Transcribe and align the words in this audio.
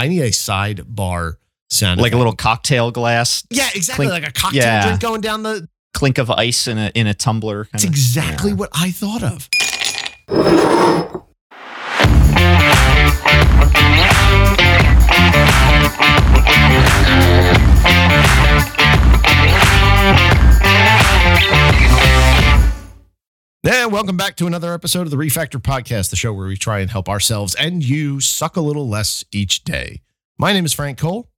I 0.00 0.08
need 0.08 0.22
a 0.22 0.30
sidebar 0.30 1.34
sound. 1.68 2.00
like 2.00 2.14
a 2.14 2.16
little 2.16 2.34
cocktail 2.34 2.90
glass, 2.90 3.44
Yeah, 3.50 3.68
exactly. 3.74 4.06
clink- 4.06 4.22
like 4.22 4.30
a 4.30 4.32
cocktail 4.32 4.62
yeah. 4.62 4.86
drink 4.86 5.00
going 5.00 5.20
down 5.20 5.42
the. 5.42 5.68
clink 5.92 6.16
of 6.18 6.30
ice 6.30 6.66
in 6.66 6.78
a 6.78 6.90
in 6.94 7.06
a 7.06 7.12
tumbler. 7.12 7.68
That's 7.72 7.84
kinda. 7.84 7.94
exactly 7.96 8.50
Yeah. 8.52 8.56
what 8.56 8.70
I 8.72 8.90
thought 8.92 9.22
of. 9.22 9.48
Yeah, 23.62 23.84
welcome 23.84 24.16
back 24.16 24.36
to 24.36 24.46
another 24.46 24.72
episode 24.72 25.02
of 25.02 25.10
the 25.10 25.18
Refactor 25.18 25.60
Podcast, 25.60 26.08
the 26.08 26.16
show 26.16 26.32
where 26.32 26.46
we 26.46 26.56
try 26.56 26.78
and 26.80 26.90
help 26.90 27.10
ourselves 27.10 27.54
and 27.54 27.84
you 27.84 28.18
suck 28.18 28.56
a 28.56 28.62
little 28.62 28.88
less 28.88 29.22
each 29.32 29.64
day. 29.64 30.00
My 30.38 30.54
name 30.54 30.64
is 30.64 30.72
Frank 30.72 30.96
Cole. 30.96 31.28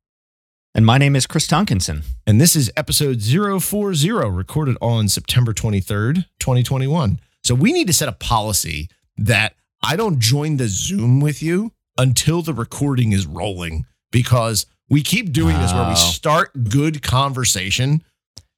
And 0.73 0.87
my 0.87 0.99
name 0.99 1.17
is 1.17 1.27
Chris 1.27 1.49
Tonkinson. 1.49 2.05
And 2.25 2.41
this 2.41 2.55
is 2.55 2.71
episode 2.77 3.21
040, 3.25 4.13
recorded 4.13 4.77
on 4.81 5.09
September 5.09 5.53
23rd, 5.53 6.27
2021. 6.39 7.19
So 7.43 7.57
we 7.57 7.73
need 7.73 7.89
to 7.89 7.93
set 7.93 8.09
a 8.09 8.13
policy 8.13 8.89
that 9.17 9.57
I 9.83 9.97
don't 9.97 10.21
join 10.21 10.59
the 10.59 10.69
Zoom 10.69 11.21
with 11.21 11.43
you 11.43 11.73
until 11.99 12.41
the 12.41 12.55
recording 12.55 13.11
is 13.11 13.27
rolling 13.27 13.85
because 14.13 14.67
we 14.89 15.03
keep 15.03 15.33
doing 15.33 15.59
this 15.59 15.73
where 15.73 15.89
we 15.89 15.97
start 15.97 16.69
good 16.71 17.03
conversation 17.03 18.05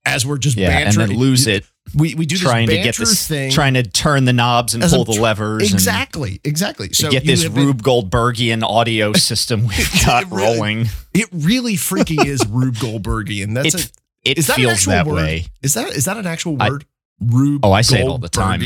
as 0.07 0.25
we're 0.27 0.39
just 0.39 0.57
Yeah, 0.57 0.71
and 0.71 0.85
bantering. 0.87 1.09
then 1.09 1.17
lose 1.19 1.47
it 1.47 1.65
We, 1.95 2.15
we 2.15 2.27
do 2.27 2.35
this 2.37 2.43
trying 2.43 2.67
to 2.69 2.75
get 2.77 2.97
this, 2.97 3.27
thing. 3.29 3.51
trying 3.51 3.75
to 3.75 3.83
turn 3.83 4.25
the 4.25 4.33
knobs 4.33 4.75
and 4.75 4.83
pull 4.83 5.01
I'm 5.09 5.15
the 5.15 5.21
levers. 5.21 5.73
exactly, 5.73 6.41
exactly. 6.45 6.93
So 6.93 7.11
get 7.11 7.25
this 7.25 7.45
been- 7.45 7.55
Rube 7.67 7.83
Goldbergian 7.83 8.63
audio 8.63 9.13
system 9.15 9.67
we've 9.67 9.91
got 10.05 10.25
It 10.25 10.29
really- 10.31 10.43
rolling. 10.57 10.87
It 11.13 11.29
really 11.33 11.75
freaking 11.75 12.25
is 12.25 12.47
Rube 12.47 12.75
Goldbergian. 12.77 13.55
That's 13.55 13.75
It, 13.75 13.85
a, 13.87 14.31
it 14.31 14.39
is 14.39 14.47
that 14.49 14.59
an 14.59 14.65
feels 14.65 14.85
that 14.87 15.07
word? 15.07 15.15
way. 15.17 15.47
Is 15.63 15.75
that 15.75 15.91
is 15.95 16.05
that 16.07 16.17
an 16.17 16.27
actual 16.27 16.57
I- 16.61 16.71
word? 16.71 16.85
Rube. 17.21 17.65
Oh, 17.65 17.73
I 17.73 17.83
say 17.83 18.01
it 18.03 18.09
all 18.09 18.19
the 18.19 18.29
time. 18.29 18.61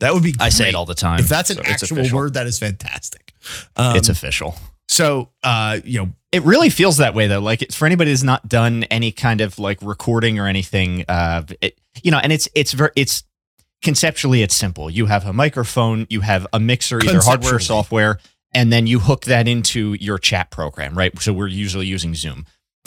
That 0.00 0.12
would 0.12 0.22
be. 0.22 0.34
I 0.38 0.50
say 0.50 0.68
it 0.68 0.74
all 0.74 0.84
the 0.84 0.94
time. 0.94 1.20
If 1.20 1.28
that's 1.28 1.48
an 1.50 1.56
so 1.56 1.62
actual 1.64 2.10
word, 2.16 2.34
that 2.34 2.46
is 2.46 2.58
fantastic. 2.58 3.32
Um, 3.76 3.96
it's 3.96 4.10
official. 4.10 4.54
so 4.88 5.30
uh, 5.42 5.80
you 5.84 6.00
know, 6.00 6.12
It 6.36 6.42
really 6.42 6.68
feels 6.68 6.98
that 6.98 7.14
way 7.14 7.28
though. 7.28 7.40
Like 7.40 7.62
it's 7.62 7.74
for 7.74 7.86
anybody 7.86 8.10
who's 8.10 8.22
not 8.22 8.46
done 8.46 8.84
any 8.84 9.10
kind 9.10 9.40
of 9.40 9.58
like 9.58 9.78
recording 9.80 10.38
or 10.38 10.46
anything. 10.46 11.02
Uh, 11.08 11.44
it, 11.62 11.78
you 12.02 12.10
know, 12.10 12.18
and 12.18 12.30
it's 12.30 12.46
it's 12.54 12.72
very 12.72 12.90
it's 12.94 13.24
conceptually 13.82 14.42
it's 14.42 14.54
simple. 14.54 14.90
You 14.90 15.06
have 15.06 15.24
a 15.26 15.32
microphone, 15.32 16.06
you 16.10 16.20
have 16.20 16.46
a 16.52 16.60
mixer, 16.60 16.98
either 17.02 17.22
hardware 17.22 17.54
or 17.54 17.58
software, 17.58 18.18
and 18.52 18.70
then 18.70 18.86
you 18.86 18.98
hook 18.98 19.24
that 19.24 19.48
into 19.48 19.94
your 19.94 20.18
chat 20.18 20.50
program, 20.50 20.96
right? 20.96 21.18
So 21.22 21.32
we're 21.32 21.46
usually 21.46 21.86
using 21.86 22.14
Zoom. 22.14 22.44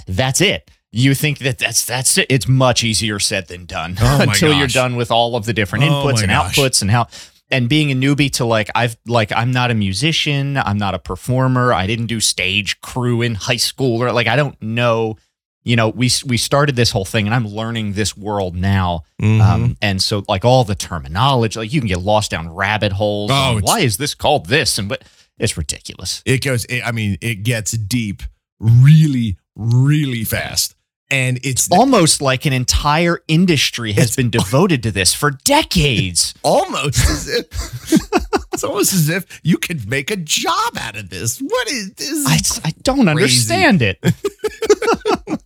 That's 0.08 0.42
it. 0.42 0.70
You 0.92 1.16
think 1.16 1.40
that 1.40 1.58
that's 1.58 1.86
that's 1.86 2.20
it. 2.20 2.28
It's 2.30 2.48
much 2.48 2.84
easier 2.84 3.18
said 3.20 3.48
than 3.48 3.66
done 3.66 3.96
Oh 4.00 4.22
until 4.28 4.54
you're 4.54 4.68
done 4.68 4.96
with 4.96 5.10
all 5.10 5.36
of 5.36 5.46
the 5.46 5.54
different 5.54 5.86
Oh 5.86 5.88
inputs 5.88 6.14
my 6.18 6.22
and 6.22 6.30
gosh. 6.30 6.56
outputs 6.56 6.82
and 6.84 6.92
how 6.92 7.08
and 7.52 7.68
being 7.70 7.92
a 7.92 7.96
newbie 7.96 8.32
to 8.34 8.46
like 8.46 8.70
I've 8.76 8.98
like 9.08 9.32
I'm 9.32 9.52
not 9.52 9.72
a 9.72 9.74
musician, 9.74 10.58
I'm 10.58 10.78
not 10.78 10.94
a 10.94 11.00
performer, 11.00 11.74
I 11.74 11.88
didn't 11.88 12.08
do 12.08 12.20
stage 12.20 12.80
crew 12.82 13.22
in 13.22 13.36
high 13.36 13.58
school 13.58 14.04
or 14.04 14.12
like 14.12 14.28
I 14.28 14.36
don't 14.36 14.62
know, 14.62 15.18
you 15.64 15.76
know, 15.76 15.90
we 15.90 16.10
we 16.26 16.38
started 16.38 16.76
this 16.76 16.92
whole 16.92 17.06
thing 17.06 17.26
and 17.26 17.34
I'm 17.34 17.48
learning 17.48 17.94
this 17.94 18.16
world 18.16 18.56
now. 18.56 19.04
Mm-hmm. 19.22 19.42
Um 19.42 19.78
and 19.82 20.02
so 20.02 20.24
like 20.28 20.46
all 20.46 20.64
the 20.64 20.76
terminology, 20.76 21.60
like 21.60 21.74
you 21.74 21.82
can 21.82 21.88
get 21.88 22.02
lost 22.02 22.32
down 22.32 22.54
rabbit 22.54 22.92
holes. 22.94 23.32
Oh, 23.34 23.60
why 23.62 23.80
is 23.80 23.98
this 23.98 24.14
called 24.14 24.48
this? 24.48 24.78
And 24.78 24.88
but 24.88 25.04
it's 25.40 25.58
ridiculous. 25.58 26.22
it 26.26 26.44
goes. 26.44 26.66
It, 26.66 26.86
I 26.86 26.92
mean, 26.92 27.18
it 27.22 27.44
gets 27.44 27.72
deep, 27.72 28.24
really, 28.60 29.38
really 29.56 30.26
fast, 30.26 30.76
and 31.12 31.40
it's 31.44 31.70
Almost 31.72 32.22
like 32.22 32.46
an 32.46 32.54
entire 32.54 33.20
industry 33.28 33.94
has 33.94 34.04
It's- 34.12 34.16
been 34.16 34.30
devoted 34.30 34.84
to 34.84 34.92
this 34.92 35.14
for 35.14 35.32
decades. 35.44 36.34
almost 36.44 37.00
as 37.10 37.28
if 37.28 37.46
it's 38.54 38.64
almost 38.64 38.94
as 38.94 39.10
if 39.10 39.40
you 39.44 39.58
could 39.58 39.90
make 39.90 40.12
a 40.12 40.16
job 40.18 40.78
out 40.80 40.96
of 40.98 41.10
this. 41.10 41.40
What 41.40 41.68
is 41.72 41.94
this? 41.94 42.60
I, 42.64 42.68
I 42.70 42.74
don't 42.84 42.98
Crazy. 43.06 43.10
understand 43.10 43.82
it. 43.82 44.00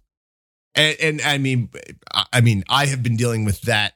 and, 0.76 0.98
and 1.00 1.22
I 1.22 1.38
mean, 1.38 1.70
I- 2.14 2.26
I 2.34 2.42
mean, 2.42 2.64
I 2.70 2.86
have 2.88 3.04
been 3.04 3.16
dealing 3.16 3.46
with 3.46 3.62
that 3.62 3.94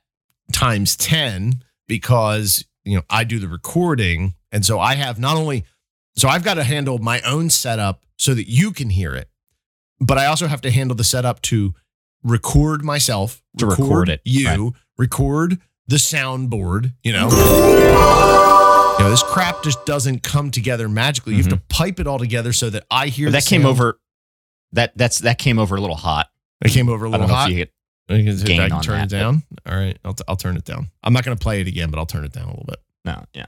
times 0.54 0.96
ten 0.96 1.64
because 1.88 2.66
you 2.86 2.96
know 2.96 3.04
I 3.10 3.24
do 3.24 3.40
the 3.40 3.48
recording, 3.48 4.36
and 4.52 4.66
so 4.66 4.80
I 4.80 4.96
have 4.96 5.20
not 5.20 5.36
only 5.36 5.66
so 6.16 6.28
I've 6.30 6.44
got 6.44 6.56
to 6.56 6.64
handle 6.64 6.98
my 7.00 7.22
own 7.22 7.50
setup 7.50 8.04
so 8.18 8.34
that 8.34 8.50
you 8.50 8.72
can 8.72 8.90
hear 8.90 9.14
it, 9.16 9.30
but 10.00 10.18
I 10.18 10.26
also 10.28 10.48
have 10.48 10.62
to 10.62 10.72
handle 10.72 10.96
the 10.96 11.04
setup 11.04 11.42
to 11.44 11.74
record 12.24 12.84
myself, 12.84 13.42
To 13.58 13.66
record 13.66 14.10
it, 14.10 14.22
you, 14.26 14.48
right. 14.48 14.74
record 14.98 15.60
the 15.88 15.96
soundboard. 15.98 16.94
You 17.04 17.14
know, 17.14 17.30
you 17.30 19.04
know, 19.04 19.10
this 19.12 19.24
crap 19.24 19.64
just 19.64 19.86
doesn't 19.86 20.24
come 20.24 20.52
together 20.52 20.90
magically. 20.90 21.34
You 21.36 21.44
have 21.44 21.52
to 21.52 21.62
pipe 21.70 22.00
it 22.00 22.08
all 22.08 22.20
together 22.20 22.52
so 22.54 22.70
that 22.72 22.86
I 22.90 23.08
hear. 23.08 23.28
Mm-hmm. 23.28 23.34
That 23.34 23.44
the 23.44 23.50
came 23.50 23.62
sound. 23.62 23.72
over. 23.72 24.00
That 24.74 24.98
that's 24.98 25.20
that 25.20 25.38
came 25.38 25.60
over 25.60 25.76
a 25.76 25.82
little 25.82 25.96
hot. 25.96 26.28
It 26.66 26.72
came 26.72 26.90
over 26.90 27.06
a 27.06 27.10
little 27.10 27.28
don't 27.28 27.30
know 27.30 27.36
hot. 27.36 27.52
if 27.52 27.58
you 27.58 27.66
get 27.66 27.72
I 28.10 28.24
can, 28.24 28.46
gain 28.46 28.60
I 28.62 28.70
can 28.70 28.82
turn 28.82 28.96
it 29.02 29.10
that, 29.10 29.12
but- 29.12 29.20
down. 29.20 29.44
All 29.68 29.78
right, 29.78 29.98
I'll, 30.04 30.14
t- 30.14 30.24
I'll 30.28 30.36
turn 30.36 30.58
it 30.58 30.66
down. 30.66 30.90
I'm 31.04 31.14
not 31.14 31.24
going 31.24 31.38
to 31.38 31.42
play 31.42 31.62
it 31.62 31.68
again, 31.68 31.92
but 31.92 32.00
I'll 32.00 32.06
turn 32.06 32.24
it 32.26 32.32
down 32.34 32.46
a 32.46 32.50
little 32.50 32.66
bit. 32.68 32.80
no, 33.06 33.24
yeah. 33.34 33.46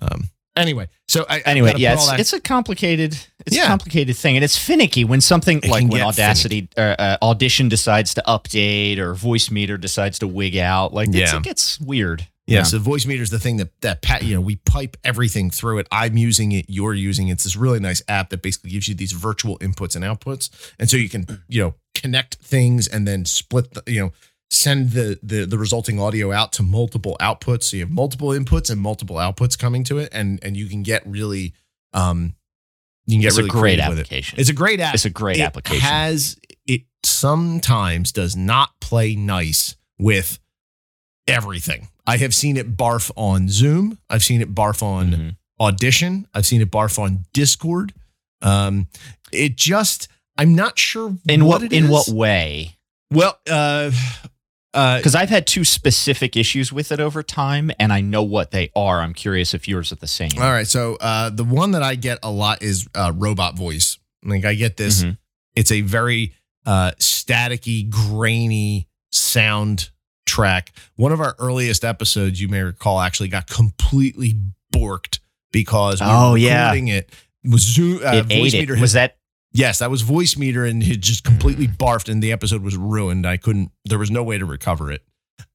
Um, 0.00 0.28
anyway, 0.56 0.88
so 1.08 1.24
I 1.28 1.40
Anyway, 1.40 1.74
yeah, 1.76 1.92
it's, 1.94 2.06
that- 2.08 2.20
it's 2.20 2.32
a 2.32 2.40
complicated, 2.40 3.16
it's 3.46 3.56
Yeah. 3.56 3.64
a 3.64 3.66
complicated 3.66 4.16
thing, 4.16 4.36
and 4.36 4.44
it's 4.44 4.56
finicky 4.58 5.04
when 5.04 5.20
something 5.20 5.58
It 5.58 5.68
like 5.70 5.86
when 5.88 6.02
Audacity, 6.02 6.68
uh, 6.76 6.80
uh, 6.80 7.16
Audition 7.22 7.68
decides 7.68 8.14
to 8.14 8.22
update 8.26 8.98
or 8.98 9.14
Voicemeeter 9.14 9.80
decides 9.80 10.18
to 10.20 10.26
wig 10.26 10.56
out. 10.56 10.92
Like, 10.92 11.08
Yeah. 11.12 11.36
it 11.36 11.42
gets 11.42 11.78
weird. 11.80 12.26
yeah. 12.46 12.62
So 12.62 12.78
Voicemeeter 12.78 13.20
is 13.20 13.30
the 13.30 13.38
thing 13.40 13.56
that 13.56 13.70
that 13.80 14.02
pat 14.02 14.22
you 14.22 14.34
know 14.34 14.40
we 14.40 14.56
pipe 14.56 14.96
everything 15.04 15.50
through 15.50 15.78
it. 15.78 15.88
I'm 15.90 16.16
using 16.16 16.52
it. 16.52 16.66
You're 16.68 16.94
using 16.94 17.26
it. 17.28 17.32
It's 17.32 17.44
this 17.44 17.56
really 17.56 17.80
nice 17.80 18.02
app 18.08 18.30
that 18.30 18.40
basically 18.42 18.70
gives 18.70 18.86
you 18.88 18.94
these 18.94 19.12
virtual 19.12 19.58
inputs 19.58 19.96
and 19.96 20.04
outputs, 20.04 20.48
and 20.78 20.88
so 20.88 20.96
you 20.96 21.08
can 21.08 21.26
you 21.48 21.60
know 21.62 21.74
connect 21.94 22.36
things 22.36 22.86
and 22.86 23.06
then 23.06 23.24
split 23.24 23.74
the 23.74 23.82
you 23.92 24.00
know 24.00 24.12
send 24.50 24.90
the 24.92 25.18
the 25.22 25.44
the 25.46 25.58
resulting 25.58 25.98
audio 26.00 26.32
out 26.32 26.52
to 26.54 26.62
multiple 26.62 27.16
outputs. 27.20 27.64
So 27.64 27.76
you 27.76 27.82
have 27.84 27.90
multiple 27.90 28.28
inputs 28.28 28.70
and 28.70 28.80
multiple 28.80 29.16
outputs 29.16 29.58
coming 29.58 29.84
to 29.84 29.98
it, 29.98 30.08
and 30.12 30.38
and 30.42 30.56
you 30.56 30.66
can 30.66 30.82
get 30.82 31.02
really 31.06 31.52
um 31.92 32.34
you 33.06 33.14
can 33.14 33.20
get 33.22 33.28
It's 33.28 33.36
really 33.38 33.48
a 33.48 33.52
great 33.52 33.78
with 33.78 33.98
it. 33.98 34.00
application. 34.02 34.38
It's 34.40 34.48
a 34.50 34.52
great 34.54 34.80
app. 34.80 34.94
It's 34.94 35.04
a 35.04 35.10
great 35.10 35.38
it 35.38 35.42
application. 35.42 35.80
Has 35.80 36.36
it 36.66 36.82
sometimes 37.04 38.12
does 38.12 38.34
not 38.36 38.70
play 38.80 39.14
nice 39.16 39.76
with 39.98 40.38
everything. 41.28 41.88
I 42.06 42.16
have 42.18 42.34
seen 42.34 42.56
it 42.56 42.76
barf 42.76 43.10
on 43.16 43.48
Zoom. 43.48 43.98
I've 44.08 44.22
seen 44.22 44.40
it 44.40 44.54
barf 44.54 44.82
on 44.82 45.10
Mhm. 45.10 45.36
Audition. 45.58 46.26
I've 46.34 46.46
seen 46.46 46.60
it 46.60 46.70
barf 46.70 46.98
on 46.98 47.24
Discord. 47.32 47.94
Um, 48.42 48.88
it 49.32 49.56
just 49.56 50.08
I'm 50.38 50.54
not 50.54 50.78
sure 50.78 51.16
In 51.28 51.46
what 51.46 51.62
what 51.62 51.72
in 51.72 51.84
is. 51.84 51.90
what 51.90 52.08
way? 52.08 52.76
Well, 53.10 53.38
uh, 53.50 53.90
uh, 54.74 54.98
Because 54.98 55.14
I've 55.14 55.28
had 55.30 55.46
two 55.46 55.64
specific 55.64 56.36
issues 56.36 56.72
with 56.72 56.92
it 56.92 57.00
over 57.00 57.22
time, 57.22 57.70
and 57.78 57.92
I 57.92 58.00
know 58.00 58.22
what 58.22 58.50
they 58.50 58.70
are. 58.76 59.00
I'm 59.00 59.14
curious 59.14 59.54
if 59.54 59.66
yours 59.68 59.92
are 59.92 59.96
the 59.96 60.06
same. 60.06 60.30
all 60.36 60.50
right. 60.50 60.66
So 60.66 60.96
uh, 61.00 61.30
the 61.30 61.44
one 61.44 61.70
that 61.72 61.82
I 61.82 61.94
get 61.94 62.18
a 62.22 62.30
lot 62.30 62.62
is 62.62 62.86
uh, 62.94 63.12
robot 63.14 63.56
voice. 63.56 63.98
Like 64.24 64.44
I 64.44 64.54
get 64.54 64.76
this. 64.76 65.02
Mhm. 65.04 65.18
It's 65.54 65.72
a 65.72 65.80
very 65.80 66.34
uh, 66.66 66.90
staticky, 66.98 67.88
grainy 67.88 68.88
sound 69.12 69.90
track. 70.26 70.72
One 70.96 71.12
of 71.12 71.20
our 71.20 71.36
earliest 71.38 71.84
episodes, 71.84 72.40
you 72.40 72.48
may 72.48 72.60
recall, 72.62 73.00
actually 73.00 73.28
got 73.28 73.46
completely 73.48 74.34
borked 74.74 75.20
because 75.52 76.00
we 76.00 76.06
Oh, 76.10 76.32
were 76.32 76.38
yeah. 76.38 76.64
recording 76.64 76.88
it. 76.88 77.10
Was 77.44 77.62
Zoom 77.62 78.00
uh, 78.04 78.16
It 78.16 78.26
Voicemeeter 78.28 78.76
it. 78.76 78.80
Was 78.80 78.94
that 78.94 79.16
yes, 79.56 79.78
that 79.78 79.90
was 79.90 80.02
Voicemeeter, 80.02 80.68
and 80.68 80.82
it 80.82 81.00
just 81.00 81.24
completely 81.24 81.66
barfed, 81.66 82.08
and 82.08 82.22
the 82.22 82.32
episode 82.32 82.62
was 82.62 82.76
ruined. 82.76 83.26
I 83.26 83.36
couldn't. 83.36 83.70
There 83.84 83.98
was 83.98 84.10
no 84.10 84.22
way 84.22 84.38
to 84.38 84.44
recover 84.44 84.92
it. 84.92 85.02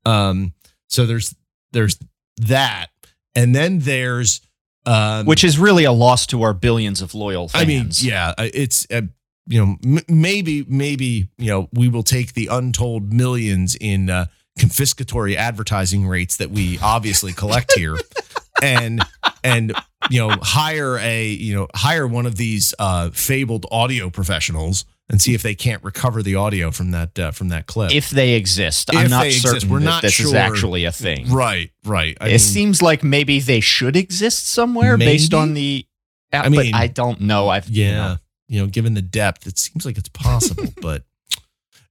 Um. 0.06 0.54
So 0.88 1.06
there's 1.06 1.36
there's 1.72 2.00
that, 2.38 2.88
and 3.36 3.56
then 3.56 3.80
there's 3.80 4.42
um, 4.86 5.26
which 5.26 5.44
is 5.44 5.60
really 5.60 5.84
a 5.84 5.92
loss 5.92 6.26
to 6.28 6.42
our 6.42 6.54
billions 6.54 7.02
of 7.02 7.14
loyal 7.14 7.48
fans? 7.48 7.64
I 7.64 7.66
mean, 7.66 7.90
yeah, 8.02 8.34
uh, 8.38 8.50
it's 8.54 8.88
uh, 8.92 9.02
you 9.48 9.64
know 9.64 9.78
m- 9.84 10.06
maybe 10.08 10.66
maybe 10.68 11.30
you 11.38 11.52
know 11.52 11.70
we 11.74 11.88
will 11.88 12.04
take 12.04 12.34
the 12.34 12.48
untold 12.48 13.14
millions 13.14 13.76
in 13.76 14.10
uh, 14.10 14.26
confiscatory 14.60 15.36
advertising 15.36 16.08
rates 16.08 16.38
that 16.38 16.50
we 16.50 16.80
obviously 16.80 17.32
collect 17.32 17.74
here, 17.74 17.98
and 18.64 19.04
and 19.44 19.74
you 20.10 20.20
know 20.20 20.36
hire 20.42 20.98
a 20.98 21.28
you 21.28 21.54
know 21.56 21.68
hire 21.76 22.08
one 22.08 22.26
of 22.26 22.36
these 22.36 22.74
uh, 22.80 23.10
fabled 23.12 23.66
audio 23.72 24.10
professionals 24.10 24.86
and 25.10 25.22
see 25.22 25.34
if 25.34 25.42
they 25.44 25.54
can't 25.54 25.84
recover 25.84 26.24
the 26.24 26.36
audio 26.36 26.72
from 26.72 26.92
that 26.92 27.20
uh, 27.20 27.32
from 27.32 27.50
that 27.50 27.68
clip. 27.68 27.94
if 27.94 28.10
they 28.10 28.34
exist, 28.34 28.90
If 28.90 28.98
I'm 28.98 29.10
not 29.10 29.26
exist, 29.26 29.46
certain 29.46 29.70
we're 29.70 29.80
that 29.80 29.86
not 29.86 30.02
this 30.02 30.20
is 30.20 30.34
actually 30.34 30.86
a 30.86 30.92
thing. 30.92 31.30
right, 31.30 31.70
right. 31.86 32.18
I 32.22 32.28
it 32.28 32.30
mean, 32.30 32.40
seems 32.40 32.82
like 32.82 33.04
maybe 33.04 33.40
they 33.40 33.60
should 33.60 33.96
exist 33.96 34.48
somewhere 34.50 34.98
based 34.98 35.34
on 35.34 35.54
the. 35.54 35.86
I 36.34 36.38
I 36.46 36.50
mean, 36.50 36.74
I 36.74 36.88
don't 36.88 37.20
know. 37.22 37.50
I've 37.50 37.70
you 37.70 37.86
yeah. 37.86 37.92
know, 37.96 38.18
you 38.48 38.62
know, 38.62 38.68
given 38.68 38.94
the 38.94 39.02
depth, 39.02 39.46
it 39.48 39.60
seems 39.60 39.86
like 39.86 39.98
it's 39.98 40.10
possible. 40.10 40.74
but 40.82 41.04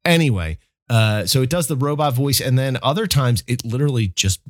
anyway, 0.05 0.57
uh, 0.89 1.27
so 1.27 1.43
it 1.43 1.51
does 1.51 1.67
the 1.67 1.77
robot 1.77 2.15
voice, 2.15 2.41
and 2.41 2.59
then 2.59 2.79
other 2.83 3.07
times 3.07 3.45
it 3.47 3.65
literally 3.67 4.09
just 4.09 4.41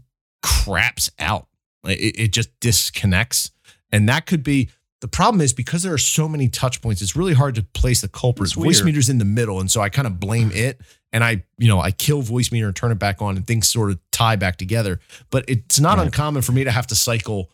craps 0.44 1.10
out. 1.18 1.48
It, 1.84 2.18
it 2.18 2.32
just 2.32 2.50
disconnects, 2.60 3.50
and 3.90 4.08
that 4.08 4.26
could 4.26 4.42
be 4.42 4.68
the 5.00 5.08
problem. 5.08 5.40
Is 5.40 5.52
because 5.52 5.82
there 5.82 5.94
are 5.94 5.98
so 5.98 6.28
many 6.28 6.48
touch 6.48 6.82
points, 6.82 7.00
it's 7.02 7.16
really 7.16 7.34
hard 7.34 7.54
to 7.56 7.62
place 7.62 8.00
the 8.00 8.08
culprit. 8.08 8.50
Voicemeeter's 8.50 9.08
in 9.08 9.18
the 9.18 9.24
middle, 9.24 9.60
and 9.60 9.70
so 9.70 9.80
I 9.80 9.88
kind 9.88 10.06
of 10.06 10.20
blame 10.20 10.50
it, 10.52 10.80
and 11.12 11.24
I, 11.24 11.44
you 11.58 11.68
know, 11.68 11.80
I 11.80 11.90
kill 11.90 12.22
Voicemeeter 12.22 12.66
and 12.66 12.76
turn 12.76 12.92
it 12.92 12.98
back 12.98 13.22
on, 13.22 13.36
and 13.36 13.46
things 13.46 13.68
sort 13.68 13.90
of 13.90 13.98
tie 14.12 14.36
back 14.36 14.56
together. 14.56 15.00
But 15.30 15.44
it's 15.48 15.80
not 15.80 15.96
Right. 15.98 16.04
uncommon 16.06 16.42
for 16.42 16.52
me 16.52 16.64
to 16.64 16.70
have 16.70 16.86
to 16.88 16.94
cycle 16.94 17.50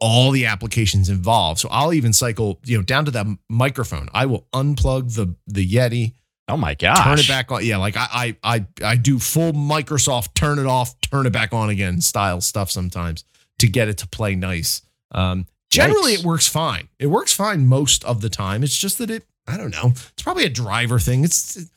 all 0.00 0.32
the 0.32 0.46
applications 0.46 1.08
involved. 1.08 1.60
So 1.60 1.68
I'll 1.70 1.92
even 1.94 2.12
cycle, 2.12 2.58
you 2.64 2.76
know, 2.76 2.82
down 2.82 3.04
to 3.04 3.10
that 3.12 3.26
microphone. 3.48 4.08
I 4.12 4.26
will 4.26 4.46
unplug 4.52 5.14
the 5.14 5.34
the 5.46 5.66
Yeti, 5.66 6.12
Oh 6.48 6.56
my 6.56 6.74
gosh. 6.74 7.04
turn 7.04 7.18
it 7.20 7.28
back 7.28 7.52
on. 7.52 7.64
Yeah, 7.64 7.76
like 7.76 7.96
I 7.96 8.36
I 8.42 8.56
I 8.58 8.66
I 8.84 8.96
do 8.96 9.18
full 9.20 9.52
Microsoft 9.52 10.34
turn 10.34 10.58
it 10.58 10.66
off, 10.66 11.00
turn 11.00 11.24
it 11.26 11.32
back 11.32 11.52
on 11.54 11.70
again 11.70 12.00
style 12.00 12.40
stuff 12.40 12.68
sometimes 12.70 13.24
to 13.62 13.66
get 13.68 13.88
it 13.88 13.98
to 13.98 14.06
play 14.08 14.34
nice. 14.34 14.82
Um 15.10 15.46
generally 15.70 16.14
Yikes. 16.14 16.20
it 16.20 16.24
works 16.26 16.48
fine. 16.48 16.88
It 16.98 17.06
works 17.06 17.32
fine 17.32 17.66
most 17.66 18.04
of 18.04 18.20
the 18.20 18.28
time. 18.28 18.62
It's 18.62 18.76
just 18.76 18.98
that 18.98 19.10
it 19.10 19.24
I 19.48 19.56
don't 19.56 19.70
know. 19.72 19.88
It's 20.12 20.22
probably 20.22 20.44
a 20.44 20.50
driver 20.50 20.98
thing. 21.00 21.24
It's 21.24 21.56
it, 21.56 21.68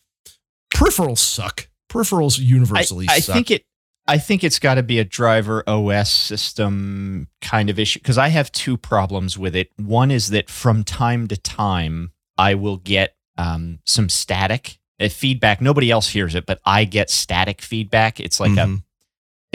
peripherals 0.73 1.19
suck. 1.19 1.67
Peripherals 1.89 2.37
universally 2.39 3.07
I 3.09 3.19
suck. 3.19 3.33
think 3.35 3.51
it 3.51 3.63
I 4.07 4.19
think 4.19 4.43
it's 4.43 4.59
got 4.59 4.75
to 4.75 4.83
be 4.83 4.99
a 4.99 5.03
driver 5.03 5.63
OS 5.67 6.11
system 6.11 7.27
kind 7.41 7.69
of 7.71 7.79
issue 7.79 7.99
because 7.99 8.17
I 8.19 8.27
have 8.27 8.51
two 8.51 8.77
problems 8.77 9.37
with 9.37 9.55
it. 9.55 9.69
One 9.77 10.11
is 10.11 10.29
that 10.29 10.49
from 10.49 10.83
time 10.83 11.27
to 11.29 11.37
time 11.37 12.11
I 12.37 12.53
will 12.53 12.77
get 12.77 13.15
um, 13.37 13.79
some 13.85 14.09
static 14.09 14.77
uh, 14.99 15.09
feedback. 15.09 15.59
Nobody 15.59 15.89
else 15.89 16.09
hears 16.09 16.35
it, 16.35 16.45
but 16.45 16.59
I 16.65 16.85
get 16.85 17.09
static 17.09 17.61
feedback. 17.61 18.19
It's 18.19 18.39
like 18.39 18.51
a 18.51 18.65
Mhm. 18.67 18.83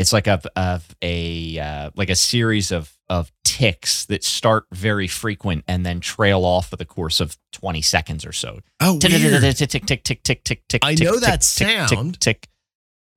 It's 0.00 0.12
like 0.12 0.26
a 0.26 0.40
of 0.56 0.88
a 1.02 1.58
uh, 1.58 1.90
like 1.94 2.10
a 2.10 2.16
series 2.16 2.72
of 2.72 2.92
of 3.08 3.30
ticks 3.44 4.06
that 4.06 4.22
start 4.24 4.64
very 4.72 5.08
frequent 5.08 5.64
and 5.68 5.84
then 5.84 6.00
trail 6.00 6.44
off 6.44 6.70
for 6.70 6.76
the 6.76 6.84
course 6.84 7.20
of 7.20 7.36
20 7.52 7.82
seconds 7.82 8.24
or 8.24 8.32
so. 8.32 8.60
oh 8.80 8.98
Tick 8.98 9.10
tick 9.10 9.56
tick 9.84 10.02
tick 10.04 10.22
tick 10.22 10.44
tick 10.44 10.62
tick. 10.68 10.80
I 10.84 10.94
know 10.94 11.18
that 11.18 11.42
sound. 11.44 12.20
Tick. 12.20 12.48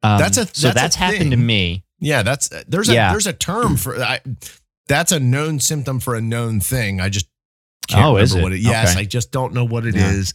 Um, 0.02 0.20
That's 0.20 0.38
a- 0.38 0.48
so 0.48 0.72
that's 0.72 0.96
happened 0.96 1.32
to 1.32 1.38
me. 1.38 1.84
Yeah, 2.00 2.24
that's 2.24 2.50
there's 2.68 2.90
a 2.90 2.94
there's 2.94 3.28
a 3.28 3.34
term 3.34 3.78
for 3.78 4.02
I, 4.02 4.20
that's 4.88 5.12
a 5.14 5.20
known 5.20 5.60
symptom 5.62 6.00
for 6.02 6.16
a 6.16 6.22
known 6.22 6.60
thing. 6.60 7.00
I 7.00 7.08
just 7.10 7.28
can't 7.88 8.06
Oh, 8.06 8.16
remember 8.16 8.42
what 8.42 8.52
it. 8.54 8.60
Yes, 8.60 8.92
Okay. 8.92 9.02
I 9.02 9.06
just 9.06 9.32
don't 9.32 9.54
know 9.54 9.64
what 9.64 9.86
it 9.86 9.96
is 9.96 10.34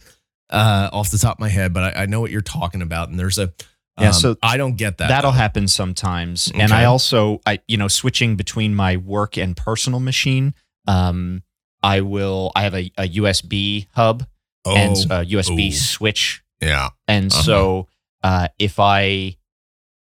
uh, 0.49 0.89
off 0.91 1.11
the 1.11 1.17
top 1.19 1.35
of 1.35 1.39
my 1.39 1.49
head, 1.49 1.73
but 1.73 1.95
I, 1.95 2.03
I 2.03 2.05
know 2.07 2.19
what 2.21 2.31
you're 2.31 2.41
talking 2.41 2.81
about. 2.81 3.09
And 3.09 3.19
there's 3.19 3.37
a 3.37 3.53
Yeah, 3.99 4.07
um, 4.07 4.13
so 4.13 4.35
I 4.41 4.57
don't 4.57 4.77
get 4.77 4.97
that. 4.99 5.07
That'll 5.09 5.31
though. 5.31 5.37
happen 5.37 5.67
sometimes. 5.67 6.51
And 6.53 6.71
I 6.71 6.85
also, 6.85 7.41
I 7.45 7.59
you 7.67 7.77
know, 7.77 7.87
switching 7.87 8.35
between 8.35 8.73
my 8.75 8.97
work 8.97 9.37
and 9.37 9.55
personal 9.57 9.99
machine. 9.99 10.53
Um, 10.87 11.43
I 11.83 12.01
will. 12.01 12.51
I 12.55 12.63
have 12.63 12.73
a, 12.75 12.91
a 12.97 13.07
USB 13.09 13.87
hub 13.93 14.25
Oh, 14.65 14.75
and 14.75 14.95
a 15.11 15.25
USB 15.25 15.69
oh. 15.69 15.71
switch, 15.75 16.43
yeah. 16.61 16.89
and 17.07 17.31
Uh-huh. 17.31 17.41
so 17.43 17.87
uh, 18.23 18.49
if 18.59 18.79
I 18.79 19.37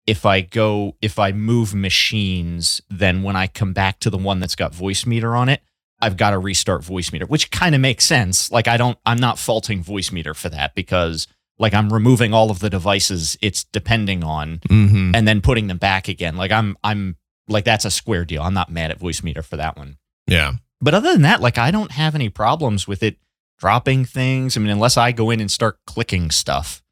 if 0.06 0.26
I 0.26 0.40
go 0.40 0.96
if 1.00 1.18
I 1.18 1.30
move 1.32 1.74
machines, 1.74 2.80
then 2.90 3.22
when 3.22 3.36
I 3.36 3.46
come 3.46 3.72
back 3.72 4.00
to 4.00 4.10
the 4.10 4.18
one 4.18 4.40
that's 4.40 4.56
got 4.56 4.72
Voicemeeter 4.72 5.38
on 5.38 5.48
it, 5.48 5.62
I've 6.00 6.16
got 6.16 6.30
to 6.30 6.38
restart 6.38 6.82
Voicemeeter, 6.82 7.28
which 7.28 7.50
kind 7.50 7.74
of 7.74 7.80
makes 7.80 8.04
sense. 8.04 8.50
Like 8.50 8.66
I 8.66 8.76
don't, 8.76 8.98
I'm 9.06 9.18
not 9.18 9.38
faulting 9.38 9.84
Voicemeeter 9.84 10.34
for 10.34 10.48
that 10.48 10.74
because 10.74 11.28
like 11.60 11.74
I'm 11.74 11.92
removing 11.92 12.34
all 12.34 12.50
of 12.50 12.58
the 12.58 12.68
devices 12.70 13.36
it's 13.40 13.62
depending 13.64 14.24
on 14.24 14.58
Mm-hmm. 14.68 15.14
and 15.14 15.28
then 15.28 15.40
putting 15.40 15.68
them 15.68 15.78
back 15.78 16.08
again. 16.08 16.36
Like 16.36 16.50
I'm 16.50 16.76
I'm 16.82 17.16
like 17.48 17.64
that's 17.64 17.84
a 17.84 17.90
square 17.90 18.24
deal. 18.24 18.42
I'm 18.42 18.54
not 18.54 18.70
mad 18.72 18.90
at 18.90 18.98
Voicemeeter 18.98 19.44
for 19.44 19.56
that 19.56 19.76
one. 19.76 19.98
Yeah. 20.26 20.54
But 20.80 20.94
other 20.94 21.12
than 21.12 21.22
that, 21.22 21.40
like 21.40 21.58
I 21.58 21.70
don't 21.70 21.92
have 21.92 22.14
any 22.16 22.28
problems 22.30 22.88
with 22.88 23.02
it 23.02 23.16
dropping 23.58 24.06
things. 24.06 24.56
I 24.56 24.60
mean, 24.60 24.70
unless 24.70 24.96
I 24.96 25.12
go 25.12 25.30
in 25.30 25.40
and 25.40 25.50
start 25.50 25.78
clicking 25.86 26.30
stuff. 26.30 26.82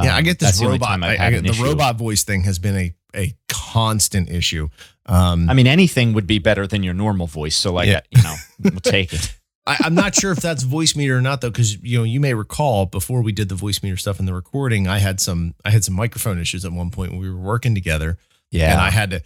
Yeah, 0.00 0.14
I 0.14 0.18
Um, 0.18 0.24
get 0.24 0.38
this 0.38 0.48
that's 0.48 0.60
the 0.60 0.68
robot. 0.68 1.02
I, 1.02 1.26
I 1.26 1.30
get 1.30 1.42
the 1.42 1.48
issue. 1.50 1.64
robot 1.64 1.96
voice 1.96 2.22
thing 2.22 2.42
has 2.44 2.58
been 2.58 2.76
a 2.76 2.94
a 3.16 3.34
constant 3.48 4.28
issue. 4.30 4.68
Um, 5.06 5.48
I 5.48 5.54
mean, 5.54 5.66
anything 5.66 6.12
would 6.12 6.26
be 6.26 6.38
better 6.38 6.66
than 6.66 6.82
your 6.82 6.92
normal 6.92 7.26
voice. 7.26 7.56
So, 7.56 7.72
like, 7.72 7.88
Yeah. 7.88 8.00
you 8.10 8.22
know, 8.22 8.34
we'll 8.62 8.80
take 8.80 9.12
it. 9.14 9.34
I, 9.68 9.76
I'm 9.84 9.94
not 9.94 10.14
sure 10.14 10.32
if 10.32 10.38
that's 10.40 10.64
Voicemeeter 10.64 11.16
or 11.16 11.20
not 11.20 11.40
though, 11.40 11.50
because 11.50 11.76
you 11.82 11.98
know 11.98 12.04
you 12.04 12.20
may 12.20 12.34
recall 12.34 12.86
before 12.86 13.22
we 13.22 13.32
did 13.32 13.48
the 13.48 13.54
Voicemeeter 13.54 13.98
stuff 13.98 14.18
in 14.18 14.26
the 14.26 14.34
recording, 14.34 14.88
I 14.88 14.98
had 14.98 15.20
some 15.20 15.54
I 15.64 15.70
had 15.70 15.84
some 15.84 15.94
microphone 15.94 16.38
issues 16.40 16.64
at 16.64 16.72
one 16.72 16.90
point 16.90 17.12
when 17.12 17.20
we 17.20 17.30
were 17.30 17.36
working 17.40 17.74
together, 17.74 18.18
Yeah, 18.50 18.72
and 18.72 18.80
I 18.80 18.90
had 18.90 19.10
to 19.10 19.22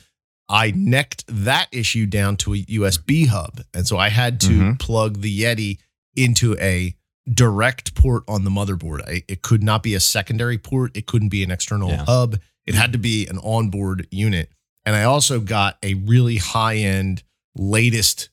I 0.49 0.73
necked 0.75 1.25
that 1.29 1.69
issue 1.73 2.05
down 2.07 2.37
to 2.39 2.55
a 2.55 2.59
USB 2.59 3.27
hub, 3.29 3.61
and 3.73 3.87
so 3.87 3.97
I 3.97 4.09
had 4.11 4.41
to 4.43 4.49
Mhm. 4.51 4.79
plug 4.79 5.21
the 5.23 5.41
Yeti 5.43 5.79
into 6.17 6.57
a 6.59 6.95
direct 7.33 7.95
port 7.95 8.25
on 8.29 8.43
the 8.45 8.51
motherboard. 8.51 9.09
I, 9.09 9.23
it 9.29 9.43
could 9.43 9.63
not 9.63 9.83
be 9.85 9.95
a 9.95 10.01
secondary 10.01 10.59
port. 10.59 10.91
It 10.97 11.07
couldn't 11.07 11.29
be 11.31 11.43
an 11.45 11.51
external 11.53 11.89
Yeah. 11.91 12.05
hub. 12.05 12.39
It 12.67 12.75
had 12.75 12.93
to 12.93 12.99
be 12.99 13.27
an 13.29 13.39
onboard 13.39 14.09
unit. 14.11 14.51
And 14.85 14.97
I 14.97 15.05
also 15.05 15.39
got 15.41 15.79
a 15.85 15.95
really 15.95 16.37
high 16.39 16.77
end, 16.79 17.23
latest, 17.55 18.29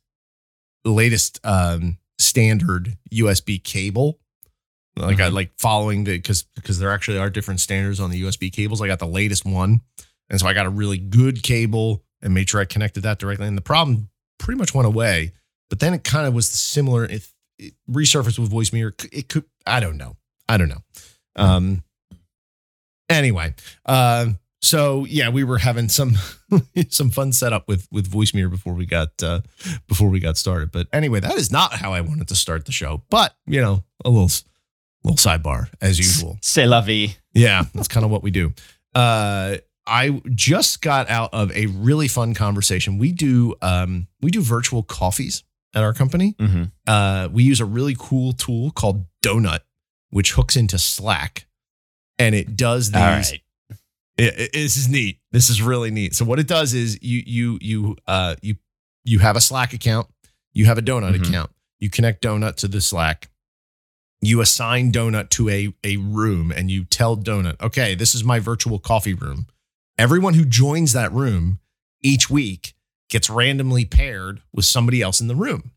latest 0.84 1.40
um, 1.44 1.99
standard 2.20 2.98
USB 3.12 3.58
cable. 3.64 4.20
Like 4.96 5.20
I 5.22 5.30
Mhm. 5.30 5.34
like 5.34 5.52
following 5.58 6.04
the 6.04 6.18
because 6.18 6.44
because 6.56 6.78
there 6.80 6.92
actually 6.92 7.18
are 7.18 7.30
different 7.30 7.62
standards 7.62 8.00
on 8.00 8.10
the 8.12 8.22
USB 8.24 8.52
cables. 8.52 8.82
I 8.82 8.88
got 8.88 9.00
the 9.00 9.08
latest 9.08 9.46
one, 9.46 9.82
and 10.30 10.40
so 10.40 10.46
I 10.48 10.54
got 10.54 10.66
a 10.66 10.70
really 10.70 10.98
good 10.98 11.42
cable 11.42 12.04
and 12.22 12.34
made 12.34 12.50
sure 12.50 12.60
I 12.60 12.66
connected 12.66 13.02
that 13.02 13.18
directly. 13.18 13.48
And 13.48 13.58
the 13.58 13.62
problem 13.62 14.10
pretty 14.40 14.58
much 14.58 14.74
went 14.74 14.88
away. 14.88 15.32
But 15.70 15.80
then 15.80 15.94
it 15.94 16.04
kind 16.04 16.28
of 16.28 16.34
was 16.34 16.50
similar. 16.50 17.06
If 17.06 17.34
it 17.58 17.76
resurfaced 17.90 18.40
with 18.40 18.52
Voicemeeter, 18.52 19.08
it 19.14 19.30
could. 19.30 19.46
I 19.66 19.80
don't 19.80 19.96
know. 19.98 20.18
I 20.50 20.58
don't 20.58 20.70
know. 20.70 20.84
Um. 21.38 21.84
Anyway, 23.10 23.54
um. 23.86 24.38
So 24.62 25.06
yeah, 25.06 25.30
we 25.30 25.44
were 25.44 25.58
having 25.60 25.90
some 25.90 26.18
some 26.90 27.10
fun 27.12 27.32
setup 27.32 27.68
with 27.68 27.88
with 27.92 28.12
Voicemeeter 28.12 28.50
before 28.50 28.74
we 28.74 28.86
got 28.86 29.10
uh 29.24 29.42
before 29.88 30.10
we 30.10 30.20
got 30.20 30.38
started. 30.38 30.72
But 30.72 30.88
anyway, 30.92 31.20
that 31.22 31.38
is 31.38 31.52
not 31.52 31.74
how 31.74 31.94
I 31.94 32.02
wanted 32.02 32.28
to 32.28 32.36
start 32.36 32.66
the 32.66 32.72
show. 32.72 33.04
But 33.10 33.36
you 33.48 33.62
know, 33.62 33.84
a 34.04 34.10
little 34.10 34.30
little 35.04 35.18
sidebar 35.18 35.70
as 35.82 35.98
usual. 35.98 36.38
C'est 36.42 36.66
la 36.66 36.82
vie. 36.82 37.16
Yeah, 37.34 37.64
that's 37.74 37.88
kind 37.88 38.04
of 38.06 38.12
what 38.12 38.22
we 38.22 38.32
do. 38.32 38.52
Uh, 38.94 39.58
I 39.88 40.22
just 40.36 40.82
got 40.82 41.10
out 41.10 41.34
of 41.34 41.52
a 41.54 41.68
really 41.68 42.08
fun 42.08 42.34
conversation. 42.34 42.98
We 42.98 43.12
do 43.14 43.56
um, 43.62 44.08
we 44.22 44.30
do 44.30 44.42
virtual 44.42 44.84
coffees 44.84 45.44
at 45.74 45.84
our 45.84 45.94
company. 45.94 46.36
hmm 46.38 46.64
Uh, 46.86 47.30
we 47.32 47.44
use 47.44 47.60
a 47.62 47.66
really 47.66 47.96
cool 47.98 48.34
tool 48.34 48.72
called 48.72 49.06
Donut, 49.24 49.62
which 50.10 50.34
hooks 50.34 50.56
into 50.58 50.78
Slack, 50.78 51.48
and 52.18 52.36
it 52.36 52.56
does 52.58 52.92
these. 52.92 53.34
All 54.20 54.26
right. 54.26 54.34
It- 54.34 54.40
it- 54.42 54.54
this 54.54 54.78
is 54.78 54.88
neat. 54.90 55.20
This 55.32 55.50
is 55.50 55.62
really 55.62 55.92
neat. 55.92 56.16
So 56.16 56.26
what 56.26 56.40
it 56.40 56.48
does 56.48 56.74
is 56.74 57.00
you 57.02 57.24
you 57.26 57.58
you 57.62 57.96
uh 58.08 58.36
you 58.42 58.56
you 59.06 59.20
have 59.20 59.36
a 59.36 59.42
Slack 59.42 59.74
account, 59.74 60.08
you 60.54 60.66
have 60.66 60.78
a 60.78 60.82
Donut 60.82 61.16
Mhm. 61.16 61.28
account. 61.28 61.52
You 61.80 61.90
connect 61.90 62.24
Donut 62.24 62.56
to 62.58 62.68
the 62.68 62.82
Slack. 62.82 63.30
You 64.22 64.42
assign 64.42 64.92
Donut 64.92 65.30
to 65.32 65.48
a 65.50 65.74
a 65.84 65.98
room, 65.98 66.52
and 66.52 66.70
you 66.70 66.84
tell 66.84 67.16
Donut, 67.16 67.60
okay, 67.62 67.96
this 67.96 68.14
is 68.14 68.24
my 68.24 68.40
virtual 68.40 68.78
coffee 68.80 69.14
room. 69.14 69.48
Everyone 69.98 70.34
who 70.34 70.44
joins 70.46 70.92
that 70.94 71.12
room 71.14 71.60
each 72.02 72.30
week 72.30 72.74
gets 73.10 73.30
randomly 73.30 73.86
paired 73.86 74.42
with 74.54 74.66
somebody 74.66 75.02
else 75.02 75.22
in 75.22 75.28
the 75.28 75.36
room, 75.36 75.72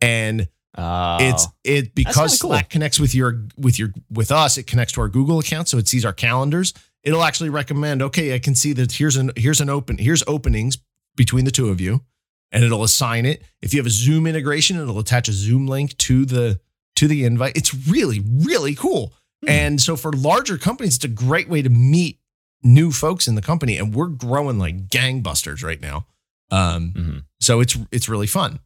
and 0.00 0.48
Oh. 0.76 1.18
it's 1.20 1.46
it 1.62 1.94
because 1.94 2.38
cool. 2.40 2.50
Slack 2.50 2.68
connects 2.68 2.98
with 3.00 3.14
your 3.14 3.46
with 3.56 3.78
your 3.78 3.92
with 4.10 4.30
us. 4.32 4.58
It 4.58 4.66
connects 4.66 4.92
to 4.94 5.00
our 5.00 5.08
Google 5.08 5.38
account, 5.38 5.68
so 5.68 5.78
it 5.78 5.88
sees 5.88 6.04
our 6.04 6.12
calendars. 6.12 6.74
It'll 7.04 7.22
actually 7.22 7.50
recommend. 7.50 8.02
Okay, 8.02 8.34
I 8.34 8.38
can 8.38 8.54
see 8.54 8.72
that 8.74 8.92
here's 8.92 9.16
an 9.16 9.30
here's 9.36 9.60
an 9.60 9.68
open 9.68 9.98
here's 9.98 10.22
openings 10.26 10.78
between 11.16 11.44
the 11.44 11.50
two 11.50 11.68
of 11.68 11.80
you, 11.80 12.02
and 12.50 12.64
it'll 12.64 12.82
assign 12.82 13.26
it. 13.26 13.42
If 13.62 13.72
you 13.74 13.78
have 13.80 13.86
a 13.86 13.90
Zoom 13.90 14.26
integration, 14.26 14.78
it'll 14.80 14.98
attach 14.98 15.28
a 15.28 15.32
Zoom 15.32 15.66
link 15.66 15.96
to 15.98 16.24
the 16.24 16.60
to 16.96 17.06
the 17.06 17.24
invite. 17.24 17.56
It's 17.56 17.74
really 17.74 18.20
really 18.26 18.74
cool. 18.74 19.12
Hmm. 19.42 19.50
And 19.50 19.80
so 19.80 19.96
for 19.96 20.12
larger 20.12 20.56
companies, 20.58 20.96
it's 20.96 21.04
a 21.04 21.08
great 21.08 21.48
way 21.48 21.60
to 21.62 21.68
meet 21.70 22.18
new 22.62 22.90
folks 22.90 23.28
in 23.28 23.34
the 23.34 23.42
company, 23.42 23.76
and 23.76 23.94
we're 23.94 24.06
growing 24.08 24.58
like 24.58 24.88
gangbusters 24.88 25.62
right 25.62 25.80
now. 25.80 26.06
Um, 26.50 26.92
Mhm. 26.96 27.24
so 27.40 27.60
it's 27.60 27.76
it's 27.92 28.08
really 28.08 28.26
fun. 28.26 28.60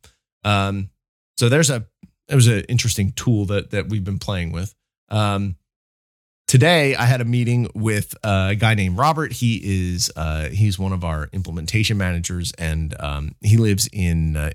Um, 0.44 0.90
so 1.36 1.48
there's 1.48 1.70
a 1.70 1.86
it 2.28 2.34
was 2.36 2.46
an 2.46 2.60
interesting 2.68 3.10
tool 3.12 3.46
that 3.46 3.70
that 3.70 3.88
we've 3.88 4.04
been 4.04 4.18
playing 4.20 4.52
with. 4.52 4.74
Um, 5.08 5.56
today 6.48 6.96
I 6.96 7.04
had 7.04 7.20
a 7.20 7.24
meeting 7.24 7.68
with 7.74 8.16
a 8.24 8.56
guy 8.58 8.74
named 8.74 8.98
Robert. 8.98 9.32
He 9.32 9.60
is 9.62 10.10
uh, 10.16 10.48
he's 10.48 10.78
one 10.78 10.92
of 10.92 11.04
our 11.04 11.28
implementation 11.32 11.96
managers, 11.96 12.52
and 12.58 13.00
um, 13.00 13.36
he 13.40 13.56
lives 13.56 13.88
in 13.92 14.36
uh, 14.36 14.50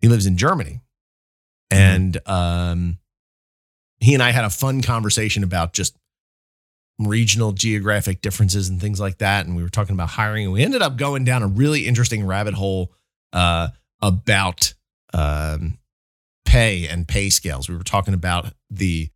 he 0.00 0.08
lives 0.08 0.26
in 0.26 0.36
Germany, 0.36 0.80
and 1.70 2.18
um, 2.28 2.98
he 4.00 4.12
and 4.12 4.22
I 4.22 4.32
had 4.32 4.44
a 4.44 4.50
fun 4.50 4.82
conversation 4.82 5.42
about 5.42 5.72
just 5.72 5.96
regional 6.98 7.52
geographic 7.52 8.20
differences 8.20 8.68
and 8.68 8.78
things 8.78 9.00
like 9.00 9.18
that. 9.18 9.46
And 9.46 9.56
we 9.56 9.62
were 9.62 9.70
talking 9.70 9.94
about 9.94 10.10
hiring, 10.10 10.44
and 10.44 10.52
we 10.52 10.62
ended 10.62 10.82
up 10.82 10.98
going 10.98 11.24
down 11.24 11.42
a 11.42 11.48
really 11.48 11.86
interesting 11.86 12.26
rabbit 12.26 12.54
hole 12.54 12.92
uh, 13.32 13.68
about 14.02 14.74
um, 15.14 15.78
pay 16.44 16.86
and 16.86 17.08
pay 17.08 17.30
scales. 17.30 17.68
We 17.68 17.76
were 17.76 17.84
talking 17.84 18.12
about 18.14 18.52
the 18.68 19.08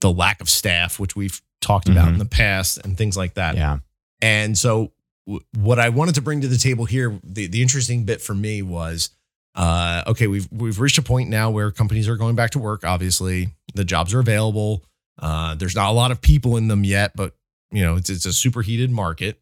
the 0.00 0.12
lack 0.12 0.40
of 0.40 0.48
staff, 0.48 0.98
which 0.98 1.14
we've 1.16 1.40
talked 1.60 1.88
about 1.88 2.08
Mhm. 2.08 2.12
in 2.14 2.18
the 2.18 2.24
past, 2.24 2.78
and 2.84 2.96
things 2.96 3.16
like 3.16 3.34
that. 3.34 3.54
Yeah. 3.56 3.78
And 4.22 4.56
so, 4.56 4.92
w- 5.26 5.44
what 5.56 5.78
I 5.78 5.88
wanted 5.90 6.14
to 6.16 6.22
bring 6.22 6.40
to 6.40 6.48
the 6.48 6.56
table 6.58 6.84
here, 6.86 7.18
the, 7.22 7.46
the 7.46 7.60
interesting 7.62 8.04
bit 8.04 8.20
for 8.22 8.34
me 8.34 8.62
was, 8.62 9.10
uh, 9.54 10.02
okay, 10.06 10.26
we've 10.26 10.48
we've 10.50 10.78
reached 10.80 10.98
a 10.98 11.02
point 11.02 11.28
now 11.28 11.50
where 11.50 11.70
companies 11.70 12.08
are 12.08 12.16
going 12.16 12.34
back 12.36 12.50
to 12.52 12.58
work. 12.58 12.84
Obviously, 12.84 13.54
the 13.74 13.84
jobs 13.84 14.14
are 14.14 14.20
available. 14.20 14.84
Uh, 15.18 15.54
there's 15.54 15.74
not 15.74 15.90
a 15.90 15.92
lot 15.92 16.10
of 16.10 16.20
people 16.22 16.56
in 16.56 16.68
them 16.68 16.82
yet, 16.84 17.12
but 17.14 17.34
you 17.70 17.82
know, 17.82 17.96
it's 17.96 18.08
it's 18.10 18.24
a 18.26 18.32
superheated 18.32 18.90
market. 18.90 19.40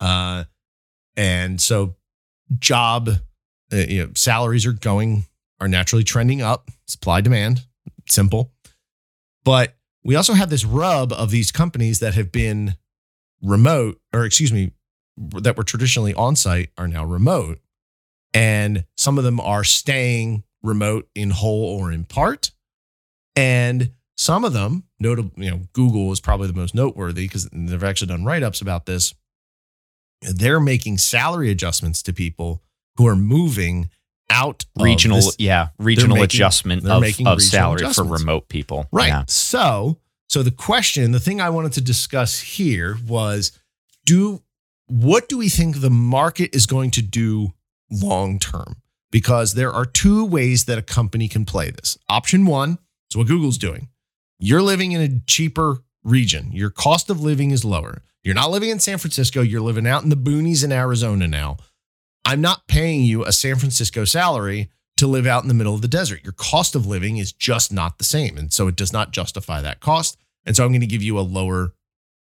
Uh, 0.00 0.44
and 1.16 1.60
so, 1.60 1.94
job, 2.58 3.08
uh, 3.72 3.76
you 3.76 4.04
know, 4.06 4.10
salaries 4.14 4.64
are 4.64 4.72
going 4.72 5.26
are 5.60 5.68
naturally 5.68 6.04
trending 6.04 6.40
up. 6.40 6.70
Supply 6.86 7.20
demand, 7.20 7.66
simple. 8.08 8.52
But 9.44 9.76
we 10.04 10.16
also 10.16 10.34
have 10.34 10.50
this 10.50 10.64
rub 10.64 11.12
of 11.12 11.30
these 11.30 11.52
companies 11.52 12.00
that 12.00 12.14
have 12.14 12.32
been 12.32 12.76
remote, 13.42 14.00
or 14.12 14.24
excuse 14.24 14.52
me, 14.52 14.72
that 15.16 15.56
were 15.56 15.64
traditionally 15.64 16.14
on 16.14 16.36
site 16.36 16.70
are 16.76 16.88
now 16.88 17.04
remote. 17.04 17.60
And 18.34 18.84
some 18.96 19.18
of 19.18 19.24
them 19.24 19.40
are 19.40 19.64
staying 19.64 20.44
remote 20.62 21.08
in 21.14 21.30
whole 21.30 21.78
or 21.78 21.92
in 21.92 22.04
part. 22.04 22.52
And 23.36 23.92
some 24.16 24.44
of 24.44 24.52
them, 24.52 24.84
notable, 25.00 25.32
you 25.36 25.50
know, 25.50 25.60
Google 25.72 26.12
is 26.12 26.20
probably 26.20 26.46
the 26.46 26.54
most 26.54 26.74
noteworthy 26.74 27.26
because 27.26 27.48
they've 27.52 27.84
actually 27.84 28.08
done 28.08 28.24
write 28.24 28.42
ups 28.42 28.60
about 28.60 28.86
this. 28.86 29.14
They're 30.22 30.60
making 30.60 30.98
salary 30.98 31.50
adjustments 31.50 32.02
to 32.04 32.12
people 32.12 32.62
who 32.96 33.06
are 33.06 33.16
moving 33.16 33.90
out 34.32 34.64
Regional, 34.78 35.18
this- 35.18 35.36
yeah, 35.38 35.68
regional 35.78 36.16
making- 36.16 36.24
adjustment 36.24 36.86
of, 36.86 37.04
of 37.26 37.42
salary 37.42 37.92
for 37.92 38.04
remote 38.04 38.48
people. 38.48 38.86
Right. 38.90 39.08
Yeah. 39.08 39.24
So, 39.28 39.98
so 40.28 40.42
the 40.42 40.50
question, 40.50 41.12
the 41.12 41.20
thing 41.20 41.40
I 41.40 41.50
wanted 41.50 41.72
to 41.74 41.80
discuss 41.80 42.40
here 42.40 42.96
was 43.06 43.52
do 44.06 44.42
what 44.86 45.28
do 45.28 45.38
we 45.38 45.48
think 45.48 45.80
the 45.80 45.90
market 45.90 46.54
is 46.54 46.66
going 46.66 46.90
to 46.92 47.02
do 47.02 47.52
long 47.90 48.38
term? 48.38 48.76
Because 49.10 49.54
there 49.54 49.72
are 49.72 49.84
two 49.84 50.24
ways 50.24 50.64
that 50.64 50.78
a 50.78 50.82
company 50.82 51.28
can 51.28 51.44
play 51.44 51.70
this. 51.70 51.98
Option 52.08 52.46
1 52.46 52.78
is 53.10 53.16
what 53.16 53.26
Google's 53.26 53.58
doing. 53.58 53.88
You're 54.38 54.62
living 54.62 54.92
in 54.92 55.00
a 55.00 55.20
cheaper 55.26 55.84
region. 56.02 56.50
Your 56.52 56.70
cost 56.70 57.10
of 57.10 57.20
living 57.20 57.50
is 57.52 57.64
lower. 57.64 58.02
You're 58.24 58.34
not 58.34 58.50
living 58.50 58.70
in 58.70 58.78
San 58.80 58.98
Francisco, 58.98 59.40
you're 59.42 59.60
living 59.60 59.86
out 59.86 60.02
in 60.02 60.08
the 60.08 60.16
boonies 60.16 60.64
in 60.64 60.72
Arizona 60.72 61.26
now. 61.28 61.56
I'm 62.24 62.40
not 62.40 62.68
paying 62.68 63.02
you 63.02 63.24
a 63.24 63.32
San 63.32 63.56
Francisco 63.56 64.04
salary 64.04 64.70
to 64.96 65.06
live 65.06 65.26
out 65.26 65.42
in 65.42 65.48
the 65.48 65.54
middle 65.54 65.74
of 65.74 65.82
the 65.82 65.88
desert. 65.88 66.22
Your 66.22 66.32
cost 66.32 66.74
of 66.74 66.86
living 66.86 67.16
is 67.16 67.32
just 67.32 67.72
not 67.72 67.98
the 67.98 68.04
same. 68.04 68.38
And 68.38 68.52
so 68.52 68.68
it 68.68 68.76
does 68.76 68.92
not 68.92 69.10
justify 69.10 69.60
that 69.60 69.80
cost. 69.80 70.16
And 70.44 70.54
so 70.54 70.64
I'm 70.64 70.70
going 70.70 70.80
to 70.80 70.86
give 70.86 71.02
you 71.02 71.18
a 71.18 71.20
lower 71.20 71.74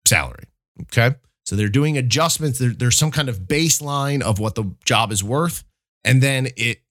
salary. 0.06 0.46
Okay. 0.84 1.16
So 1.46 1.56
they're 1.56 1.68
doing 1.68 1.98
adjustments. 1.98 2.60
There, 2.60 2.70
there's 2.70 2.98
some 2.98 3.12
kind 3.12 3.28
of 3.28 3.42
baseline 3.42 4.22
of 4.22 4.40
what 4.40 4.56
the 4.56 4.76
job 4.86 5.12
is 5.12 5.24
worth. 5.24 5.64
And 6.04 6.22
then 6.22 6.48
it, 6.56 6.82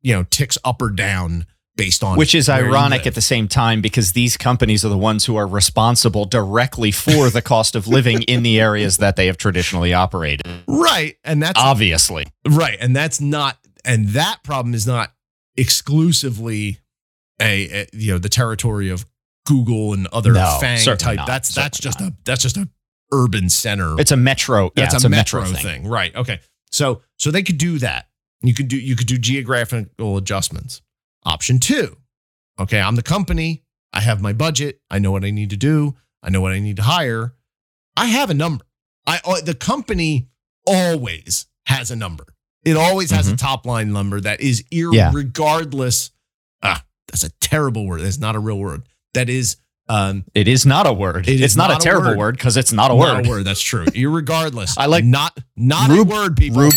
you 0.00 0.14
know, 0.14 0.24
ticks 0.24 0.58
up 0.64 0.80
or 0.82 0.90
down 0.90 1.46
based 1.78 2.04
on 2.04 2.18
Which 2.18 2.34
is 2.34 2.50
ironic 2.50 3.06
at 3.06 3.14
the 3.14 3.22
same 3.22 3.48
time 3.48 3.80
because 3.80 4.12
these 4.12 4.36
companies 4.36 4.84
are 4.84 4.90
the 4.90 4.98
ones 4.98 5.24
who 5.24 5.36
are 5.36 5.46
responsible 5.46 6.26
directly 6.26 6.90
for 6.90 7.30
the 7.30 7.40
cost 7.40 7.74
of 7.74 7.88
living 7.88 8.20
in 8.24 8.42
the 8.42 8.60
areas 8.60 8.98
that 8.98 9.16
they 9.16 9.26
have 9.28 9.38
traditionally 9.38 9.94
operated. 9.94 10.46
right. 10.66 11.16
And 11.24 11.42
that's 11.42 11.58
Obviously. 11.58 12.26
Right. 12.46 12.76
And 12.78 12.94
that's 12.94 13.20
not, 13.20 13.56
and 13.84 14.08
that 14.08 14.42
problem 14.42 14.74
is 14.74 14.86
not 14.86 15.12
exclusively 15.56 16.80
a, 17.40 17.82
a 17.82 17.86
you 17.92 18.12
know, 18.12 18.18
the 18.18 18.28
territory 18.28 18.90
of 18.90 19.06
Google 19.46 19.94
and 19.94 20.06
other 20.08 20.32
No, 20.32 20.58
FANG 20.60 20.84
type. 20.98 21.16
not. 21.16 21.26
That's, 21.26 21.54
that's 21.54 21.78
just 21.78 22.00
a, 22.00 22.12
that's 22.24 22.42
just 22.42 22.56
a 22.56 22.68
urban 23.12 23.48
center. 23.48 23.98
It's 23.98 24.10
a 24.10 24.16
metro. 24.16 24.64
Yeah, 24.76 24.84
that's 24.84 24.96
it's 24.96 25.04
a, 25.04 25.08
metro, 25.08 25.44
thing. 25.44 25.54
thing. 25.62 25.86
Right. 25.88 26.14
Okay. 26.14 26.40
So, 26.70 27.02
so 27.16 27.30
they 27.30 27.42
could 27.42 27.56
do 27.58 27.78
that. 27.78 28.08
You 28.42 28.52
could 28.54 28.68
do, 28.68 28.76
you 28.76 28.94
could 28.96 29.06
do 29.06 29.16
geographical 29.18 30.16
adjustments. 30.16 30.82
Option 31.28 31.58
two. 31.60 31.96
Okay. 32.58 32.80
I'm 32.80 32.96
the 32.96 33.02
company. 33.02 33.62
I 33.92 34.00
have 34.00 34.20
my 34.20 34.32
budget. 34.32 34.80
I 34.90 34.98
know 34.98 35.12
what 35.12 35.24
I 35.24 35.30
need 35.30 35.50
to 35.50 35.56
do. 35.56 35.94
I 36.22 36.30
know 36.30 36.40
what 36.40 36.52
I 36.52 36.58
need 36.58 36.76
to 36.76 36.82
hire. 36.82 37.34
I 37.96 38.06
have 38.06 38.30
a 38.30 38.34
number. 38.34 38.64
I, 39.06 39.20
uh, 39.24 39.40
the 39.40 39.54
company 39.54 40.28
always 40.66 41.46
has 41.66 41.90
a 41.90 41.96
number. 41.96 42.24
It 42.64 42.76
always 42.76 43.10
has 43.10 43.28
a 43.28 43.36
top 43.36 43.66
line 43.66 43.92
number 43.92 44.20
that 44.20 44.40
is 44.40 44.64
Yeah. 44.70 45.10
irregardless. 45.12 46.10
Ah, 46.62 46.84
that's 47.06 47.24
a 47.24 47.30
terrible 47.40 47.86
word. 47.86 48.00
That's 48.02 48.18
not 48.18 48.34
a 48.36 48.38
real 48.38 48.58
word. 48.58 48.82
That 49.14 49.28
is 49.28 49.56
um, 49.90 50.24
It 50.34 50.48
is 50.48 50.66
not 50.66 50.86
a 50.86 50.92
word. 50.92 51.26
It 51.28 51.40
it's 51.40 51.56
not, 51.56 51.68
not 51.70 51.80
a 51.80 51.82
terrible 51.82 52.08
word. 52.10 52.18
word 52.18 52.36
because 52.36 52.58
it's 52.58 52.72
not 52.72 52.90
a 52.90 52.94
not 52.94 53.00
word. 53.16 53.26
a 53.26 53.28
word. 53.30 53.44
That's 53.44 53.60
true. 53.62 53.84
Irregardless. 53.86 54.74
I 54.76 54.84
like- 54.86 55.04
not 55.04 55.38
not 55.56 55.88
Rube- 55.88 56.10
a 56.10 56.14
word, 56.14 56.36
people. 56.36 56.60
Rube, 56.62 56.74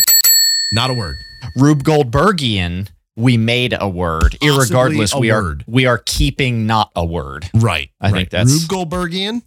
not 0.71 0.89
a 0.89 0.93
word. 0.93 1.15
Rube 1.57 1.83
Goldbergian, 1.83 2.87
we 3.15 3.37
made 3.37 3.75
a 3.79 3.87
word. 3.89 4.37
Possibly 4.41 4.47
Irregardless, 4.49 5.15
a 5.15 5.19
we 5.19 5.31
word. 5.31 5.61
are 5.61 5.65
we 5.67 5.85
are 5.85 5.97
keeping 5.97 6.65
not 6.65 6.91
a 6.95 7.05
word. 7.05 7.49
Right. 7.53 7.89
I 7.99 8.05
right. 8.11 8.13
think 8.19 8.29
that's- 8.29 8.51
Rube 8.69 8.89
Goldbergian. 8.89 9.41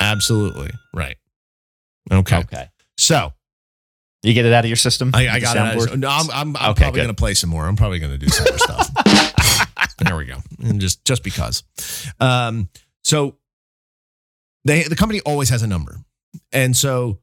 Absolutely 0.00 0.70
right. 0.94 1.16
Okay. 2.10 2.38
Okay. 2.38 2.68
So 2.96 3.32
You 4.22 4.34
get 4.34 4.44
it 4.44 4.52
out 4.52 4.64
of 4.64 4.68
your 4.68 4.76
system? 4.76 5.10
I, 5.14 5.28
I 5.28 5.40
got 5.40 5.56
it. 5.56 5.98
No, 5.98 6.08
I'm, 6.08 6.30
I'm, 6.30 6.56
I'm 6.56 6.70
Okay, 6.72 6.82
probably 6.84 6.98
going 6.98 7.08
to 7.08 7.14
play 7.14 7.34
some 7.34 7.50
more. 7.50 7.66
I'm 7.66 7.76
probably 7.76 7.98
going 7.98 8.12
to 8.12 8.18
do 8.18 8.28
some 8.28 8.44
more 8.48 8.58
stuff. 8.58 8.90
there 9.98 10.16
we 10.16 10.24
go. 10.26 10.36
And 10.62 10.80
just 10.80 11.04
just 11.04 11.22
because. 11.22 11.62
Um, 12.20 12.68
so 13.04 13.36
they 14.64 14.82
the 14.84 14.96
company 14.96 15.20
always 15.20 15.48
has 15.48 15.62
a 15.62 15.66
number, 15.66 15.98
and 16.52 16.76
so 16.76 17.18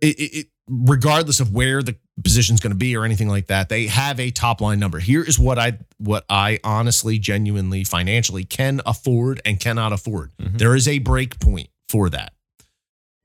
it, 0.00 0.16
it 0.18 0.46
regardless 0.68 1.40
of 1.40 1.52
where 1.52 1.82
the 1.82 1.96
position's 2.22 2.60
going 2.60 2.72
to 2.72 2.76
be 2.78 2.96
or 2.96 3.04
anything 3.04 3.28
like 3.28 3.46
that, 3.46 3.68
they 3.68 3.86
have 3.86 4.20
a 4.20 4.30
top 4.30 4.60
line 4.60 4.78
number. 4.78 4.98
Here 4.98 5.22
is 5.22 5.38
what 5.38 5.58
I 5.58 5.78
what 5.98 6.24
I 6.28 6.58
honestly, 6.64 7.18
genuinely, 7.18 7.84
financially 7.84 8.44
can 8.44 8.80
afford 8.84 9.40
and 9.44 9.58
cannot 9.58 9.92
afford. 9.92 10.32
Mhm. 10.40 10.58
There 10.58 10.74
is 10.74 10.86
a 10.88 10.98
break 10.98 11.38
point 11.40 11.68
for 11.88 12.10
that, 12.10 12.32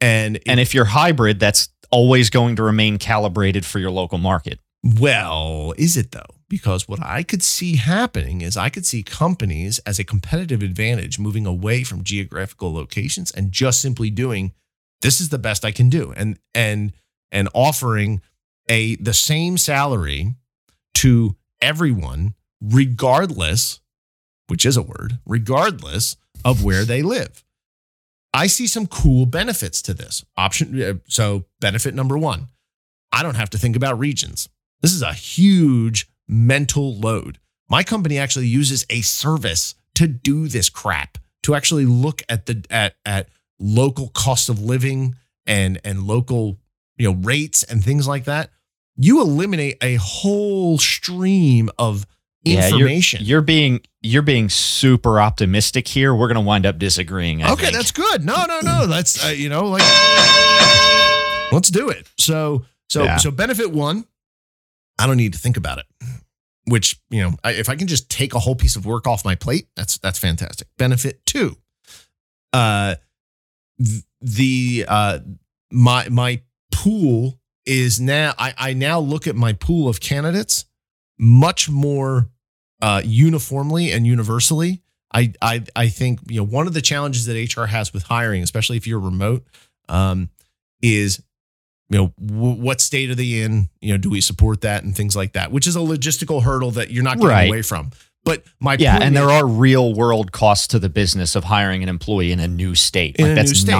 and 0.02 0.40
And 0.46 0.60
if 0.60 0.74
you're 0.74 0.86
hybrid, 0.86 1.40
that's 1.40 1.70
always 1.90 2.30
going 2.30 2.56
to 2.58 2.64
remain 2.64 2.98
calibrated 2.98 3.66
for 3.66 3.80
your 3.80 3.92
local 3.92 4.18
market. 4.18 4.60
Well, 4.84 5.74
is 5.78 5.98
it 5.98 6.12
though? 6.12 6.36
Because 6.50 6.88
what 6.88 7.04
I 7.04 7.24
could 7.24 7.44
see 7.44 7.76
happening 7.76 8.42
is 8.42 8.56
I 8.56 8.70
could 8.70 8.86
see 8.86 9.04
companies 9.04 9.80
as 9.80 10.00
a 10.00 10.04
competitive 10.06 10.62
advantage 10.62 11.20
moving 11.20 11.46
away 11.46 11.84
from 11.84 12.04
geographical 12.04 12.74
locations 12.74 13.32
and 13.32 13.52
just 13.52 13.82
simply 13.82 14.10
doing 14.10 14.54
this 15.02 15.20
is 15.20 15.30
the 15.30 15.38
best 15.38 15.66
I 15.66 15.72
can 15.72 15.90
do 15.90 16.14
and 16.16 16.40
and 16.56 16.94
and 17.32 17.50
offering 17.54 18.22
a 18.70 18.96
the 18.96 19.14
same 19.14 19.58
salary 19.58 20.36
to 20.96 21.36
everyone 21.62 22.34
regardless 22.62 23.80
which 24.48 24.66
is 24.66 24.78
a 24.78 24.82
word 24.82 25.20
regardless 25.26 26.16
of 26.46 26.64
where 26.64 26.86
they 26.86 27.02
live. 27.02 27.44
I 28.34 28.48
see 28.48 28.68
some 28.68 28.88
cool 28.88 29.26
benefits 29.26 29.82
to 29.84 29.94
this. 29.94 30.24
Option 30.36 30.82
uh, 30.82 30.94
so 31.08 31.46
benefit 31.60 31.94
number 31.96 32.18
1. 32.18 32.48
I 33.12 33.24
don't 33.24 33.36
have 33.36 33.50
to 33.52 33.58
think 33.58 33.76
about 33.76 33.98
regions. 33.98 34.50
This 34.82 34.94
is 34.94 35.02
a 35.02 35.14
huge 35.14 36.08
mental 36.28 36.96
load. 36.96 37.40
My 37.70 37.84
company 37.84 38.18
actually 38.18 38.48
uses 38.48 38.86
a 38.90 39.02
service 39.02 39.76
to 39.96 40.08
do 40.08 40.48
this 40.48 40.70
crap, 40.70 41.18
to 41.44 41.56
actually 41.56 41.86
look 41.86 42.22
at 42.30 42.46
the 42.46 42.64
at 42.70 42.96
at 43.06 43.30
local 43.60 44.10
cost 44.10 44.50
of 44.50 44.62
living 44.62 45.16
and 45.46 45.80
and 45.84 46.04
local 46.04 46.60
you 46.98 47.10
know 47.10 47.18
rates 47.18 47.64
and 47.64 47.84
things 47.84 48.08
like 48.08 48.26
that. 48.26 48.52
You 48.98 49.22
eliminate 49.22 49.78
a 49.82 49.96
whole 49.96 50.78
stream 50.80 51.70
of 51.78 52.06
Yeah, 52.44 52.68
you're- 52.68 52.80
information. 52.80 53.22
You're, 53.24 53.42
being 53.42 53.82
you're 54.02 54.22
being 54.24 54.50
super 54.50 55.20
optimistic 55.20 55.88
here. 55.88 56.16
We're 56.16 56.28
going 56.28 56.36
to 56.36 56.42
wind 56.42 56.66
up 56.66 56.80
disagreeing. 56.80 57.44
I 57.44 57.52
okay, 57.54 57.66
think. 57.66 57.76
that's 57.76 57.92
good. 57.92 58.26
No, 58.26 58.46
no, 58.46 58.60
no. 58.62 58.88
That's 58.88 59.24
uh, 59.24 59.30
you 59.30 59.50
know 59.50 59.66
like 59.68 59.84
let's 61.52 61.70
do 61.70 61.90
it. 61.90 62.10
So 62.18 62.66
so 62.90 63.04
Yeah. 63.04 63.18
so 63.18 63.32
benefit 63.32 63.72
one, 63.72 64.06
I 65.00 65.08
don't 65.08 65.18
need 65.18 65.34
to 65.34 65.40
think 65.40 65.58
about 65.58 65.80
it. 65.80 65.86
Which 66.66 67.00
you 67.10 67.22
know, 67.22 67.34
I, 67.44 67.52
if 67.54 67.70
I 67.70 67.76
can 67.76 67.88
just 67.88 68.10
take 68.10 68.34
a 68.34 68.40
whole 68.40 68.56
piece 68.56 68.76
of 68.76 68.86
work 68.86 69.08
off 69.08 69.24
my 69.24 69.36
plate, 69.36 69.68
that's 69.76 69.98
that's 70.00 70.20
fantastic. 70.20 70.68
Benefit 70.78 71.26
two, 71.26 71.56
uh, 72.52 72.96
the 74.22 74.86
uh 74.88 75.20
my 75.72 76.10
my 76.10 76.42
pool 76.72 77.40
is 77.68 78.00
now 78.00 78.34
I 78.40 78.54
I 78.58 78.74
now 78.74 79.00
look 79.00 79.28
at 79.28 79.36
my 79.36 79.54
pool 79.54 79.88
of 79.88 80.00
candidates 80.00 80.66
much 81.20 81.70
more 81.70 82.30
uh 82.82 83.02
uniformly 83.04 83.92
and 83.92 84.06
universally 84.08 84.82
I 85.14 85.34
I 85.42 85.64
I 85.76 85.88
think 85.90 86.20
you 86.30 86.38
know 86.38 86.46
one 86.46 86.68
of 86.68 86.74
the 86.74 86.82
challenges 86.82 87.26
that 87.28 87.56
HR 87.56 87.66
has 87.66 87.94
with 87.94 88.04
hiring, 88.04 88.44
especially 88.44 88.78
if 88.78 88.86
you're 88.86 89.00
remote, 89.00 89.46
um, 89.90 90.30
is 90.82 91.24
you 91.90 91.98
know 91.98 92.14
w- 92.24 92.62
what 92.62 92.82
state 92.82 93.10
are 93.10 93.16
they 93.16 93.42
in? 93.42 93.70
You 93.80 93.94
know, 93.94 93.98
do 93.98 94.10
we 94.10 94.20
support 94.20 94.62
that 94.62 94.84
and 94.84 94.94
things 94.96 95.16
like 95.16 95.32
that, 95.34 95.52
which 95.52 95.66
is 95.66 95.78
a 95.78 95.80
logistical 95.80 96.44
hurdle 96.44 96.72
that 96.72 96.92
you're 96.92 97.06
not 97.06 97.18
getting 97.18 97.30
Right. 97.30 97.48
away 97.48 97.62
from. 97.62 97.92
But 98.26 98.44
my 98.60 98.76
Yeah, 98.78 98.98
and 99.02 99.16
there 99.16 99.30
are 99.30 99.48
real 99.48 99.94
world 99.94 100.34
costs 100.34 100.68
to 100.68 100.80
the 100.80 100.90
business 100.90 101.36
of 101.38 101.46
hiring 101.46 101.84
an 101.84 101.90
employee 101.90 102.34
in 102.34 102.42
a 102.42 102.48
new 102.48 102.76
state. 102.76 103.18
Like 103.18 103.34
that's 103.36 103.52
new 103.52 103.56
state. 103.56 103.72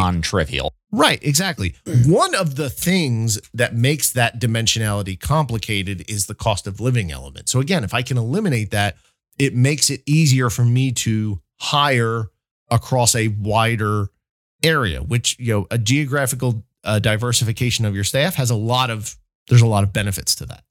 Right, 0.92 1.20
exactly. 1.22 1.76
One 2.06 2.34
of 2.34 2.56
the 2.56 2.70
things 2.70 3.40
that 3.54 3.76
makes 3.76 4.12
that 4.14 4.40
dimensionality 4.40 5.20
complicated 5.20 6.10
is 6.10 6.28
the 6.28 6.34
cost 6.34 6.66
of 6.66 6.80
living 6.80 7.12
element. 7.12 7.50
So 7.50 7.60
again, 7.60 7.84
if 7.84 7.94
I 7.94 8.02
can 8.02 8.18
eliminate 8.18 8.72
that, 8.72 8.96
it 9.38 9.54
makes 9.54 9.90
it 9.90 10.02
easier 10.06 10.50
for 10.50 10.64
me 10.64 10.92
to 10.94 11.42
hire 11.60 12.32
across 12.72 13.16
a 13.16 13.28
wider 13.28 14.10
area, 14.64 15.02
which, 15.02 15.38
you 15.40 15.54
know, 15.54 15.68
a 15.70 15.78
geographical 15.78 16.64
uh, 16.84 17.00
diversification 17.00 17.86
of 17.86 17.94
your 17.94 18.04
staff 18.06 18.36
has 18.36 18.50
a 18.50 18.56
lot 18.56 18.90
of 18.90 19.18
there's 19.50 19.62
a 19.62 19.68
lot 19.68 19.84
of 19.84 19.92
benefits 19.94 20.36
to 20.36 20.46
that. 20.46 20.64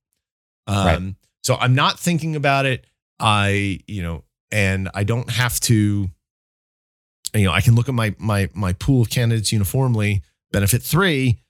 Um 0.67 0.87
Right. 0.87 1.15
so 1.45 1.57
I'm 1.57 1.75
not 1.75 1.99
thinking 1.99 2.37
about 2.37 2.67
it. 2.67 2.87
I, 3.21 3.81
you 3.87 4.03
know, 4.03 4.25
and 4.51 4.91
I 4.95 5.05
don't 5.05 5.31
have 5.31 5.59
to 5.61 6.09
you 7.37 7.47
know, 7.47 7.53
I 7.53 7.61
can 7.61 7.75
look 7.75 7.89
at 7.89 7.95
my 7.95 8.15
my 8.19 8.49
my 8.55 8.73
pool 8.73 9.03
of 9.03 9.11
candidates 9.11 9.53
uniformly. 9.53 10.23
Benefit 10.53 10.83
three, 10.83 11.41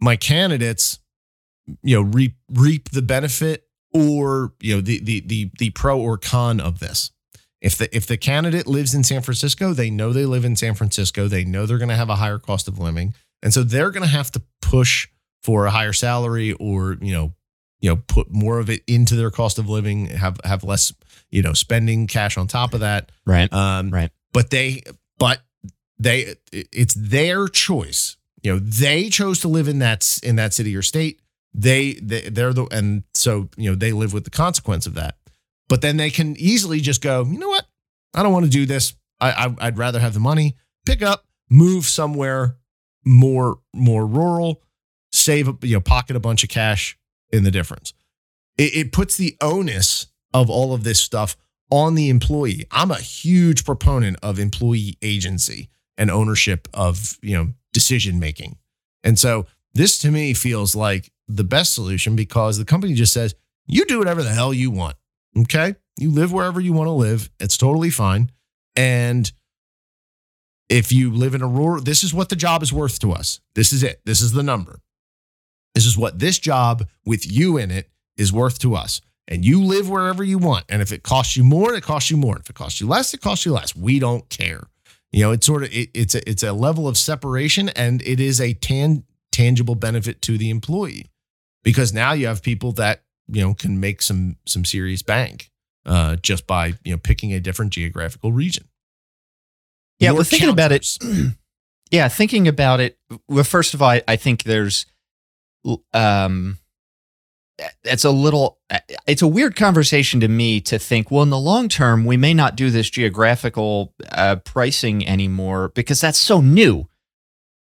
my 0.00 0.16
candidates, 0.16 0.98
you 1.82 1.96
know, 1.96 2.02
reap 2.02 2.36
reap 2.50 2.90
the 2.90 3.02
benefit 3.02 3.64
or 3.92 4.52
you 4.60 4.74
know 4.74 4.80
the 4.80 5.00
the 5.00 5.20
the 5.20 5.50
the 5.58 5.70
pro 5.70 6.00
or 6.00 6.18
con 6.18 6.60
of 6.60 6.78
this. 6.78 7.10
If 7.60 7.78
the 7.78 7.94
if 7.96 8.06
the 8.06 8.16
candidate 8.16 8.66
lives 8.66 8.94
in 8.94 9.02
San 9.04 9.22
Francisco, 9.22 9.72
they 9.72 9.90
know 9.90 10.12
they 10.12 10.26
live 10.26 10.44
in 10.44 10.56
San 10.56 10.74
Francisco. 10.74 11.28
They 11.28 11.44
know 11.44 11.66
they're 11.66 11.78
going 11.78 11.88
to 11.88 11.96
have 11.96 12.10
a 12.10 12.16
higher 12.16 12.38
cost 12.38 12.68
of 12.68 12.78
living, 12.78 13.14
and 13.42 13.52
so 13.52 13.62
they're 13.62 13.90
going 13.90 14.02
to 14.02 14.08
have 14.08 14.30
to 14.32 14.42
push 14.60 15.08
for 15.42 15.66
a 15.66 15.70
higher 15.70 15.92
salary 15.92 16.52
or 16.54 16.98
you 17.00 17.12
know 17.12 17.32
you 17.80 17.90
know 17.90 17.96
put 18.06 18.30
more 18.30 18.58
of 18.58 18.68
it 18.68 18.82
into 18.86 19.16
their 19.16 19.30
cost 19.30 19.58
of 19.58 19.68
living, 19.68 20.06
have 20.06 20.38
have 20.44 20.62
less 20.62 20.92
you 21.30 21.42
know 21.42 21.54
spending 21.54 22.06
cash 22.06 22.36
on 22.36 22.46
top 22.46 22.74
of 22.74 22.80
that. 22.80 23.10
Right. 23.24 23.50
Um, 23.52 23.90
Right. 23.90 24.10
But 24.32 24.50
they, 24.50 24.82
but 25.18 25.40
they, 25.98 26.34
it's 26.52 26.94
their 26.94 27.48
choice. 27.48 28.16
You 28.42 28.54
know, 28.54 28.58
they 28.58 29.08
chose 29.08 29.40
to 29.40 29.48
live 29.48 29.66
in 29.66 29.78
that 29.80 30.20
in 30.22 30.36
that 30.36 30.54
city 30.54 30.76
or 30.76 30.82
state. 30.82 31.20
They, 31.52 31.94
they 31.94 32.28
they're 32.28 32.52
the 32.52 32.66
and 32.66 33.02
so 33.14 33.48
you 33.56 33.70
know 33.70 33.74
they 33.74 33.92
live 33.92 34.12
with 34.12 34.24
the 34.24 34.30
consequence 34.30 34.86
of 34.86 34.94
that. 34.94 35.16
But 35.68 35.80
then 35.80 35.96
they 35.96 36.10
can 36.10 36.36
easily 36.38 36.80
just 36.80 37.02
go, 37.02 37.24
you 37.24 37.38
know 37.38 37.48
what? 37.48 37.66
I 38.14 38.22
don't 38.22 38.32
want 38.32 38.44
to 38.44 38.50
do 38.50 38.66
this. 38.66 38.94
I, 39.20 39.32
I 39.32 39.66
I'd 39.66 39.78
rather 39.78 39.98
have 39.98 40.14
the 40.14 40.20
money, 40.20 40.56
pick 40.84 41.02
up, 41.02 41.24
move 41.50 41.86
somewhere 41.86 42.56
more 43.04 43.58
more 43.72 44.06
rural, 44.06 44.62
save 45.12 45.48
you 45.62 45.76
know 45.76 45.80
pocket 45.80 46.16
a 46.16 46.20
bunch 46.20 46.42
of 46.42 46.50
cash 46.50 46.98
in 47.30 47.44
the 47.44 47.50
difference. 47.50 47.94
It, 48.58 48.74
it 48.74 48.92
puts 48.92 49.16
the 49.16 49.36
onus 49.40 50.08
of 50.34 50.50
all 50.50 50.74
of 50.74 50.84
this 50.84 51.00
stuff 51.00 51.36
on 51.70 51.94
the 51.94 52.08
employee. 52.08 52.66
I'm 52.70 52.90
a 52.90 53.00
huge 53.00 53.64
proponent 53.64 54.18
of 54.22 54.38
employee 54.38 54.96
agency 55.02 55.68
and 55.98 56.10
ownership 56.10 56.68
of, 56.74 57.18
you 57.22 57.36
know, 57.36 57.48
decision 57.72 58.18
making. 58.18 58.58
And 59.02 59.18
so 59.18 59.46
this 59.74 59.98
to 59.98 60.10
me 60.10 60.34
feels 60.34 60.74
like 60.74 61.12
the 61.28 61.44
best 61.44 61.74
solution 61.74 62.16
because 62.16 62.58
the 62.58 62.64
company 62.64 62.94
just 62.94 63.12
says, 63.12 63.34
you 63.66 63.84
do 63.84 63.98
whatever 63.98 64.22
the 64.22 64.32
hell 64.32 64.54
you 64.54 64.70
want. 64.70 64.96
Okay? 65.36 65.74
You 65.98 66.10
live 66.10 66.32
wherever 66.32 66.60
you 66.60 66.72
want 66.72 66.88
to 66.88 66.92
live. 66.92 67.30
It's 67.40 67.56
totally 67.56 67.90
fine. 67.90 68.30
And 68.74 69.30
if 70.68 70.92
you 70.92 71.12
live 71.12 71.34
in 71.34 71.42
a 71.42 71.48
rural, 71.48 71.82
this 71.82 72.04
is 72.04 72.12
what 72.12 72.28
the 72.28 72.36
job 72.36 72.62
is 72.62 72.72
worth 72.72 72.98
to 73.00 73.12
us. 73.12 73.40
This 73.54 73.72
is 73.72 73.82
it. 73.82 74.00
This 74.04 74.20
is 74.20 74.32
the 74.32 74.42
number. 74.42 74.80
This 75.74 75.86
is 75.86 75.96
what 75.96 76.18
this 76.18 76.38
job 76.38 76.88
with 77.04 77.30
you 77.30 77.56
in 77.56 77.70
it 77.70 77.90
is 78.16 78.32
worth 78.32 78.58
to 78.60 78.74
us 78.74 79.00
and 79.28 79.44
you 79.44 79.62
live 79.62 79.88
wherever 79.88 80.22
you 80.22 80.38
want. 80.38 80.64
And 80.68 80.82
if 80.82 80.92
it 80.92 81.02
costs 81.02 81.36
you 81.36 81.44
more, 81.44 81.74
it 81.74 81.82
costs 81.82 82.10
you 82.10 82.16
more. 82.16 82.38
If 82.38 82.48
it 82.48 82.54
costs 82.54 82.80
you 82.80 82.86
less, 82.86 83.12
it 83.14 83.20
costs 83.20 83.44
you 83.44 83.52
less. 83.52 83.74
We 83.74 83.98
don't 83.98 84.28
care. 84.28 84.64
You 85.12 85.22
know, 85.22 85.32
it's 85.32 85.46
sort 85.46 85.62
of 85.62 85.72
it, 85.72 85.90
it's 85.94 86.14
a 86.14 86.28
it's 86.28 86.42
a 86.42 86.52
level 86.52 86.88
of 86.88 86.98
separation, 86.98 87.68
and 87.70 88.02
it 88.02 88.20
is 88.20 88.40
a 88.40 88.52
tan, 88.54 89.04
tangible 89.32 89.74
benefit 89.74 90.20
to 90.22 90.36
the 90.36 90.50
employee 90.50 91.06
because 91.62 91.92
now 91.92 92.12
you 92.12 92.26
have 92.26 92.42
people 92.42 92.72
that 92.72 93.02
you 93.28 93.42
know 93.42 93.54
can 93.54 93.80
make 93.80 94.02
some 94.02 94.36
some 94.46 94.64
serious 94.64 95.02
bank 95.02 95.50
uh, 95.86 96.16
just 96.16 96.46
by 96.46 96.74
you 96.84 96.92
know 96.92 96.98
picking 96.98 97.32
a 97.32 97.40
different 97.40 97.72
geographical 97.72 98.32
region. 98.32 98.68
Yeah, 99.98 100.08
Your 100.08 100.16
well, 100.16 100.24
thinking 100.24 100.50
about 100.50 100.72
it, 100.72 100.98
yeah, 101.90 102.08
thinking 102.08 102.48
about 102.48 102.80
it. 102.80 102.98
Well, 103.28 103.44
first 103.44 103.72
of 103.72 103.80
all, 103.80 103.88
I, 103.88 104.02
I 104.06 104.16
think 104.16 104.42
there's, 104.42 104.84
um, 105.94 106.58
it's 107.84 108.04
a 108.04 108.10
little, 108.10 108.58
it's 109.06 109.22
a 109.22 109.26
weird 109.26 109.56
conversation 109.56 110.20
to 110.20 110.28
me 110.28 110.60
to 110.62 110.78
think. 110.78 111.10
Well, 111.10 111.22
in 111.22 111.30
the 111.30 111.38
long 111.38 111.68
term, 111.68 112.04
we 112.04 112.16
may 112.16 112.34
not 112.34 112.56
do 112.56 112.70
this 112.70 112.90
geographical 112.90 113.94
uh, 114.10 114.36
pricing 114.36 115.06
anymore 115.06 115.70
because 115.74 116.00
that's 116.00 116.18
so 116.18 116.40
new. 116.40 116.88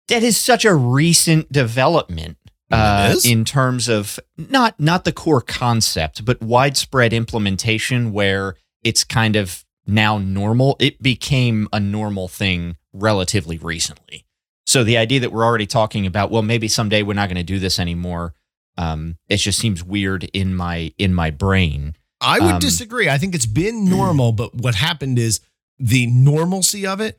That 0.08 0.24
is 0.24 0.38
such 0.38 0.66
a 0.66 0.76
recent 0.76 1.52
development 1.52 2.38
uh, 2.72 3.16
in 3.26 3.46
terms 3.46 3.88
of 3.88 4.20
not 4.38 4.80
not 4.80 5.04
the 5.04 5.12
core 5.12 5.42
concept, 5.42 6.26
but 6.26 6.42
widespread 6.42 7.14
implementation 7.14 8.12
where 8.12 8.56
it's 8.84 9.04
kind 9.04 9.36
of 9.36 9.66
now 9.88 10.18
normal. 10.18 10.76
It 10.80 11.02
became 11.02 11.68
a 11.72 11.80
normal 11.80 12.28
thing 12.28 12.78
relatively 12.94 13.58
recently. 13.58 14.26
So 14.66 14.84
the 14.84 14.98
idea 14.98 15.20
that 15.20 15.32
we're 15.32 15.46
already 15.46 15.68
talking 15.68 16.06
about, 16.06 16.32
well, 16.32 16.42
maybe 16.42 16.68
someday 16.68 17.04
we're 17.04 17.14
not 17.14 17.30
going 17.30 17.38
to 17.38 17.44
do 17.44 17.60
this 17.60 17.80
anymore. 17.80 18.34
Um, 18.78 19.18
it 19.30 19.38
just 19.38 19.60
seems 19.60 19.84
weird 19.84 20.26
in 20.34 20.56
my 20.56 20.94
in 20.98 21.14
my 21.14 21.32
brain. 21.32 21.96
I 22.22 22.40
would 22.40 22.56
Um, 22.56 22.60
disagree. 22.60 23.10
I 23.10 23.18
think 23.18 23.36
it's 23.36 23.46
been 23.46 23.90
normal, 23.90 24.32
but 24.32 24.56
what 24.56 24.76
happened 24.76 25.20
is 25.20 25.40
the 25.80 26.08
normalcy 26.08 26.86
of 26.88 27.00
it 27.02 27.18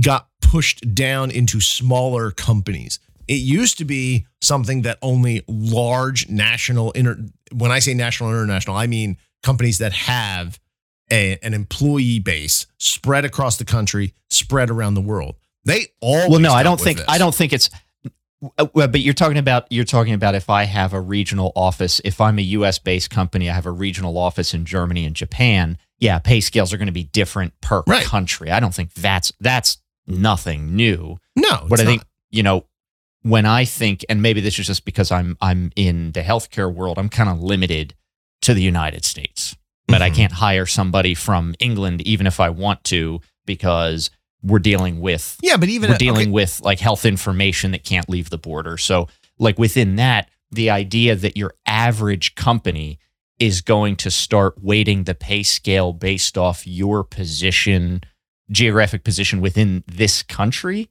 got 0.00 0.28
pushed 0.40 0.94
down 0.94 1.30
into 1.30 1.60
smaller 1.60 2.30
companies. 2.30 2.98
It 3.26 3.34
used 3.40 3.78
to 3.78 3.84
be 3.84 4.26
something 4.42 4.82
that 4.82 4.98
only 5.00 5.42
large 5.48 6.28
national 6.28 6.90
inter 6.92 7.18
when 7.52 7.70
I 7.70 7.78
say 7.78 7.94
national 7.94 8.30
and 8.30 8.38
international, 8.38 8.76
I 8.76 8.86
mean 8.86 9.16
companies 9.42 9.78
that 9.78 9.92
have 9.92 10.58
a, 11.10 11.38
an 11.42 11.54
employee 11.54 12.18
base 12.18 12.66
spread 12.78 13.24
across 13.24 13.56
the 13.56 13.64
country, 13.64 14.14
spread 14.30 14.70
around 14.70 14.94
the 14.94 15.00
world. 15.00 15.36
They 15.64 15.86
all 16.00 16.30
well, 16.30 16.40
no, 16.40 16.52
I 16.52 16.62
don't 16.62 16.80
think 16.80 17.00
I 17.08 17.18
don't 17.18 17.34
think 17.34 17.52
it's. 17.52 17.70
Uh, 18.58 18.64
but 18.86 19.00
you're 19.00 19.14
talking 19.14 19.38
about 19.38 19.66
you're 19.70 19.84
talking 19.84 20.14
about 20.14 20.34
if 20.34 20.48
I 20.50 20.64
have 20.64 20.92
a 20.92 21.00
regional 21.00 21.52
office, 21.54 22.00
if 22.04 22.20
I'm 22.20 22.38
a 22.38 22.42
U.S. 22.42 22.78
based 22.78 23.10
company, 23.10 23.48
I 23.50 23.54
have 23.54 23.66
a 23.66 23.70
regional 23.70 24.16
office 24.18 24.54
in 24.54 24.64
Germany 24.64 25.04
and 25.04 25.14
Japan. 25.16 25.78
Yeah, 25.98 26.18
pay 26.18 26.40
scales 26.40 26.72
are 26.72 26.76
going 26.76 26.86
to 26.86 26.92
be 26.92 27.04
different 27.04 27.58
per 27.60 27.82
Right. 27.86 28.04
country. 28.04 28.50
I 28.50 28.60
don't 28.60 28.74
think 28.74 28.92
that's 28.94 29.32
that's 29.40 29.78
nothing 30.06 30.74
new. 30.76 31.18
No, 31.36 31.66
But 31.68 31.80
I 31.80 31.84
think 31.84 32.00
not. 32.02 32.08
you 32.30 32.42
know 32.42 32.66
when 33.22 33.46
I 33.46 33.64
think, 33.64 34.04
and 34.10 34.20
maybe 34.20 34.40
this 34.42 34.58
is 34.58 34.66
just 34.66 34.84
because 34.84 35.10
I'm 35.10 35.36
I'm 35.40 35.70
in 35.76 36.12
the 36.12 36.20
healthcare 36.22 36.72
world, 36.72 36.98
I'm 36.98 37.08
kind 37.08 37.30
of 37.30 37.40
limited 37.40 37.94
to 38.42 38.52
the 38.54 38.62
United 38.62 39.04
States. 39.04 39.56
But 39.86 40.02
I 40.02 40.10
Mhm. 40.10 40.14
can't 40.16 40.32
hire 40.32 40.66
somebody 40.66 41.14
from 41.14 41.54
England 41.58 42.02
even 42.06 42.26
if 42.26 42.40
I 42.40 42.48
want 42.50 42.84
to 42.84 43.20
because 43.46 44.10
we're 44.44 44.58
dealing 44.58 45.00
with 45.00 45.38
yeah, 45.42 45.56
but 45.56 45.68
even 45.68 45.90
we're 45.90 45.94
okay, 45.96 46.04
dealing 46.04 46.30
with 46.30 46.60
like 46.62 46.78
health 46.78 47.04
information 47.04 47.72
that 47.72 47.82
can't 47.82 48.08
leave 48.08 48.30
the 48.30 48.38
border. 48.38 48.76
So, 48.76 49.08
like 49.38 49.58
within 49.58 49.96
that, 49.96 50.28
the 50.50 50.70
idea 50.70 51.16
that 51.16 51.36
your 51.36 51.54
average 51.66 52.34
company 52.34 52.98
is 53.38 53.60
going 53.62 53.96
to 53.96 54.10
start 54.10 54.62
weighting 54.62 55.04
the 55.04 55.14
pay 55.14 55.42
scale 55.42 55.92
based 55.92 56.38
off 56.38 56.66
your 56.66 57.02
position, 57.02 58.02
geographic 58.50 59.02
position 59.02 59.40
within 59.40 59.82
this 59.86 60.22
country, 60.22 60.88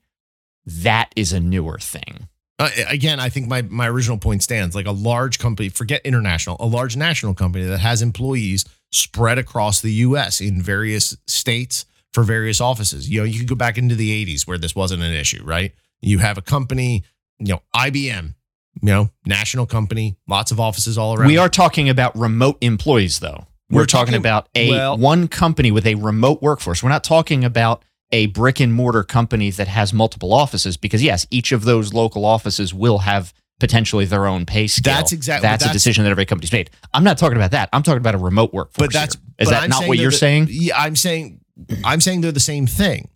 that 0.66 1.10
is 1.16 1.32
a 1.32 1.40
newer 1.40 1.78
thing. 1.78 2.28
uh, 2.58 2.70
again, 2.88 3.20
I 3.20 3.28
think 3.28 3.48
my 3.48 3.62
my 3.62 3.88
original 3.88 4.18
point 4.18 4.42
stands. 4.42 4.74
Like 4.74 4.86
a 4.86 4.92
large 4.92 5.38
company, 5.38 5.68
forget 5.68 6.02
international, 6.04 6.56
a 6.60 6.66
large 6.66 6.96
national 6.96 7.34
company 7.34 7.64
that 7.64 7.78
has 7.78 8.02
employees 8.02 8.64
spread 8.90 9.38
across 9.38 9.80
the 9.80 9.92
U.S. 9.92 10.40
in 10.40 10.62
various 10.62 11.16
states 11.26 11.86
for 12.14 12.22
various 12.22 12.60
offices. 12.60 13.10
You 13.10 13.20
know, 13.20 13.24
you 13.24 13.40
could 13.40 13.48
go 13.48 13.54
back 13.56 13.76
into 13.76 13.94
the 13.94 14.24
'80s 14.24 14.46
where 14.46 14.56
this 14.56 14.74
wasn't 14.74 15.02
an 15.02 15.12
issue, 15.12 15.42
right? 15.44 15.72
You 16.00 16.18
have 16.20 16.38
a 16.38 16.42
company, 16.42 17.02
you 17.38 17.52
know, 17.54 17.62
IBM, 17.74 18.34
you 18.80 18.86
know, 18.86 19.10
national 19.26 19.66
company, 19.66 20.16
lots 20.28 20.50
of 20.52 20.60
offices 20.60 20.96
all 20.96 21.14
around. 21.14 21.26
We 21.28 21.38
are 21.38 21.48
talking 21.48 21.88
about 21.88 22.16
remote 22.16 22.56
employees, 22.60 23.18
though. 23.20 23.46
We're, 23.70 23.80
We're 23.82 23.86
talking, 23.86 24.12
talking- 24.12 24.20
about 24.22 24.48
a 24.54 24.70
well- 24.70 24.96
one 24.96 25.26
company 25.28 25.70
with 25.70 25.86
a 25.86 25.96
remote 25.96 26.40
workforce. 26.40 26.82
We're 26.82 26.90
not 26.90 27.04
talking 27.04 27.44
about 27.44 27.82
a 28.12 28.26
brick 28.26 28.60
and 28.60 28.72
mortar 28.72 29.02
company 29.02 29.50
that 29.50 29.66
has 29.66 29.92
multiple 29.92 30.32
offices 30.32 30.76
because 30.76 31.02
yes, 31.02 31.26
each 31.30 31.50
of 31.50 31.64
those 31.64 31.92
local 31.92 32.24
offices 32.24 32.72
will 32.72 32.98
have 32.98 33.32
potentially 33.58 34.04
their 34.04 34.26
own 34.26 34.44
pay 34.44 34.66
scale. 34.66 34.94
That's 34.94 35.12
exactly- 35.12 35.48
that's, 35.48 35.64
a 35.64 35.72
decision 35.72 36.04
that 36.04 36.10
every 36.10 36.26
company's 36.26 36.52
made. 36.52 36.70
I'm 36.92 37.02
not 37.02 37.18
talking 37.18 37.36
about 37.36 37.52
that. 37.52 37.70
I'm 37.72 37.82
talking 37.82 37.98
about 37.98 38.14
a 38.14 38.18
remote 38.18 38.52
workforce. 38.52 38.86
but 38.88 38.92
that's 38.92 39.14
here. 39.14 39.22
is 39.38 39.48
that 39.48 39.62
I'm 39.64 39.70
not 39.70 39.88
what 39.88 39.98
you're 39.98 40.10
saying? 40.10 40.48
Yeah, 40.50 40.78
I'm 40.78 40.94
saying 40.94 41.40
I'm 41.84 42.00
saying 42.00 42.20
they're 42.20 42.32
the 42.32 42.40
same 42.40 42.66
thing. 42.66 43.08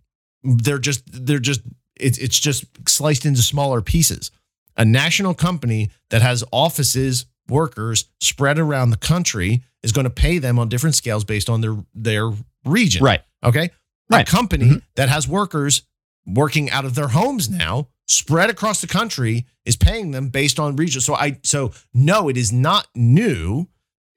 They're 0.43 0.79
just 0.79 1.03
they're 1.25 1.39
just 1.39 1.61
it's 1.95 2.17
it's 2.17 2.39
just 2.39 2.65
sliced 2.87 3.25
into 3.25 3.41
smaller 3.41 3.81
pieces. 3.81 4.31
A 4.77 4.85
national 4.85 5.33
company 5.33 5.89
that 6.09 6.21
has 6.21 6.43
offices, 6.51 7.25
workers 7.49 8.05
spread 8.21 8.57
around 8.57 8.91
the 8.91 8.97
country 8.97 9.63
is 9.83 9.91
going 9.91 10.05
to 10.05 10.09
pay 10.09 10.37
them 10.37 10.57
on 10.59 10.69
different 10.69 10.95
scales 10.95 11.23
based 11.25 11.49
on 11.49 11.61
their 11.61 11.75
their 11.93 12.31
region. 12.65 13.03
Right. 13.03 13.21
Okay. 13.43 13.69
Right. 14.09 14.27
A 14.27 14.31
company 14.31 14.65
Mhm. 14.65 14.81
that 14.95 15.09
has 15.09 15.27
workers 15.27 15.81
working 16.25 16.69
out 16.69 16.85
of 16.85 16.95
their 16.95 17.09
homes 17.09 17.49
now, 17.49 17.87
spread 18.07 18.49
across 18.49 18.81
the 18.81 18.87
country, 18.87 19.45
is 19.65 19.75
paying 19.75 20.11
them 20.11 20.29
based 20.29 20.59
on 20.59 20.75
region. 20.77 21.01
So 21.01 21.15
I 21.15 21.39
so 21.43 21.73
no, 21.93 22.29
it 22.29 22.37
is 22.37 22.51
not 22.53 22.87
new. 22.95 23.67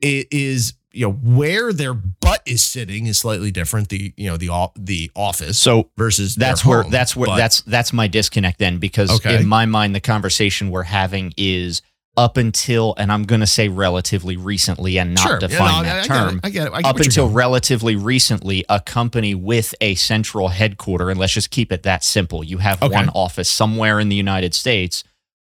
It 0.00 0.28
is 0.30 0.74
you 0.92 1.06
know 1.06 1.12
where 1.12 1.72
their 1.72 1.94
butt 1.94 2.42
is 2.46 2.62
sitting 2.62 3.06
is 3.06 3.18
slightly 3.18 3.50
different. 3.50 3.88
The 3.88 4.12
you 4.16 4.26
know 4.28 4.36
the 4.36 4.50
the 4.76 5.10
office 5.16 5.58
So 5.58 5.90
versus 5.96 6.34
that's 6.34 6.64
where 6.64 6.82
home. 6.82 6.90
that's 6.90 7.16
where 7.16 7.26
But- 7.28 7.36
that's 7.36 7.60
that's 7.62 7.92
my 7.92 8.06
disconnect 8.08 8.58
then 8.58 8.78
because 8.78 9.10
Okay. 9.10 9.36
in 9.36 9.46
my 9.46 9.66
mind 9.66 9.94
the 9.94 10.00
conversation 10.00 10.70
we're 10.70 10.82
having 10.84 11.32
is 11.36 11.82
up 12.14 12.36
until 12.36 12.94
and 12.98 13.10
I'm 13.10 13.22
going 13.22 13.40
to 13.40 13.46
say 13.46 13.68
relatively 13.68 14.36
recently 14.36 14.98
and 14.98 15.14
not 15.14 15.22
Sure. 15.26 15.38
Yeah, 15.40 15.46
define 15.48 15.72
no, 15.72 15.78
I- 15.78 15.82
that 15.84 15.92
I 15.92 15.94
get 15.94 16.04
it. 16.04 16.08
term. 16.08 16.40
I 16.44 16.50
get 16.50 16.66
it. 16.66 16.72
Get 16.74 16.84
up 16.84 17.00
until 17.00 17.28
relatively 17.30 17.96
recently, 17.96 18.64
a 18.68 18.80
company 18.80 19.34
with 19.34 19.74
a 19.80 19.94
central 19.94 20.48
headquarter, 20.48 21.08
and 21.08 21.18
let's 21.18 21.32
just 21.32 21.50
keep 21.50 21.72
it 21.72 21.84
that 21.84 22.04
simple. 22.04 22.44
You 22.44 22.58
have 22.58 22.82
Okay. 22.82 22.92
one 22.94 23.08
office 23.14 23.50
somewhere 23.50 23.98
in 23.98 24.10
the 24.10 24.16
United 24.16 24.52
States, 24.54 25.04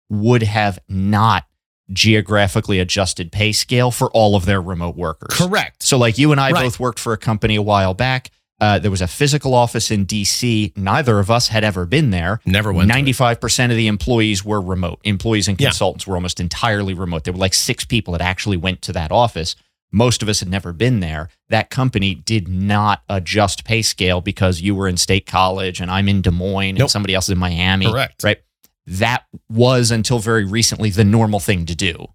would 0.08 0.42
have 0.44 0.78
not 0.88 1.46
geographically 1.90 2.78
adjusted 2.78 3.32
pay 3.32 3.52
scale 3.52 3.90
for 3.90 4.10
all 4.12 4.36
of 4.36 4.44
their 4.44 4.60
remote 4.60 4.96
workers. 4.96 5.36
correct. 5.36 5.82
So, 5.82 5.96
like 5.98 6.18
you 6.18 6.32
and 6.32 6.40
I 6.40 6.50
Right. 6.50 6.62
both 6.64 6.78
worked 6.80 6.98
for 6.98 7.12
a 7.12 7.18
company 7.18 7.56
a 7.56 7.62
while 7.62 7.94
back. 7.94 8.30
Uh, 8.60 8.78
there 8.78 8.90
was 8.92 9.02
a 9.02 9.08
physical 9.08 9.54
office 9.54 9.90
in 9.90 10.04
DC. 10.06 10.72
Neither 10.76 11.18
of 11.18 11.30
us 11.32 11.48
had 11.48 11.64
ever 11.64 11.84
been 11.84 12.10
there. 12.10 12.40
Never 12.46 12.72
went. 12.72 12.86
Ninety-five 12.88 13.40
percent 13.40 13.72
of 13.72 13.76
the 13.76 13.88
employees 13.88 14.44
were 14.44 14.60
remote. 14.60 15.00
Employees 15.02 15.48
and 15.48 15.60
Yeah. 15.60 15.68
consultants 15.70 16.06
were 16.06 16.14
almost 16.14 16.38
entirely 16.38 16.94
remote. 16.94 17.24
There 17.24 17.32
were 17.32 17.40
like 17.40 17.54
six 17.54 17.84
people 17.84 18.12
that 18.12 18.20
actually 18.20 18.56
went 18.56 18.80
to 18.82 18.92
that 18.92 19.10
office. 19.10 19.56
Most 19.94 20.22
of 20.22 20.28
us 20.28 20.40
had 20.40 20.48
never 20.48 20.72
been 20.72 21.00
there. 21.00 21.28
That 21.50 21.68
company 21.70 22.14
did 22.14 22.46
not 22.48 23.02
adjust 23.08 23.64
pay 23.64 23.82
scale 23.82 24.20
because 24.20 24.60
you 24.62 24.74
were 24.74 24.86
in 24.88 24.96
state 24.96 25.26
college 25.26 25.80
and 25.80 25.90
I'm 25.90 26.08
in 26.08 26.22
Des 26.22 26.30
Moines 26.30 26.74
Nope. 26.76 26.82
and 26.82 26.90
somebody 26.90 27.14
else 27.14 27.26
is 27.26 27.30
in 27.32 27.38
Miami. 27.38 27.86
Correct. 27.90 28.22
Right. 28.22 28.38
That 28.98 29.24
was 29.48 29.90
until 29.90 30.18
very 30.18 30.44
recently 30.44 30.90
the 30.90 31.04
normal 31.04 31.40
thing 31.40 31.66
to 31.66 31.74
do. 31.74 32.06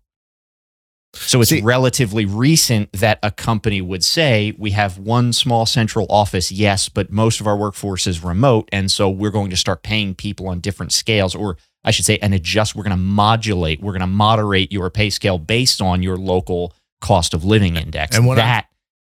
So 1.14 1.42
it's 1.42 1.50
See- 1.50 1.62
relatively 1.62 2.26
recent 2.26 2.92
that 2.94 3.18
a 3.24 3.32
company 3.32 3.82
would 3.82 4.04
say, 4.04 4.54
we 4.58 4.72
have 4.72 5.00
one 5.00 5.34
small 5.34 5.66
central 5.66 6.06
office, 6.10 6.52
yes, 6.52 6.90
but 6.90 7.12
most 7.12 7.40
of 7.42 7.48
our 7.48 7.58
workforce 7.58 8.06
is 8.06 8.24
remote. 8.24 8.70
And 8.72 8.92
so 8.92 9.10
we're 9.10 9.32
going 9.32 9.50
to 9.50 9.58
start 9.58 9.82
paying 9.82 10.14
people 10.14 10.48
on 10.48 10.60
different 10.60 10.92
scales, 10.92 11.34
or 11.34 11.58
I 11.84 11.92
should 11.92 12.06
say, 12.06 12.20
and 12.20 12.34
adjust. 12.36 12.76
We're 12.76 12.84
going 12.84 12.92
to 12.92 12.98
modulate, 12.98 13.82
we're 13.82 13.94
going 13.94 14.02
to 14.02 14.08
moderate 14.08 14.72
your 14.72 14.90
pay 14.92 15.10
scale 15.10 15.40
based 15.40 15.82
on 15.82 16.04
your 16.04 16.18
local 16.18 16.74
cost 17.02 17.34
of 17.34 17.44
living 17.44 17.78
index. 17.78 18.16
And 18.16 18.28
what 18.28 18.38
I'm- 18.38 18.48
that 18.48 18.66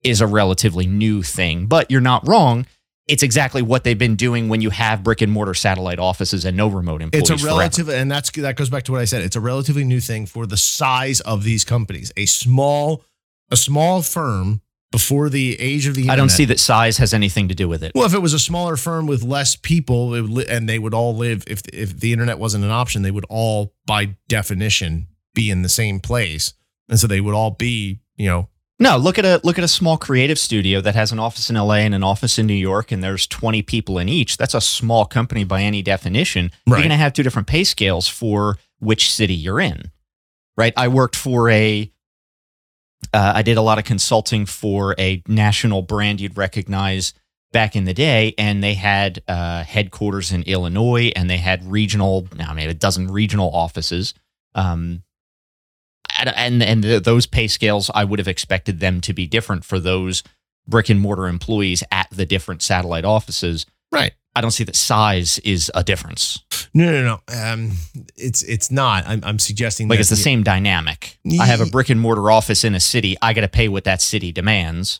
is 0.03 0.21
a 0.21 0.27
relatively 0.27 0.85
new 0.85 1.23
thing. 1.23 1.65
But 1.65 1.89
you're 1.89 2.01
not 2.01 2.27
wrong. 2.27 2.67
It's 3.07 3.21
exactly 3.21 3.61
what 3.61 3.83
they've 3.83 3.97
been 3.97 4.15
doing 4.15 4.49
when 4.49 4.61
you 4.61 4.71
have 4.71 5.03
brick 5.03 5.21
and 5.21 5.31
mortar 5.31 5.53
satellite 5.53 5.99
offices 5.99 6.43
and 6.43 6.57
no 6.57 6.67
remote 6.67 7.03
employees. 7.03 7.29
It's 7.29 7.41
a 7.41 7.43
forever. 7.43 7.59
relative, 7.59 7.89
and 7.89 8.11
that's 8.11 8.31
that 8.31 8.55
goes 8.55 8.69
back 8.69 8.83
to 8.83 8.91
what 8.91 9.01
I 9.01 9.05
said. 9.05 9.21
It's 9.21 9.35
a 9.35 9.41
relatively 9.41 9.83
new 9.83 9.99
thing 9.99 10.25
for 10.25 10.47
the 10.47 10.57
size 10.57 11.21
of 11.21 11.43
these 11.43 11.63
companies. 11.63 12.11
A 12.17 12.25
small, 12.25 13.03
a 13.51 13.55
small 13.55 14.01
firm 14.01 14.61
before 14.91 15.29
the 15.29 15.59
age 15.59 15.87
of 15.87 15.95
the 15.95 16.01
internet. 16.01 16.13
I 16.13 16.15
don't 16.15 16.29
see 16.29 16.45
that 16.45 16.59
size 16.59 16.97
has 16.97 17.13
anything 17.13 17.49
to 17.49 17.55
do 17.55 17.67
with 17.67 17.83
it. 17.83 17.91
Well, 17.93 18.05
if 18.05 18.13
it 18.13 18.21
was 18.21 18.33
a 18.33 18.39
smaller 18.39 18.77
firm 18.77 19.07
with 19.07 19.23
less 19.23 19.55
people, 19.55 20.15
it 20.15 20.21
would 20.21 20.31
li- 20.31 20.45
and 20.49 20.67
they 20.67 20.79
would 20.79 20.93
all 20.93 21.15
live. 21.15 21.43
If 21.47 21.61
if 21.73 21.99
the 21.99 22.11
internet 22.11 22.39
wasn't 22.39 22.63
an 22.63 22.71
option, 22.71 23.01
they 23.01 23.11
would 23.11 23.25
all, 23.29 23.75
by 23.85 24.15
definition, 24.27 25.07
be 25.35 25.51
in 25.51 25.61
the 25.61 25.69
same 25.69 25.99
place, 25.99 26.53
and 26.89 26.99
so 26.99 27.05
they 27.05 27.21
would 27.21 27.35
all 27.35 27.51
be, 27.51 27.99
you 28.15 28.27
know, 28.27 28.49
No, 28.77 28.97
look 28.97 29.17
at 29.17 29.23
a 29.23 29.39
look 29.43 29.57
at 29.57 29.63
a 29.63 29.69
small 29.69 29.97
creative 29.97 30.37
studio 30.37 30.81
that 30.81 30.95
has 30.95 31.13
an 31.13 31.19
office 31.19 31.49
in 31.49 31.55
LA 31.55 31.75
and 31.75 31.95
an 31.95 32.03
office 32.03 32.37
in 32.37 32.45
New 32.45 32.53
York, 32.53 32.91
and 32.91 33.01
there's 33.01 33.25
20 33.25 33.61
people 33.61 33.97
in 33.97 34.09
each. 34.09 34.35
That's 34.35 34.53
a 34.53 34.59
small 34.59 35.05
company 35.05 35.45
by 35.45 35.61
any 35.61 35.81
definition. 35.81 36.51
You're 36.67 36.77
going 36.79 36.89
to 36.89 36.95
have 36.97 37.13
two 37.13 37.23
different 37.23 37.47
pay 37.47 37.63
scales 37.63 38.07
for 38.07 38.57
which 38.79 39.11
city 39.13 39.33
you're 39.33 39.61
in, 39.61 39.91
right? 40.57 40.73
I 40.75 40.89
worked 40.89 41.15
for 41.15 41.49
a, 41.49 41.89
uh, 43.13 43.31
I 43.35 43.43
did 43.43 43.55
a 43.55 43.61
lot 43.61 43.77
of 43.77 43.85
consulting 43.85 44.45
for 44.45 44.93
a 44.99 45.23
national 45.25 45.81
brand 45.81 46.19
you'd 46.19 46.35
recognize 46.35 47.13
back 47.53 47.77
in 47.77 47.85
the 47.85 47.93
day, 47.93 48.35
and 48.37 48.61
they 48.61 48.73
had 48.73 49.23
uh, 49.29 49.63
headquarters 49.63 50.33
in 50.33 50.43
Illinois, 50.43 51.13
and 51.15 51.29
they 51.29 51.37
had 51.37 51.65
regional, 51.65 52.27
I 52.37 52.53
mean, 52.53 52.69
a 52.69 52.73
dozen 52.73 53.07
regional 53.07 53.49
offices. 53.55 54.13
Um, 54.53 55.03
and 56.19 56.29
and, 56.35 56.63
and 56.63 56.83
th- 56.83 57.03
those 57.03 57.25
pay 57.25 57.47
scales, 57.47 57.89
I 57.93 58.03
would 58.03 58.19
have 58.19 58.27
expected 58.27 58.79
them 58.79 59.01
to 59.01 59.13
be 59.13 59.27
different 59.27 59.65
for 59.65 59.79
those 59.79 60.23
brick 60.67 60.89
and 60.89 60.99
mortar 60.99 61.27
employees 61.27 61.83
at 61.91 62.07
the 62.11 62.25
different 62.25 62.61
satellite 62.61 63.05
offices. 63.05 63.65
right. 63.91 64.13
I 64.37 64.41
don't 64.41 64.51
see 64.51 64.65
that 64.65 64.75
size 64.75 65.39
is 65.45 65.71
a 65.73 65.81
difference. 65.81 66.41
No, 66.73 66.91
no, 66.91 67.03
no. 67.03 67.33
Um, 67.33 67.71
it's 68.17 68.43
it's 68.43 68.69
not. 68.69 69.07
I'm 69.07 69.21
I'm 69.23 69.39
suggesting 69.39 69.87
Like 69.87 70.01
it's 70.01 70.09
the 70.09 70.17
same 70.17 70.43
dynamic. 70.43 71.17
I 71.39 71.45
have 71.45 71.61
a 71.61 71.65
brick 71.67 71.89
and 71.89 72.01
mortar 72.01 72.29
office 72.29 72.65
in 72.65 72.75
a 72.75 72.81
city. 72.81 73.15
I 73.21 73.31
got 73.31 73.41
to 73.41 73.47
pay 73.47 73.69
what 73.69 73.85
that 73.85 74.01
city 74.01 74.33
demands. 74.33 74.99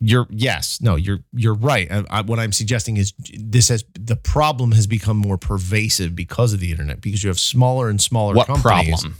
You're 0.00 0.26
yes, 0.30 0.80
no, 0.80 0.96
you're 0.96 1.20
you're 1.32 1.54
right. 1.54 1.90
I, 1.90 2.04
I, 2.10 2.20
what 2.22 2.38
I'm 2.38 2.52
suggesting 2.52 2.96
is 2.96 3.12
this 3.32 3.68
has 3.68 3.84
the 3.92 4.16
problem 4.16 4.72
has 4.72 4.86
become 4.86 5.16
more 5.18 5.36
pervasive 5.38 6.16
because 6.16 6.52
of 6.54 6.60
the 6.60 6.70
internet 6.70 7.00
because 7.02 7.22
you 7.22 7.28
have 7.28 7.38
smaller 7.38 7.88
and 7.90 8.00
smaller 8.00 8.34
What 8.34 8.46
companies. 8.46 8.88
problem? 9.00 9.16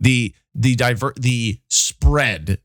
The 0.00 0.34
the 0.54 0.74
diver 0.74 1.12
the 1.16 1.60
spread 1.70 2.58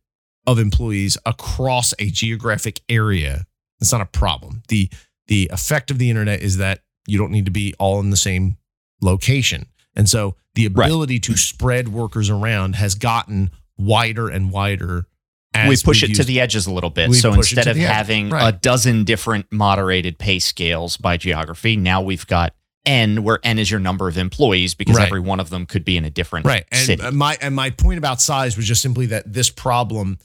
of 0.47 0.59
employees 0.59 1.17
across 1.25 1.93
a 1.99 2.09
geographic 2.09 2.81
area. 2.89 3.45
It's 3.81 3.91
not 3.91 4.01
a 4.01 4.05
problem. 4.05 4.63
the 4.67 4.89
The 5.27 5.49
effect 5.53 5.91
of 5.91 5.99
the 5.99 6.09
internet 6.09 6.41
is 6.41 6.57
that 6.57 6.81
you 7.07 7.17
don't 7.17 7.31
need 7.31 7.45
to 7.45 7.51
be 7.51 7.73
all 7.79 7.99
in 7.99 8.09
the 8.09 8.17
same 8.17 8.57
location, 9.01 9.67
and 9.95 10.09
so 10.09 10.35
the 10.55 10.67
Right. 10.67 10.85
ability 10.87 11.19
to 11.21 11.37
spread 11.37 11.89
workers 11.89 12.29
around 12.29 12.75
has 12.75 12.95
gotten 12.95 13.51
wider 13.77 14.27
and 14.27 14.51
wider. 14.51 15.05
As 15.53 15.67
we 15.69 15.77
push 15.83 16.03
it 16.03 16.13
to 16.15 16.23
the 16.23 16.39
edges 16.39 16.67
a 16.67 16.71
little 16.73 16.89
bit. 16.91 17.11
So 17.15 17.33
instead 17.33 17.67
of 17.67 17.75
having 17.77 18.29
Right. 18.29 18.53
a 18.53 18.57
dozen 18.57 19.03
different 19.03 19.51
moderated 19.51 20.19
pay 20.19 20.37
scales 20.39 20.95
by 20.97 21.17
geography, 21.17 21.75
now 21.75 22.01
we've 22.01 22.27
got 22.27 22.53
N, 22.85 23.23
where 23.23 23.39
N 23.43 23.59
is 23.59 23.69
your 23.69 23.79
number 23.79 24.07
of 24.07 24.17
employees 24.17 24.73
because 24.73 24.95
Right. 24.97 25.07
every 25.07 25.19
one 25.19 25.39
of 25.39 25.49
them 25.49 25.65
could 25.65 25.83
be 25.85 25.97
in 25.97 26.05
a 26.05 26.09
different 26.09 26.45
right 26.45 26.65
and 26.71 26.85
city. 26.85 27.11
my 27.11 27.37
and 27.41 27.55
my 27.55 27.69
point 27.71 27.97
about 27.97 28.21
size 28.21 28.55
was 28.57 28.65
just 28.65 28.81
simply 28.81 29.05
that 29.07 29.31
this 29.31 29.49
problem 29.49 30.17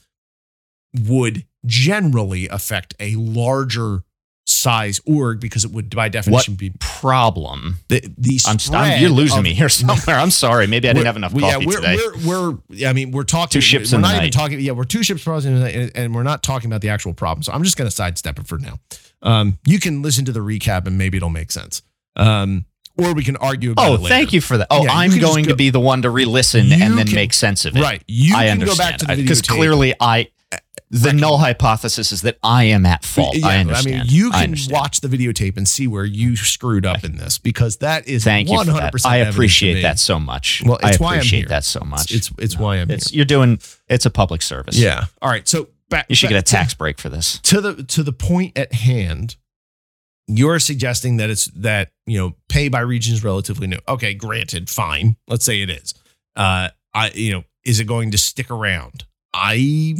would 1.07 1.45
generally 1.65 2.47
affect 2.47 2.93
a 2.99 3.15
larger 3.15 4.03
size 4.47 5.01
org 5.07 5.39
because 5.39 5.65
it 5.65 5.71
would 5.71 5.93
by 5.95 6.07
definition 6.07 6.53
be 6.53 6.71
Problem. 6.79 7.79
the 7.89 7.99
the 8.17 8.39
I'm, 8.47 8.57
I'm 8.73 9.01
you're 9.01 9.09
losing 9.09 9.39
of- 9.39 9.43
me 9.43 9.53
here 9.53 9.69
somewhere. 9.83 10.17
I'm 10.17 10.31
sorry. 10.31 10.67
Maybe 10.67 10.87
I 10.87 10.93
didn't 10.93 11.07
have 11.07 11.17
enough 11.17 11.33
coffee 11.33 11.45
yeah, 11.45 11.57
we're, 11.57 11.75
today. 11.81 11.97
We're, 12.25 12.51
we're, 12.51 12.87
I 12.87 12.93
mean, 12.93 13.11
we're 13.11 13.23
talking 13.23 13.49
Two 13.49 13.61
ships 13.61 13.91
We're 13.91 13.99
not 13.99 14.11
even 14.11 14.23
night. 14.25 14.33
talking. 14.33 14.59
Yeah, 14.59 14.71
we're 14.73 14.83
two 14.85 15.03
ships 15.03 15.23
crossing, 15.23 15.55
in 15.57 15.63
and, 15.63 15.91
and 15.95 16.15
we're 16.15 16.23
not 16.23 16.41
talking 16.43 16.69
about 16.69 16.81
the 16.81 16.89
actual 16.89 17.13
problem. 17.13 17.43
So 17.43 17.51
I'm 17.53 17.63
just 17.63 17.75
going 17.75 17.89
to 17.89 17.95
sidestep 17.95 18.39
it 18.39 18.47
for 18.47 18.57
now. 18.59 18.79
Um, 19.21 19.57
you 19.65 19.79
can 19.79 20.01
listen 20.03 20.25
to 20.25 20.31
the 20.31 20.41
recap, 20.41 20.85
and 20.85 20.97
maybe 20.97 21.17
it'll 21.17 21.29
make 21.29 21.51
sense. 21.51 21.81
Um, 22.15 22.65
or 22.97 23.13
we 23.13 23.23
can 23.23 23.35
argue 23.37 23.71
about 23.71 23.99
oh, 23.99 24.07
thank 24.07 24.31
you 24.31 24.39
for 24.39 24.57
that. 24.57 24.67
Oh, 24.71 24.83
Yeah, 24.85 24.93
I'm 24.93 25.19
going 25.19 25.43
go- 25.43 25.51
to 25.51 25.55
be 25.55 25.69
the 25.69 25.81
one 25.81 26.01
to 26.03 26.09
re-listen 26.09 26.71
and 26.71 26.97
then 26.97 27.07
can- 27.07 27.15
make 27.15 27.33
sense 27.33 27.65
of 27.65 27.75
it. 27.75 27.81
Right, 27.81 28.01
you 28.07 28.35
I 28.35 28.45
can 28.45 28.61
understand 28.61 28.77
go 28.77 28.83
back 28.83 28.97
to 28.99 29.05
the 29.05 29.11
video. 29.13 29.23
because 29.23 29.41
clearly 29.41 29.93
I. 29.99 30.29
The 30.91 31.11
null 31.11 31.39
hypothesis 31.39 32.11
is 32.11 32.21
that 32.21 32.37
I 32.43 32.65
am 32.65 32.85
at 32.85 33.03
fault. 33.03 33.35
Yeah, 33.35 33.47
I 33.47 33.57
understand. 33.57 33.95
I 33.95 34.03
mean, 34.03 34.05
you 34.07 34.29
can 34.29 34.55
watch 34.69 35.01
the 35.01 35.07
videotape 35.09 35.57
and 35.57 35.67
see 35.67 35.87
where 35.87 36.05
you 36.05 36.35
screwed 36.37 36.85
up 36.85 37.03
in 37.03 37.17
this 37.17 37.37
because 37.39 37.77
that 37.77 38.07
is 38.07 38.23
Thank 38.23 38.49
you 38.49 38.55
100% 38.57 38.65
for 38.65 38.71
that. 38.73 39.05
I 39.05 39.17
appreciate 39.17 39.81
that 39.81 39.97
so 39.99 40.19
much. 40.19 40.61
Well, 40.65 40.77
it's 40.83 41.01
I 41.01 41.03
why 41.03 41.13
I'm 41.13 41.19
appreciate 41.19 41.39
here. 41.39 41.47
that 41.49 41.65
so 41.65 41.79
much. 41.81 42.13
It's 42.13 42.31
it's 42.37 42.57
why 42.57 42.77
I'm 42.77 42.91
It's 42.91 43.11
you're 43.11 43.25
doing. 43.25 43.59
It's 43.89 44.05
a 44.05 44.11
public 44.11 44.41
service. 44.43 44.77
Yeah. 44.77 45.05
All 45.21 45.29
right. 45.29 45.45
So 45.47 45.69
back. 45.89 46.05
You 46.07 46.15
should 46.15 46.27
back 46.27 46.33
get 46.35 46.39
a 46.49 46.51
tax 46.55 46.73
break 46.75 46.99
for 46.99 47.09
this. 47.09 47.39
to 47.39 47.61
the 47.61 47.83
to 47.83 48.03
the 48.03 48.13
point 48.13 48.57
at 48.57 48.71
hand. 48.71 49.35
You're 50.27 50.59
suggesting 50.59 51.17
that 51.17 51.29
it's 51.29 51.45
that 51.55 51.91
you 52.07 52.17
know 52.17 52.35
pay 52.49 52.67
by 52.69 52.79
region 52.81 53.13
is 53.13 53.23
relatively 53.23 53.67
new. 53.67 53.77
Okay, 53.87 54.13
granted, 54.13 54.69
fine. 54.69 55.17
Let's 55.27 55.45
say 55.45 55.61
it 55.61 55.69
is. 55.69 55.93
Uh, 56.35 56.69
I 56.93 57.11
you 57.13 57.31
know 57.31 57.43
is 57.63 57.79
it 57.79 57.85
going 57.85 58.11
to 58.11 58.17
stick 58.17 58.49
around? 58.51 59.05
I 59.33 59.95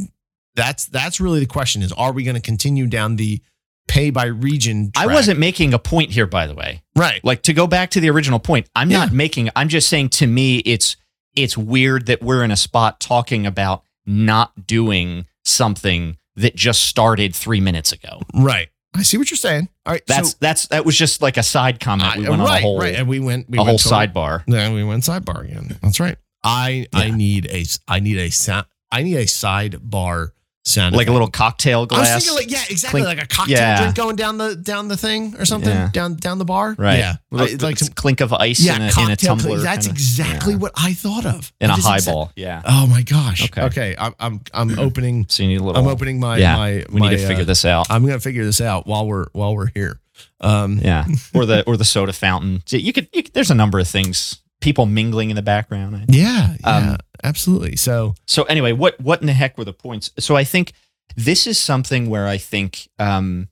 that's 0.55 0.85
that's 0.85 1.19
really 1.19 1.39
the 1.41 1.45
question 1.45 1.81
is 1.81 1.91
are 1.91 2.11
we 2.13 2.23
going 2.23 2.35
to 2.35 2.41
continue 2.41 2.87
down 2.87 3.17
the 3.17 3.41
pay 3.87 4.09
by 4.09 4.25
region? 4.25 4.91
I 4.95 5.05
wasn't 5.07 5.39
making 5.39 5.73
a 5.73 5.79
point 5.79 6.11
here, 6.11 6.25
by 6.25 6.47
the 6.47 6.55
way. 6.55 6.81
right. 6.95 7.23
Like 7.23 7.43
to 7.43 7.53
go 7.53 7.67
back 7.67 7.91
to 7.91 7.99
the 7.99 8.09
original 8.09 8.39
point, 8.39 8.67
I'm 8.75 8.89
Yeah. 8.89 8.99
not 8.99 9.11
making. 9.13 9.49
I'm 9.55 9.69
just 9.69 9.89
saying 9.89 10.09
to 10.09 10.27
me, 10.27 10.57
it's 10.59 10.95
it's 11.35 11.57
weird 11.57 12.05
that 12.07 12.23
we're 12.23 12.43
in 12.43 12.49
a 12.51 12.55
spot 12.57 12.99
talking 12.99 13.45
about 13.45 13.83
not 14.07 14.65
doing 14.65 15.25
something 15.43 16.17
that 16.37 16.55
just 16.55 16.83
started 16.83 17.35
three 17.35 17.59
minutes 17.61 17.91
ago. 17.91 18.21
Right. 18.33 18.69
I 18.95 19.03
see 19.03 19.17
what 19.17 19.29
you're 19.29 19.37
saying. 19.37 19.69
All 19.85 19.93
right. 19.93 20.03
That's 20.07 20.31
so, 20.31 20.37
that's 20.39 20.67
that 20.67 20.85
was 20.85 20.97
just 20.97 21.21
like 21.21 21.37
a 21.37 21.43
side 21.43 21.79
comment. 21.79 22.17
We 22.17 22.27
I- 22.27 22.29
went 22.29 22.41
on 22.41 22.47
right, 22.47 22.59
a 22.59 22.61
whole 22.61 22.79
right. 22.79 22.95
And 22.95 23.07
we 23.07 23.19
went 23.19 23.49
we 23.49 23.57
a 23.57 23.61
whole 23.61 23.73
went 23.73 23.79
sidebar. 23.81 24.43
Yeah, 24.47 24.73
we 24.73 24.83
went 24.83 25.03
sidebar 25.03 25.43
again. 25.45 25.77
That's 25.81 25.99
right. 25.99 26.17
I 26.43 26.87
I 26.93 27.11
need 27.11 27.47
a 27.47 27.65
I 27.87 27.99
need 27.99 28.17
a 28.17 28.65
I 28.91 29.03
need 29.03 29.15
a 29.17 29.25
sidebar 29.25 30.31
sound. 30.65 30.95
Like 30.95 31.07
a 31.07 31.11
little 31.11 31.29
cocktail 31.29 31.79
I 31.79 31.81
was 31.81 31.87
glass. 31.89 32.25
thinking 32.25 32.35
like 32.35 32.51
yeah, 32.51 32.63
exactly 32.69 33.01
Clink. 33.01 33.17
like 33.17 33.25
a 33.25 33.27
cocktail 33.27 33.57
Yeah. 33.57 33.81
drink 33.81 33.95
going 33.95 34.15
down 34.15 34.37
the 34.37 34.55
down 34.55 34.87
the 34.87 34.97
thing 34.97 35.35
or 35.37 35.45
something 35.45 35.69
Yeah. 35.71 35.89
down 35.93 36.15
down 36.15 36.37
the 36.39 36.45
bar. 36.45 36.75
right. 36.77 36.97
Yeah. 36.99 37.15
Little- 37.31 37.63
I- 37.65 37.67
like 37.67 37.77
some 37.77 37.93
clink 37.93 38.21
of 38.21 38.33
ice 38.33 38.59
yeah 38.59 38.75
in, 38.75 38.81
a, 38.81 38.85
in 38.85 38.89
a 38.89 38.93
cocktail. 38.93 39.35
tumbler. 39.37 39.59
that's 39.59 39.85
kinda- 39.87 39.95
exactly 39.99 40.53
yeah. 40.53 40.59
what 40.59 40.71
I 40.75 40.93
thought 40.93 41.25
of. 41.25 41.53
in 41.61 41.69
a 41.69 41.73
That 41.73 41.79
is 41.79 41.85
exa- 41.85 42.05
highball. 42.05 42.31
yeah. 42.35 42.61
oh 42.65 42.87
my 42.87 43.01
gosh. 43.03 43.45
Okay. 43.45 43.61
Okay. 43.63 43.95
I'm 43.97 44.13
I'm 44.19 44.41
I'm 44.53 44.79
opening. 44.79 45.25
So 45.29 45.43
you 45.43 45.49
need 45.49 45.59
a 45.61 45.63
little. 45.63 45.81
I'm 45.81 45.87
opening 45.87 46.19
my 46.19 46.37
yeah. 46.37 46.55
my. 46.55 46.85
we 46.89 46.99
my, 46.99 47.09
need 47.09 47.17
to 47.17 47.27
figure 47.27 47.43
uh, 47.43 47.45
this 47.45 47.63
out. 47.65 47.87
I'm 47.89 48.05
gonna 48.05 48.19
figure 48.19 48.43
this 48.45 48.61
out 48.61 48.87
while 48.87 49.05
we're 49.07 49.25
while 49.33 49.55
we're 49.55 49.67
here. 49.73 49.99
Um, 50.41 50.79
Yeah, 50.81 51.05
or 51.33 51.45
the 51.45 51.63
or 51.65 51.77
the 51.77 51.85
soda 51.85 52.13
fountain. 52.13 52.63
You 52.69 52.93
could, 52.93 53.07
you 53.13 53.23
could. 53.23 53.33
There's 53.33 53.51
a 53.51 53.55
number 53.55 53.79
of 53.79 53.87
things. 53.87 54.39
People 54.65 54.85
mingling 54.85 55.29
in 55.29 55.35
the 55.35 55.41
background. 55.41 56.05
yeah, 56.09 56.55
yeah, 56.59 56.77
Um, 56.77 56.97
absolutely. 57.23 57.75
So 57.75 58.15
So 58.25 58.43
anyway, 58.43 58.73
what 58.73 58.99
what 58.99 59.21
in 59.21 59.27
the 59.27 59.33
heck 59.33 59.57
were 59.57 59.63
the 59.63 59.73
points? 59.73 60.11
So 60.19 60.35
I 60.35 60.43
think 60.43 60.73
this 61.15 61.47
is 61.47 61.57
something 61.57 62.09
where 62.09 62.27
I 62.27 62.37
think 62.37 62.89
um, 62.99 63.47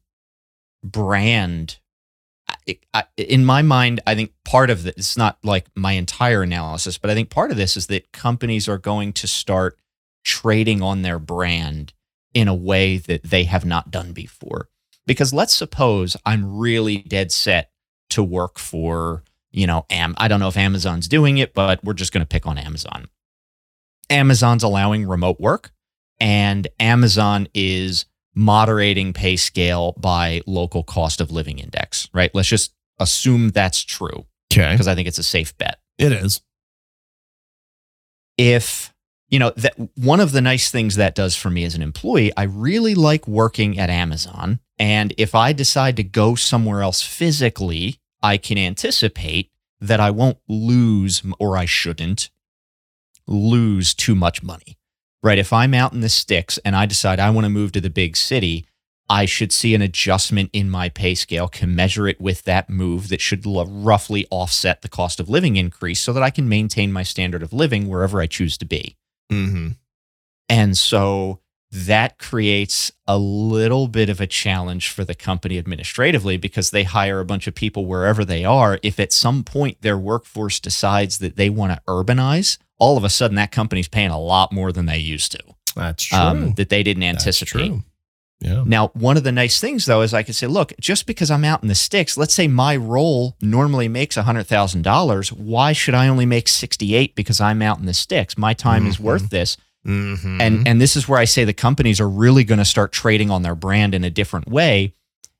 brand. 0.83 1.77
I, 2.67 2.77
I, 2.93 3.03
in 3.15 3.45
my 3.45 3.61
mind, 3.61 4.01
I 4.05 4.15
think 4.15 4.33
part 4.43 4.69
of 4.69 4.83
this, 4.83 4.93
it's 4.97 5.17
not 5.17 5.37
like 5.43 5.67
my 5.75 5.93
entire 5.93 6.43
analysis, 6.43 6.97
but 6.97 7.09
I 7.09 7.13
think 7.13 7.29
part 7.29 7.51
of 7.51 7.57
this 7.57 7.77
is 7.77 7.87
that 7.87 8.11
companies 8.11 8.67
are 8.67 8.77
going 8.77 9.13
to 9.13 9.27
start 9.27 9.77
trading 10.25 10.81
on 10.81 11.01
their 11.01 11.19
brand 11.19 11.93
in 12.33 12.47
a 12.47 12.55
way 12.55 12.97
that 12.97 13.23
they 13.23 13.45
have 13.45 13.65
not 13.65 13.91
done 13.91 14.11
before. 14.13 14.67
Because 15.07 15.33
let's 15.33 15.53
suppose 15.53 16.17
I'm 16.25 16.57
really 16.57 16.97
dead 16.97 17.31
set 17.31 17.71
to 18.09 18.23
work 18.23 18.59
for, 18.59 19.23
you 19.53 19.67
know, 19.67 19.85
Am 19.89 20.15
I 20.17 20.27
don't 20.27 20.39
know 20.39 20.49
if 20.49 20.57
Amazon's 20.57 21.07
doing 21.07 21.37
it, 21.37 21.53
but 21.53 21.83
we're 21.83 21.93
just 21.93 22.11
going 22.11 22.25
to 22.25 22.27
pick 22.27 22.45
on 22.45 22.57
Amazon. 22.57 23.07
Amazon's 24.09 24.63
allowing 24.63 25.07
remote 25.07 25.39
work 25.39 25.71
and 26.19 26.67
Amazon 26.79 27.47
is 27.53 28.05
moderating 28.35 29.13
pay 29.13 29.35
scale 29.35 29.93
by 29.97 30.41
local 30.45 30.83
cost 30.83 31.21
of 31.21 31.31
living 31.31 31.59
index, 31.59 32.09
right? 32.13 32.33
Let's 32.33 32.47
just 32.47 32.73
assume 32.99 33.49
that's 33.49 33.83
true 33.83 34.25
okay, 34.51 34.71
because 34.71 34.87
I 34.87 34.95
think 34.95 35.07
it's 35.07 35.17
a 35.17 35.23
safe 35.23 35.57
bet. 35.57 35.79
it 35.97 36.11
is. 36.11 36.41
If 38.37 38.93
you 39.29 39.39
know 39.39 39.51
that 39.57 39.75
one 39.95 40.19
of 40.19 40.31
the 40.31 40.41
nice 40.41 40.71
things 40.71 40.95
that 40.95 41.15
does 41.15 41.35
for 41.35 41.49
me 41.49 41.63
as 41.63 41.75
an 41.75 41.81
employee, 41.81 42.31
I 42.35 42.43
really 42.43 42.95
like 42.95 43.27
working 43.27 43.77
at 43.77 43.89
Amazon. 43.89 44.59
And 44.79 45.13
if 45.17 45.35
I 45.35 45.53
decide 45.53 45.97
to 45.97 46.03
go 46.03 46.35
somewhere 46.35 46.81
else 46.81 47.01
physically, 47.01 47.99
I 48.23 48.37
can 48.37 48.57
anticipate 48.57 49.51
that 49.81 49.99
I 49.99 50.09
won't 50.09 50.37
lose, 50.47 51.21
or 51.39 51.57
I 51.57 51.65
shouldn't 51.65 52.29
lose 53.27 53.93
too 53.93 54.15
much 54.15 54.41
money, 54.41 54.77
right? 55.21 55.37
If 55.37 55.51
I'm 55.51 55.73
out 55.73 55.93
in 55.93 55.99
the 55.99 56.09
sticks 56.09 56.57
and 56.59 56.75
I 56.75 56.85
decide 56.85 57.19
I 57.19 57.29
want 57.29 57.45
to 57.45 57.49
move 57.49 57.73
to 57.73 57.81
the 57.81 57.89
big 57.89 58.15
city, 58.15 58.65
I 59.09 59.25
should 59.25 59.51
see 59.51 59.75
an 59.75 59.81
adjustment 59.81 60.49
in 60.53 60.69
my 60.69 60.87
pay 60.87 61.15
scale, 61.15 61.49
can 61.49 61.75
measure 61.75 62.07
it 62.07 62.21
with 62.21 62.43
that 62.43 62.69
move 62.69 63.09
that 63.09 63.19
should 63.19 63.45
l- 63.45 63.65
roughly 63.65 64.25
offset 64.31 64.81
the 64.81 64.89
cost 64.89 65.19
of 65.19 65.29
living 65.29 65.57
increase 65.57 65.99
so 65.99 66.13
that 66.13 66.23
I 66.23 66.29
can 66.29 66.47
maintain 66.47 66.93
my 66.93 67.03
standard 67.03 67.43
of 67.43 67.51
living 67.51 67.89
wherever 67.89 68.21
I 68.21 68.27
choose 68.27 68.57
to 68.59 68.65
be. 68.65 68.95
Mm-hmm. 69.31 69.71
And 70.47 70.77
so 70.77 71.39
that 71.75 72.19
creates 72.19 72.91
a 73.07 73.17
little 73.17 73.87
bit 73.87 74.07
of 74.09 74.21
a 74.21 74.27
challenge 74.27 74.89
for 74.89 75.03
the 75.03 75.15
company 75.15 75.57
administratively 75.57 76.37
because 76.37 76.69
they 76.69 76.83
hire 76.83 77.19
a 77.19 77.25
bunch 77.25 77.47
of 77.47 77.55
people 77.55 77.85
wherever 77.87 78.23
they 78.23 78.45
are. 78.45 78.79
If 78.83 78.99
at 78.99 79.11
some 79.11 79.43
point 79.43 79.81
their 79.81 79.97
workforce 79.97 80.59
decides 80.59 81.17
that 81.17 81.35
they 81.35 81.49
want 81.49 81.73
to 81.73 81.81
urbanize, 81.87 82.57
all 82.77 82.95
of 82.97 83.03
a 83.03 83.09
sudden 83.09 83.35
that 83.37 83.51
company's 83.51 83.87
paying 83.87 84.11
a 84.11 84.19
lot 84.19 84.51
more 84.51 84.71
than 84.71 84.85
they 84.85 84.99
used 84.99 85.31
to, 85.31 85.39
That's 85.75 86.03
true. 86.03 86.17
um, 86.17 86.53
that 86.53 86.69
they 86.69 86.83
didn't 86.83 87.01
That's 87.01 87.23
anticipate. 87.25 87.67
true. 87.69 87.83
Yeah. 88.39 88.63
Now, 88.65 88.89
one 88.89 89.15
of 89.15 89.23
the 89.23 89.31
nice 89.31 89.59
things 89.61 89.85
though 89.85 90.01
is 90.01 90.13
I 90.13 90.21
can 90.21 90.33
say, 90.33 90.47
look, 90.47 90.73
just 90.79 91.05
because 91.07 91.31
I'm 91.31 91.45
out 91.45 91.63
in 91.63 91.69
the 91.69 91.75
sticks, 91.75 92.17
let's 92.17 92.33
say 92.33 92.47
my 92.47 92.75
role 92.75 93.35
normally 93.41 93.87
makes 93.87 94.17
$100,000. 94.17 95.31
Why 95.31 95.71
should 95.73 95.93
I 95.95 96.07
only 96.07 96.25
make 96.25 96.47
68 96.49 97.15
because 97.15 97.39
I'm 97.39 97.61
out 97.61 97.79
in 97.79 97.85
the 97.85 97.93
sticks? 97.93 98.37
My 98.37 98.53
time 98.53 98.85
is 98.85 98.97
Mhm. 98.97 99.01
worth 99.01 99.29
this. 99.29 99.55
Mm-hmm. 99.85 100.41
And 100.41 100.67
and 100.67 100.79
this 100.79 100.95
is 100.95 101.07
where 101.07 101.19
I 101.19 101.25
say 101.25 101.43
the 101.43 101.53
companies 101.53 101.99
are 101.99 102.09
really 102.09 102.43
going 102.43 102.59
to 102.59 102.65
start 102.65 102.91
trading 102.91 103.29
on 103.29 103.41
their 103.41 103.55
brand 103.55 103.93
in 103.93 104.03
a 104.03 104.09
different 104.09 104.47
way. 104.47 104.95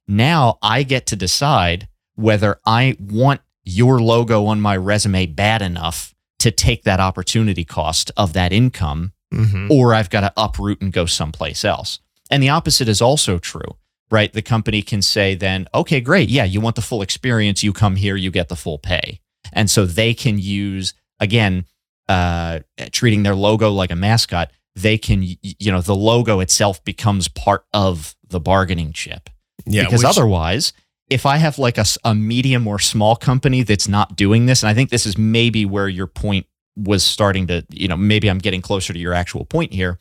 Now 0.07 0.57
I 0.61 0.83
get 0.83 1.05
to 1.07 1.15
decide 1.15 1.87
whether 2.15 2.59
I 2.65 2.97
want 2.99 3.41
your 3.63 4.01
logo 4.01 4.45
on 4.45 4.59
my 4.59 4.75
resume 4.75 5.25
bad 5.27 5.61
enough 5.61 6.13
to 6.39 6.51
take 6.51 6.83
that 6.83 6.99
opportunity 6.99 7.63
cost 7.63 8.11
of 8.17 8.33
that 8.33 8.51
income 8.51 9.13
mm-hmm. 9.33 9.71
or 9.71 9.93
I've 9.93 10.09
got 10.09 10.21
to 10.21 10.33
uproot 10.37 10.81
and 10.81 10.91
go 10.91 11.05
someplace 11.05 11.65
else. 11.65 11.99
And 12.29 12.41
the 12.41 12.49
opposite 12.49 12.87
is 12.87 13.01
also 13.01 13.39
true, 13.39 13.77
right? 14.11 14.31
The 14.31 14.41
company 14.41 14.81
can 14.81 15.01
say 15.01 15.35
then, 15.35 15.67
okay, 15.73 16.01
great. 16.01 16.29
Yeah, 16.29 16.43
you 16.43 16.61
want 16.61 16.75
the 16.75 16.81
full 16.81 17.01
experience. 17.01 17.63
You 17.63 17.73
come 17.73 17.95
here, 17.95 18.15
you 18.15 18.31
get 18.31 18.49
the 18.49 18.55
full 18.55 18.77
pay. 18.77 19.19
And 19.51 19.69
so 19.69 19.85
they 19.85 20.13
can 20.13 20.39
use, 20.39 20.93
again, 21.19 21.65
uh, 22.09 22.59
treating 22.91 23.23
their 23.23 23.35
logo 23.35 23.71
like 23.71 23.91
a 23.91 23.95
mascot. 23.95 24.51
They 24.75 24.97
can, 24.97 25.21
you 25.23 25.71
know, 25.71 25.81
the 25.81 25.95
logo 25.95 26.39
itself 26.39 26.83
becomes 26.83 27.27
part 27.27 27.65
of 27.73 28.15
the 28.27 28.39
bargaining 28.39 28.91
chip 28.91 29.29
yeah. 29.65 29.83
because 29.83 30.03
which- 30.03 30.09
otherwise 30.09 30.73
if 31.09 31.25
i 31.25 31.37
have 31.37 31.57
like 31.57 31.77
a, 31.77 31.85
a 32.03 32.15
medium 32.15 32.67
or 32.67 32.79
small 32.79 33.15
company 33.15 33.63
that's 33.63 33.87
not 33.87 34.15
doing 34.15 34.45
this 34.45 34.63
and 34.63 34.69
i 34.69 34.73
think 34.73 34.89
this 34.89 35.05
is 35.05 35.17
maybe 35.17 35.65
where 35.65 35.87
your 35.87 36.07
point 36.07 36.45
was 36.75 37.03
starting 37.03 37.47
to 37.47 37.65
you 37.69 37.87
know 37.87 37.97
maybe 37.97 38.29
i'm 38.29 38.39
getting 38.39 38.61
closer 38.61 38.93
to 38.93 38.99
your 38.99 39.13
actual 39.13 39.45
point 39.45 39.73
here 39.73 39.99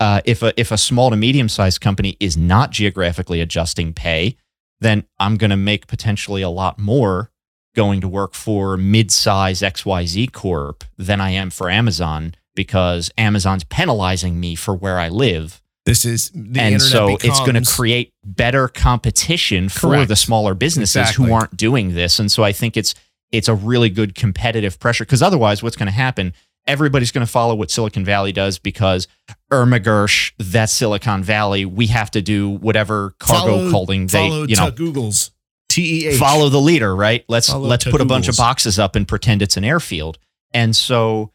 uh, 0.00 0.20
if 0.24 0.42
a 0.42 0.52
if 0.60 0.72
a 0.72 0.76
small 0.76 1.08
to 1.10 1.16
medium 1.16 1.48
sized 1.48 1.80
company 1.80 2.16
is 2.18 2.36
not 2.36 2.72
geographically 2.72 3.40
adjusting 3.40 3.92
pay 3.92 4.36
then 4.80 5.04
i'm 5.18 5.36
going 5.36 5.50
to 5.50 5.56
make 5.56 5.86
potentially 5.86 6.42
a 6.42 6.48
lot 6.48 6.78
more 6.78 7.30
going 7.74 8.00
to 8.00 8.08
work 8.08 8.34
for 8.34 8.76
mid-size 8.76 9.60
xyz 9.60 10.32
corp 10.32 10.84
than 10.96 11.20
i 11.20 11.30
am 11.30 11.50
for 11.50 11.68
amazon 11.70 12.34
because 12.54 13.10
amazon's 13.18 13.64
penalizing 13.64 14.38
me 14.40 14.54
for 14.54 14.74
where 14.74 14.98
i 14.98 15.08
live. 15.08 15.60
This 15.86 16.06
is 16.06 16.30
the 16.34 16.60
and 16.60 16.80
so 16.80 17.18
it's 17.20 17.40
going 17.40 17.62
to 17.62 17.70
create 17.70 18.14
better 18.24 18.68
competition 18.68 19.68
for 19.68 19.88
Correct. 19.88 20.08
the 20.08 20.16
smaller 20.16 20.54
businesses 20.54 20.96
Exactly. 20.96 21.26
who 21.26 21.32
aren't 21.34 21.56
doing 21.58 21.92
this. 21.94 22.18
And 22.18 22.32
so 22.32 22.42
i 22.42 22.52
think 22.52 22.76
it's 22.78 22.94
it's 23.32 23.48
a 23.48 23.54
really 23.54 23.90
good 23.90 24.14
competitive 24.14 24.78
pressure 24.80 25.04
because 25.04 25.20
otherwise 25.22 25.62
what's 25.62 25.76
going 25.76 25.88
to 25.88 25.92
happen? 25.92 26.32
Everybody's 26.66 27.12
going 27.12 27.26
to 27.26 27.30
follow 27.30 27.54
what 27.54 27.70
silicon 27.70 28.02
valley 28.02 28.32
does 28.32 28.58
because 28.58 29.08
irma 29.50 29.78
gersh 29.78 30.32
that's 30.38 30.72
silicon 30.72 31.22
valley. 31.22 31.66
We 31.66 31.88
have 31.88 32.10
to 32.12 32.22
do 32.22 32.48
whatever 32.48 33.14
cargo 33.18 33.56
Follow- 33.56 33.70
holding 33.70 34.06
they 34.06 34.26
you 34.28 34.56
know. 34.56 34.70
to 34.70 34.74
Google's 34.74 35.32
T 35.74 36.04
E 36.04 36.06
H. 36.08 36.18
follow 36.18 36.48
the 36.48 36.60
leader, 36.60 36.94
right? 36.94 37.24
Let's 37.28 37.48
Follow 37.50 37.66
let's 37.68 37.84
put 37.84 38.00
a 38.00 38.04
bunch 38.04 38.28
of 38.28 38.36
boxes 38.36 38.78
up 38.78 38.94
and 38.96 39.06
pretend 39.08 39.42
it's 39.42 39.56
an 39.56 39.64
airfield. 39.64 40.18
And 40.52 40.74
so 40.76 41.32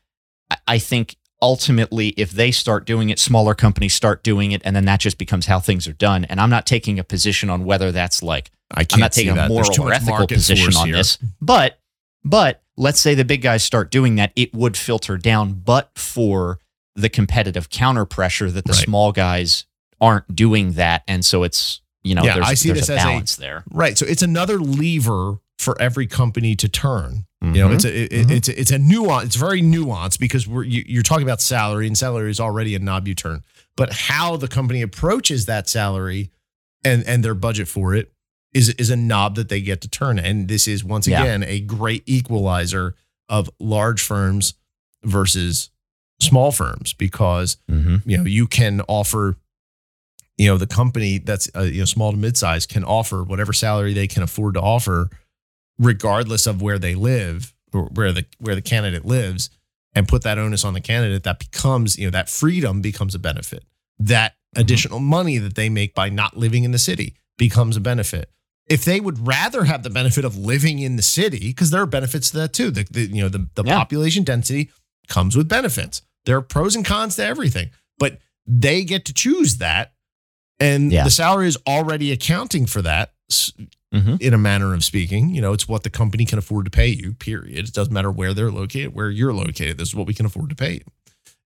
I- 0.52 0.58
I 0.68 0.80
think 0.80 1.16
ultimately 1.42 2.10
if 2.10 2.32
they 2.32 2.52
start 2.52 2.86
doing 2.86 3.10
it, 3.10 3.20
smaller 3.20 3.56
companies 3.56 3.94
start 3.94 4.24
doing 4.24 4.52
it, 4.52 4.62
and 4.66 4.76
then 4.76 4.86
that 4.86 5.00
just 5.00 5.18
becomes 5.18 5.46
how 5.46 5.60
things 5.60 5.88
are 5.88 5.94
done. 5.94 6.26
And 6.26 6.40
I'm 6.40 6.50
not 6.50 6.66
taking 6.66 7.00
a 7.00 7.04
position 7.04 7.50
on 7.50 7.66
whether 7.66 7.92
that's 7.92 8.22
like 8.22 8.52
I 8.72 8.84
can't 8.84 8.94
I'm 8.96 9.00
not 9.02 9.12
taking 9.14 9.38
a 9.38 9.48
moral 9.48 9.70
or 9.82 9.94
ethical 9.94 10.28
position 10.28 10.76
on 10.76 10.88
here. 10.88 10.98
this. 10.98 11.18
But 11.42 11.80
but 12.24 12.62
let's 12.78 13.00
say 13.00 13.16
the 13.16 13.26
big 13.26 13.42
guys 13.42 13.64
start 13.64 13.90
doing 13.92 14.16
that, 14.16 14.32
it 14.36 14.54
would 14.54 14.76
filter 14.78 15.18
down, 15.18 15.54
but 15.54 15.92
for 15.96 16.60
the 16.96 17.10
competitive 17.10 17.70
counter 17.70 18.06
pressure 18.06 18.52
that 18.52 18.66
the 18.66 18.74
Right. 18.74 18.84
small 18.84 19.12
guys 19.12 19.66
aren't 20.02 20.36
doing 20.36 20.74
that. 20.74 21.04
And 21.08 21.24
so 21.26 21.44
it's 21.44 21.82
you 22.04 22.16
know, 22.16 22.24
Yeah, 22.24 22.36
there's, 22.36 22.48
I 22.48 22.54
see 22.56 22.70
there's 22.70 22.88
this 22.88 22.90
a 22.90 22.96
as 22.98 23.04
a- 23.04 23.08
balance 23.08 23.36
there. 23.36 23.64
Right. 23.72 23.98
So 23.98 24.06
it's 24.06 24.22
another 24.22 24.60
lever 24.60 25.40
for 25.58 25.80
every 25.82 26.08
company 26.08 26.56
to 26.56 26.70
turn. 26.70 27.26
You 27.42 27.52
know, 27.52 27.70
Mhm. 27.70 27.76
it's 27.76 27.86
a 27.86 28.04
it, 28.04 28.12
Mhm. 28.28 28.32
it's 28.32 28.48
a, 28.50 28.60
it's 28.60 28.72
a 28.72 28.78
nuance. 28.80 29.28
It's 29.28 29.36
very 29.38 29.62
nuanced 29.62 30.20
because 30.20 30.46
we're 30.46 30.64
you, 30.64 30.84
you're 30.88 31.04
talking 31.04 31.24
about 31.24 31.42
salary, 31.42 31.88
and 31.88 31.98
salary 31.98 32.30
is 32.32 32.40
already 32.40 32.76
a 32.76 32.80
knob 32.80 33.08
you 33.08 33.16
turn. 33.16 33.44
But 33.78 33.94
how 33.94 34.36
the 34.36 34.50
company 34.50 34.82
approaches 34.82 35.46
that 35.46 35.70
salary 35.70 36.32
and 36.84 37.02
and 37.06 37.24
their 37.24 37.36
budget 37.36 37.70
for 37.70 37.96
it 37.96 38.12
is 38.54 38.70
is 38.72 38.90
a 38.90 38.98
knob 38.98 39.36
that 39.36 39.48
they 39.48 39.62
get 39.62 39.80
to 39.82 39.88
turn. 39.88 40.20
And 40.20 40.50
this 40.50 40.68
is 40.68 40.84
once 40.84 41.08
Yeah. 41.08 41.22
again 41.22 41.44
a 41.44 41.62
great 41.62 42.04
equalizer 42.08 42.96
of 43.30 43.50
large 43.58 44.02
firms 44.02 44.56
versus 45.06 45.70
small 46.22 46.52
firms 46.52 46.92
because 46.94 47.58
Mhm. 47.72 48.02
you 48.06 48.18
know 48.18 48.24
you 48.26 48.48
can 48.48 48.82
offer 48.90 49.38
you 50.40 50.48
know 50.48 50.58
the 50.58 50.66
company 50.66 51.20
that's 51.20 51.48
uh, 51.56 51.62
you 51.62 51.80
know 51.80 51.86
small 51.86 52.12
to 52.12 52.18
mid-size 52.18 52.66
can 52.66 52.84
offer 52.84 53.24
whatever 53.24 53.54
salary 53.54 53.94
they 53.94 54.08
can 54.08 54.24
afford 54.24 54.56
to 54.56 54.62
offer 54.62 55.10
regardless 55.78 56.48
of 56.48 56.62
where 56.62 56.80
they 56.80 56.96
live 56.96 57.54
or 57.74 57.84
where 57.94 58.12
the 58.12 58.26
where 58.40 58.56
the 58.56 58.62
candidate 58.62 59.06
lives 59.06 59.50
and 59.94 60.08
put 60.08 60.24
that 60.24 60.38
onus 60.38 60.66
on 60.66 60.74
the 60.74 60.82
candidate 60.82 61.24
that 61.24 61.40
becomes 61.40 61.98
you 61.98 62.06
know 62.08 62.12
that 62.12 62.30
freedom 62.30 62.82
becomes 62.82 63.14
a 63.14 63.20
benefit 63.20 63.64
that 64.00 64.34
additional 64.56 65.00
money 65.00 65.38
that 65.38 65.56
they 65.56 65.70
make 65.70 65.94
by 65.94 66.10
not 66.10 66.36
living 66.38 66.64
in 66.64 66.72
the 66.72 66.80
city 66.80 67.16
becomes 67.38 67.78
a 67.78 67.80
benefit. 67.80 68.32
If 68.68 68.86
they 68.86 69.00
would 69.00 69.28
rather 69.28 69.64
have 69.66 69.84
the 69.84 69.90
benefit 69.90 70.26
of 70.26 70.38
living 70.38 70.80
in 70.80 70.96
the 70.96 71.02
city, 71.02 71.50
because 71.50 71.70
there 71.72 71.82
are 71.82 71.86
benefits 71.88 72.32
to 72.32 72.38
that 72.38 72.54
too. 72.54 72.72
The, 72.72 72.84
the 72.90 73.02
you 73.02 73.22
know 73.22 73.30
the, 73.30 73.48
the 73.56 73.64
Yeah. 73.64 73.78
population 73.78 74.24
density 74.24 74.70
comes 75.08 75.36
with 75.36 75.48
benefits. 75.50 76.02
There 76.26 76.38
are 76.38 76.42
pros 76.42 76.76
and 76.76 76.86
cons 76.86 77.16
to 77.18 77.26
everything, 77.26 77.70
but 77.98 78.20
they 78.48 78.84
get 78.84 79.06
to 79.06 79.14
choose 79.14 79.58
that, 79.58 79.94
and 80.60 80.92
Yeah. 80.92 81.04
the 81.04 81.10
salary 81.12 81.48
is 81.48 81.58
already 81.68 82.12
accounting 82.12 82.66
for 82.66 82.82
that 82.82 83.14
Mhm. 83.94 84.22
in 84.22 84.34
a 84.34 84.38
manner 84.38 84.74
of 84.74 84.84
speaking. 84.84 85.34
You 85.34 85.42
know, 85.42 85.54
it's 85.54 85.68
what 85.68 85.84
the 85.84 85.90
company 85.90 86.26
can 86.26 86.38
afford 86.38 86.66
to 86.66 86.72
pay 86.72 86.88
you. 86.88 87.14
Period. 87.14 87.68
It 87.68 87.74
doesn't 87.74 87.94
matter 87.94 88.12
where 88.12 88.34
they're 88.34 88.52
located, 88.52 88.94
where 88.94 89.10
you're 89.10 89.34
located. 89.34 89.78
This 89.78 89.90
is 89.90 89.96
what 89.96 90.08
we 90.08 90.14
can 90.14 90.26
afford 90.26 90.50
to 90.50 90.56
pay 90.56 90.74
you. 90.74 90.82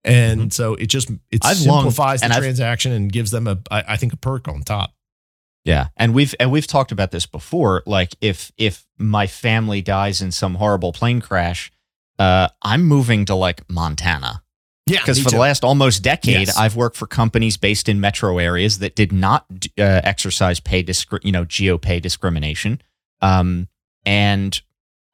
And 0.03 0.51
so 0.51 0.73
it 0.75 0.87
just 0.87 1.09
it 1.29 1.41
Mm-hmm. 1.41 1.47
I've 1.47 1.61
long- 1.61 1.83
simplifies 1.83 2.23
and 2.23 2.31
the 2.31 2.37
I've- 2.37 2.43
transaction 2.45 2.91
and 2.91 3.11
gives 3.11 3.29
them 3.31 3.47
a 3.47 3.59
I, 3.69 3.83
I 3.89 3.97
think 3.97 4.13
a 4.13 4.17
perk 4.17 4.47
on 4.47 4.63
top. 4.63 4.93
Yeah, 5.63 5.89
and 5.95 6.15
we've 6.15 6.33
and 6.39 6.49
we've 6.51 6.65
talked 6.65 6.91
about 6.91 7.11
this 7.11 7.27
before. 7.27 7.83
Like 7.85 8.15
if 8.19 8.51
if 8.57 8.83
my 8.97 9.27
family 9.27 9.83
dies 9.83 10.19
in 10.19 10.31
some 10.31 10.55
horrible 10.55 10.91
plane 10.91 11.21
crash, 11.21 11.71
uh, 12.17 12.47
I'm 12.63 12.83
moving 12.85 13.25
to 13.25 13.35
like 13.35 13.69
Montana 13.69 14.41
Yeah, 14.91 14.99
because 14.99 15.21
for 15.21 15.29
the 15.29 15.37
last 15.37 15.63
almost 15.63 16.03
decade, 16.03 16.47
Yes. 16.47 16.57
I've 16.57 16.75
worked 16.75 16.95
for 16.97 17.07
companies 17.07 17.57
based 17.57 17.87
in 17.89 17.99
metro 17.99 18.37
areas 18.37 18.79
that 18.79 18.95
did 18.95 19.11
not 19.11 19.45
uh, 19.77 20.01
exercise 20.03 20.59
pay 20.59 20.83
discri- 20.83 21.23
you 21.23 21.31
know 21.31 21.45
geo 21.45 21.77
pay 21.77 21.99
discrimination. 21.99 22.81
Um, 23.21 23.67
and 24.05 24.59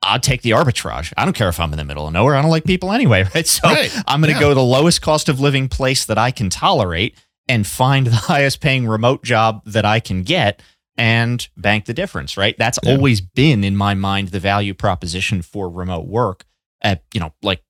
I'd 0.01 0.23
take 0.23 0.41
the 0.43 0.51
arbitrage. 0.51 1.11
I 1.17 1.25
don't 1.25 1.33
care 1.33 1.49
if 1.49 1.59
I'm 1.59 1.71
in 1.73 1.77
the 1.77 1.83
middle 1.85 2.07
of 2.07 2.13
nowhere. 2.13 2.35
I 2.35 2.41
don't 2.41 2.51
like 2.51 2.63
people 2.65 2.91
anyway, 2.91 3.23
right? 3.35 3.45
So 3.47 3.67
Right. 3.67 3.91
I'm 4.07 4.21
going 4.21 4.33
to 4.33 4.35
Yeah. 4.39 4.41
go 4.41 4.49
to 4.49 4.55
the 4.55 4.63
lowest 4.63 5.01
cost 5.01 5.27
of 5.27 5.39
living 5.39 5.67
place 5.69 6.05
that 6.05 6.17
I 6.17 6.31
can 6.31 6.49
tolerate 6.49 7.15
and 7.49 7.65
find 7.67 8.07
the 8.07 8.15
highest 8.31 8.61
paying 8.61 8.87
remote 8.87 9.23
job 9.23 9.61
that 9.65 9.85
I 9.85 9.99
can 9.99 10.23
get 10.23 10.61
and 10.97 11.45
bank 11.57 11.85
the 11.85 11.93
difference, 11.93 12.37
right? 12.37 12.55
That's 12.57 12.79
Yeah. 12.83 12.91
always 12.93 13.19
been 13.21 13.63
in 13.63 13.75
my 13.75 13.93
mind 13.93 14.29
the 14.29 14.39
value 14.39 14.73
proposition 14.73 15.41
for 15.41 15.69
remote 15.69 16.07
work 16.07 16.45
at, 16.81 17.03
you 17.13 17.19
know, 17.19 17.33
like 17.41 17.61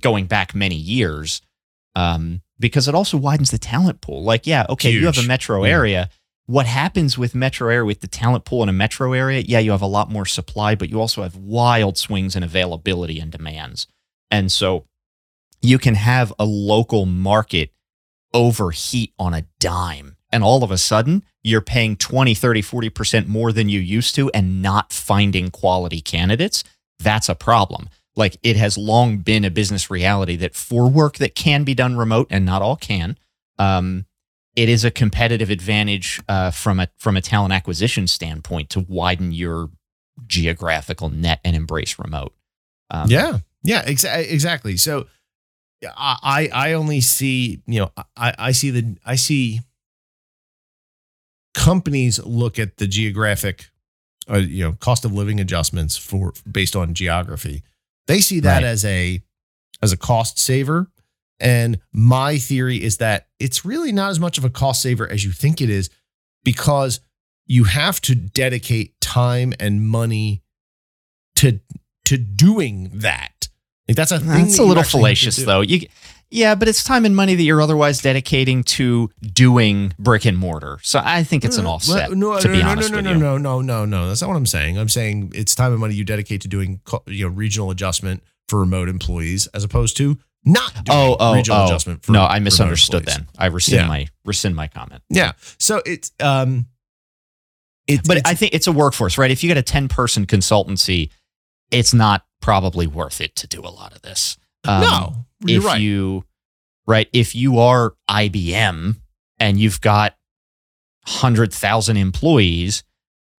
going 0.00 0.26
back 0.26 0.54
many 0.54 0.76
years. 0.76 1.40
Um, 1.96 2.42
because 2.60 2.86
it 2.88 2.94
also 2.94 3.16
widens 3.16 3.50
the 3.50 3.58
talent 3.58 4.00
pool. 4.00 4.22
Like, 4.22 4.46
yeah, 4.46 4.66
okay, 4.68 4.90
you 4.90 5.06
have 5.06 5.18
a 5.18 5.22
metro 5.24 5.64
Yeah. 5.64 5.72
area. 5.72 6.10
What 6.46 6.66
happens 6.66 7.18
with 7.18 7.34
metro 7.34 7.68
area 7.68 7.84
with 7.84 8.00
the 8.02 8.06
talent 8.06 8.44
pool 8.44 8.62
in 8.62 8.68
a 8.68 8.72
metro 8.72 9.12
area? 9.12 9.40
Yeah, 9.40 9.58
you 9.58 9.72
have 9.72 9.82
a 9.82 9.86
lot 9.86 10.10
more 10.10 10.26
supply, 10.26 10.74
but 10.76 10.88
you 10.88 11.00
also 11.00 11.22
have 11.22 11.34
wild 11.36 11.98
swings 11.98 12.36
in 12.36 12.42
availability 12.44 13.18
and 13.18 13.32
demands. 13.32 13.88
And 14.30 14.52
so 14.52 14.84
you 15.60 15.78
can 15.78 15.96
have 15.96 16.32
a 16.38 16.44
local 16.44 17.04
market 17.04 17.70
overheat 18.32 19.12
on 19.18 19.34
a 19.34 19.46
dime. 19.58 20.16
And 20.30 20.44
all 20.44 20.62
of 20.62 20.70
a 20.70 20.78
sudden, 20.78 21.24
you're 21.42 21.60
paying 21.60 21.96
20, 21.96 22.34
30, 22.34 22.62
40% 22.62 23.26
more 23.26 23.52
than 23.52 23.68
you 23.68 23.80
used 23.80 24.14
to 24.16 24.30
and 24.30 24.60
not 24.60 24.92
finding 24.92 25.50
quality 25.50 26.00
candidates. 26.00 26.62
That's 26.98 27.28
a 27.28 27.34
problem. 27.34 27.88
Like 28.16 28.38
it 28.42 28.56
has 28.56 28.78
long 28.78 29.18
been 29.18 29.44
a 29.44 29.50
business 29.50 29.90
reality 29.90 30.36
that 30.36 30.54
for 30.54 30.88
work 30.88 31.18
that 31.18 31.34
can 31.34 31.64
be 31.64 31.74
done 31.74 31.96
remote, 31.96 32.28
and 32.30 32.46
not 32.46 32.62
all 32.62 32.76
can, 32.76 33.18
um, 33.58 34.06
it 34.56 34.70
is 34.70 34.84
a 34.84 34.90
competitive 34.90 35.50
advantage 35.50 36.20
uh, 36.28 36.50
from 36.50 36.80
a 36.80 36.88
from 36.96 37.16
a 37.16 37.20
talent 37.20 37.52
acquisition 37.52 38.06
standpoint 38.06 38.70
to 38.70 38.80
widen 38.80 39.32
your 39.32 39.68
geographical 40.26 41.10
net 41.10 41.40
and 41.44 41.54
embrace 41.54 41.98
remote. 41.98 42.32
Um, 42.90 43.10
Yeah, 43.10 43.38
yeah, 43.62 43.84
exa- 43.84 44.30
exactly. 44.32 44.78
So 44.78 45.06
I 45.94 46.48
I 46.52 46.72
only 46.72 47.02
see 47.02 47.60
you 47.66 47.80
know 47.80 47.90
I 48.16 48.34
I 48.38 48.52
see 48.52 48.70
the 48.70 48.96
I 49.04 49.16
see 49.16 49.60
companies 51.54 52.18
look 52.24 52.58
at 52.58 52.76
the 52.78 52.86
geographic 52.86 53.70
uh, 54.30 54.36
you 54.38 54.64
know 54.64 54.72
cost 54.72 55.04
of 55.04 55.12
living 55.12 55.40
adjustments 55.40 55.96
for 55.96 56.32
based 56.50 56.74
on 56.74 56.94
geography. 56.94 57.62
They 58.06 58.20
see 58.20 58.40
that 58.40 58.62
Right. 58.62 58.64
as 58.64 58.84
a 58.84 59.22
as 59.82 59.92
a 59.92 59.96
cost 59.96 60.38
saver. 60.38 60.90
And 61.38 61.80
my 61.92 62.38
theory 62.38 62.82
is 62.82 62.96
that 62.98 63.28
it's 63.38 63.64
really 63.64 63.92
not 63.92 64.10
as 64.10 64.18
much 64.18 64.38
of 64.38 64.44
a 64.44 64.50
cost 64.50 64.80
saver 64.80 65.10
as 65.10 65.24
you 65.24 65.32
think 65.32 65.60
it 65.60 65.68
is 65.68 65.90
because 66.44 67.00
you 67.46 67.64
have 67.64 68.00
to 68.02 68.14
dedicate 68.14 68.98
time 69.00 69.52
and 69.60 69.86
money 69.86 70.42
to 71.36 71.60
to 72.06 72.16
doing 72.16 72.90
that. 72.94 73.48
Like 73.88 73.96
that's 73.96 74.12
a. 74.12 74.18
That's 74.18 74.56
that 74.56 74.62
a 74.62 74.64
little 74.64 74.78
actually 74.78 74.78
have 74.78 74.86
to 74.86 74.90
fallacious, 74.90 75.36
though. 75.44 75.60
You, 75.60 75.86
yeah, 76.30 76.54
but 76.54 76.68
it's 76.68 76.82
time 76.84 77.04
and 77.04 77.14
money 77.14 77.34
that 77.34 77.42
you're 77.42 77.62
otherwise 77.62 78.00
dedicating 78.00 78.62
to 78.64 79.10
doing 79.20 79.92
brick 79.98 80.24
and 80.24 80.36
mortar. 80.36 80.78
So 80.82 81.00
I 81.04 81.22
think 81.24 81.44
it's 81.44 81.56
an 81.58 81.66
Uh, 81.66 81.70
offset. 81.70 82.08
well, 82.10 82.18
No, 82.18 82.40
to 82.40 82.48
no, 82.48 82.52
be 82.54 82.62
no, 82.62 82.68
honest 82.68 82.90
no, 82.90 82.96
with 82.96 83.04
no, 83.04 83.12
no, 83.14 83.38
no, 83.38 83.60
no, 83.60 83.84
no. 83.84 84.08
That's 84.08 84.20
not 84.22 84.28
what 84.28 84.36
I'm 84.36 84.46
saying. 84.46 84.78
I'm 84.78 84.88
saying 84.88 85.32
it's 85.34 85.54
time 85.54 85.72
and 85.72 85.80
money 85.80 85.94
you 85.94 86.04
dedicate 86.04 86.40
to 86.42 86.48
doing 86.48 86.80
you 87.06 87.24
know 87.26 87.30
regional 87.32 87.70
adjustment 87.70 88.22
for 88.48 88.58
remote 88.60 88.88
employees 88.88 89.46
as 89.48 89.64
opposed 89.64 89.96
to 89.98 90.18
not 90.44 90.72
doing 90.74 90.84
Oh, 90.90 91.16
oh, 91.18 91.34
regional 91.34 91.62
oh. 91.62 91.66
adjustment. 91.66 92.04
For 92.04 92.12
No, 92.12 92.24
I 92.24 92.38
misunderstood. 92.38 93.04
Then 93.04 93.28
I 93.38 93.46
rescind 93.46 93.82
Yeah. 93.82 93.88
my 93.88 94.06
rescind 94.24 94.54
my 94.56 94.68
comment. 94.68 95.02
Yeah. 95.10 95.32
So 95.58 95.82
it's 95.86 96.12
um, 96.20 96.66
it, 97.86 98.00
But 98.06 98.18
it's, 98.18 98.28
I 98.30 98.34
think 98.34 98.52
it's 98.54 98.66
a 98.66 98.72
workforce, 98.72 99.16
right? 99.18 99.30
If 99.30 99.42
you 99.44 99.48
get 99.48 99.56
a 99.58 99.62
ten 99.62 99.88
person 99.88 100.26
consultancy, 100.26 101.10
it's 101.70 101.94
not 101.94 102.24
probably 102.40 102.86
worth 102.86 103.20
it 103.20 103.34
to 103.36 103.46
do 103.46 103.60
a 103.60 103.70
lot 103.70 103.92
of 103.94 104.02
this. 104.02 104.36
Um, 104.64 104.80
no, 104.80 105.25
you're 105.44 105.58
if 105.58 105.64
right. 105.64 105.80
you 105.80 106.24
right 106.86 107.08
if 107.12 107.34
you 107.34 107.58
are 107.58 107.94
IBM 108.08 108.96
and 109.38 109.58
you've 109.58 109.80
got 109.80 110.16
100,000 111.04 111.96
employees 111.96 112.84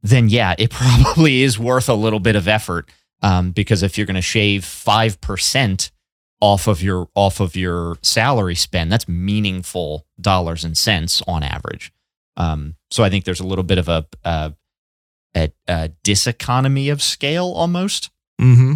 then 0.01 0.29
yeah 0.29 0.55
it 0.57 0.69
probably 0.71 1.43
is 1.43 1.57
worth 1.57 1.89
a 1.89 1.93
little 1.93 2.19
bit 2.19 2.35
of 2.35 2.47
effort 2.47 2.89
um, 3.23 3.51
because 3.51 3.81
if 3.81 3.97
you're 3.97 4.05
going 4.05 4.15
to 4.15 4.21
shave 4.21 4.61
5% 4.61 5.91
off 6.39 6.67
of 6.67 6.83
your 6.83 7.09
off 7.15 7.39
of 7.39 7.55
your 7.55 7.97
salary 8.03 8.53
spend 8.53 8.91
that's 8.91 9.07
meaningful 9.07 10.05
dollars 10.21 10.63
and 10.63 10.77
cents 10.77 11.21
on 11.27 11.41
average 11.41 11.91
um, 12.37 12.75
so 12.91 13.03
I 13.03 13.09
think 13.09 13.25
there's 13.25 13.39
a 13.39 13.47
little 13.47 13.63
bit 13.63 13.79
of 13.79 13.89
a, 13.89 14.05
a, 14.23 14.53
a, 15.35 15.51
a 15.67 15.89
diseconomy 16.03 16.91
of 16.91 17.01
scale 17.01 17.51
almost 17.55 18.11
mm-hmm. 18.39 18.75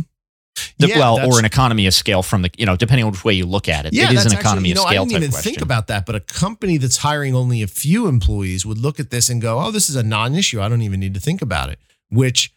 The- 0.77 0.87
Yeah, 0.87 0.99
well, 0.99 1.25
or 1.25 1.39
an 1.39 1.45
economy 1.45 1.85
of 1.87 1.93
scale 1.93 2.23
from 2.23 2.41
the, 2.41 2.51
you 2.57 2.65
know, 2.65 2.75
depending 2.75 3.05
on 3.05 3.11
which 3.11 3.23
way 3.23 3.33
you 3.33 3.45
look 3.45 3.69
at 3.69 3.85
it. 3.85 3.93
Yeah, 3.93 4.11
it 4.11 4.17
is 4.17 4.25
an 4.25 4.33
economy 4.37 4.69
actually, 4.69 4.69
you 4.69 4.75
know, 4.75 4.81
of 4.83 4.87
scale 4.89 5.01
I 5.01 5.05
didn't 5.05 5.17
even 5.23 5.31
question. 5.31 5.51
think 5.53 5.61
about 5.61 5.87
that, 5.87 6.05
but 6.05 6.15
a 6.15 6.19
company 6.19 6.77
that's 6.77 6.97
hiring 6.97 7.35
only 7.35 7.61
a 7.61 7.67
few 7.67 8.07
employees 8.07 8.65
would 8.65 8.77
look 8.77 8.99
at 8.99 9.09
this 9.11 9.29
and 9.29 9.41
go, 9.41 9.59
"Oh, 9.59 9.71
this 9.71 9.89
is 9.89 9.95
a 9.95 10.03
non-issue. 10.03 10.61
I 10.61 10.69
don't 10.69 10.81
even 10.81 10.99
need 10.99 11.13
to 11.13 11.19
think 11.19 11.41
about 11.41 11.69
it," 11.69 11.79
which 12.09 12.53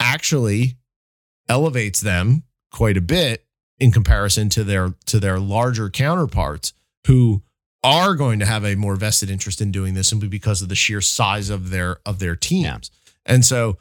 actually 0.00 0.76
elevates 1.48 2.00
them 2.00 2.44
quite 2.70 2.96
a 2.96 3.00
bit 3.00 3.44
in 3.78 3.90
comparison 3.90 4.48
to 4.48 4.64
their 4.64 4.94
to 5.06 5.18
their 5.20 5.38
larger 5.38 5.90
counterparts 5.90 6.72
who 7.06 7.42
are 7.84 8.14
going 8.14 8.38
to 8.38 8.46
have 8.46 8.64
a 8.64 8.76
more 8.76 8.94
vested 8.94 9.28
interest 9.28 9.60
in 9.60 9.72
doing 9.72 9.94
this 9.94 10.08
simply 10.08 10.28
because 10.28 10.62
of 10.62 10.68
the 10.68 10.74
sheer 10.76 11.00
size 11.00 11.50
of 11.50 11.70
their 11.70 11.98
of 12.06 12.18
their 12.18 12.36
teams. 12.36 12.90
And 13.26 13.44
so 13.44 13.78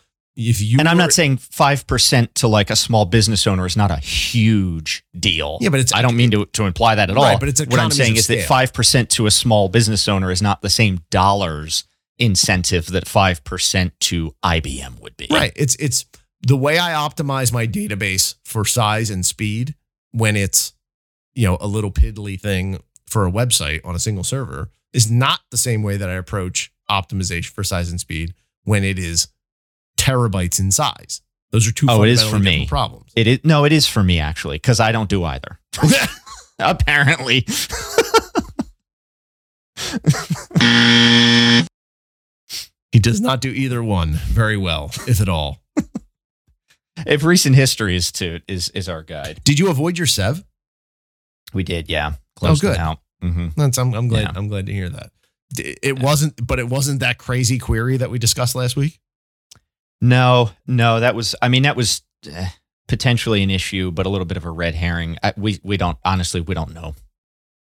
if 0.50 0.62
you 0.62 0.78
and 0.80 0.88
I'm 0.88 0.98
were- 0.98 1.04
not 1.04 1.14
saying 1.14 1.38
5% 1.38 2.34
to 2.36 2.48
like 2.48 2.70
a 2.70 2.76
small 2.76 3.06
business 3.06 3.46
owner 3.48 3.66
is 3.66 3.76
not 3.78 3.92
a 3.92 3.98
huge 3.98 5.04
deal. 5.18 5.58
Yeah, 5.62 5.70
but 5.70 5.80
it's- 5.80 5.94
I 5.98 6.02
don't 6.02 6.16
mean 6.16 6.32
to, 6.32 6.46
to 6.54 6.66
imply 6.66 6.96
that 6.96 7.10
at 7.10 7.16
Right, 7.16 7.34
all. 7.34 7.40
but 7.40 7.50
it's 7.50 7.62
what 7.62 7.80
I'm 7.80 7.92
saying 7.92 8.16
is 8.18 8.28
that 8.28 8.48
5% 8.48 9.10
to 9.12 9.26
a 9.28 9.32
small 9.32 9.70
business 9.70 10.08
owner 10.08 10.32
is 10.32 10.42
not 10.42 10.62
the 10.62 10.70
same 10.70 11.02
dollars 11.10 11.84
incentive 12.20 12.88
that 12.88 13.06
5% 13.06 13.92
to 14.00 14.36
IBM 14.44 15.00
would 15.02 15.18
be. 15.18 15.28
Right. 15.32 15.52
It's 15.56 15.76
it's 15.76 16.06
the 16.42 16.58
way 16.58 16.78
I 16.80 16.92
optimize 16.94 17.52
my 17.54 17.66
database 17.68 18.36
for 18.44 18.64
size 18.66 19.10
and 19.10 19.26
speed 19.26 19.76
when 20.12 20.36
it's 20.36 20.74
you 21.34 21.48
know 21.48 21.58
a 21.62 21.68
little 21.68 21.92
piddly 21.92 22.40
thing 22.40 22.80
for 23.08 23.26
a 23.26 23.32
website 23.32 23.82
on 23.86 23.96
a 23.96 24.00
single 24.00 24.24
server 24.24 24.70
is 24.94 25.10
not 25.10 25.40
the 25.52 25.58
same 25.58 25.82
way 25.84 25.98
that 25.98 26.10
I 26.10 26.14
approach 26.14 26.72
optimization 26.90 27.50
for 27.52 27.64
size 27.64 27.90
and 27.90 28.00
speed 28.00 28.34
when 28.64 28.84
it 28.84 29.00
is 29.00 29.28
terabytes 30.02 30.60
in 30.60 30.72
size. 30.72 31.22
Those 31.52 31.68
are 31.68 31.72
two 31.72 31.88
Oh, 31.90 32.04
it 32.04 32.10
is 32.10 32.24
for 32.24 32.40
me. 32.40 32.66
problems. 32.66 33.12
It 33.16 33.28
is 33.28 33.40
no, 33.44 33.66
it 33.66 33.72
is 33.74 33.86
for 33.88 34.04
me 34.04 34.20
actually 34.20 34.56
because 34.56 34.80
I 34.80 34.92
don't 34.92 35.10
do 35.10 35.24
either. 35.24 35.60
Apparently. 36.60 37.46
he 42.92 43.00
does 43.00 43.22
not 43.22 43.42
do 43.42 43.50
either 43.50 43.84
one 43.84 44.12
very 44.14 44.58
well, 44.58 44.92
if 45.08 45.22
at 45.22 45.30
all. 45.30 45.62
if 47.06 47.24
recent 47.24 47.56
history 47.56 47.96
is 47.96 48.12
to 48.14 48.40
is 48.48 48.70
is 48.70 48.88
our 48.90 49.04
guide. 49.04 49.42
Did 49.44 49.60
you 49.60 49.70
avoid 49.70 49.98
your 49.98 50.08
sev? 50.08 50.44
We 51.54 51.64
did, 51.64 51.90
yeah. 51.90 52.14
Closed 52.36 52.62
good. 52.62 52.74
it 52.74 52.80
out. 52.80 53.00
hmm 53.22 53.48
That's 53.58 53.78
I'm, 53.78 53.94
I'm 53.94 54.08
glad 54.08 54.24
Yeah. 54.24 54.32
I'm 54.36 54.48
glad 54.48 54.66
to 54.68 54.74
hear 54.74 54.90
that. 54.90 55.12
It 55.58 56.00
wasn't, 56.00 56.48
but 56.48 56.60
it 56.60 56.70
wasn't 56.70 57.02
that 57.02 57.18
crazy 57.18 57.60
query 57.60 57.98
that 57.98 58.10
we 58.10 58.18
discussed 58.20 58.56
last 58.56 58.78
week. 58.78 59.00
No, 60.02 60.50
no, 60.68 61.00
that 61.00 61.16
was. 61.16 61.36
I 61.42 61.48
mean, 61.50 61.64
that 61.64 61.76
was 61.76 62.02
eh, 62.30 62.50
potentially 62.88 63.44
an 63.44 63.50
issue, 63.50 63.92
but 63.92 64.06
a 64.06 64.10
little 64.10 64.26
bit 64.26 64.38
of 64.38 64.46
a 64.46 64.50
red 64.50 64.76
herring. 64.76 65.18
I, 65.22 65.34
we 65.38 65.60
we 65.64 65.78
don't 65.78 65.98
honestly 66.04 66.42
we 66.42 66.56
don't 66.56 66.74
know. 66.74 66.96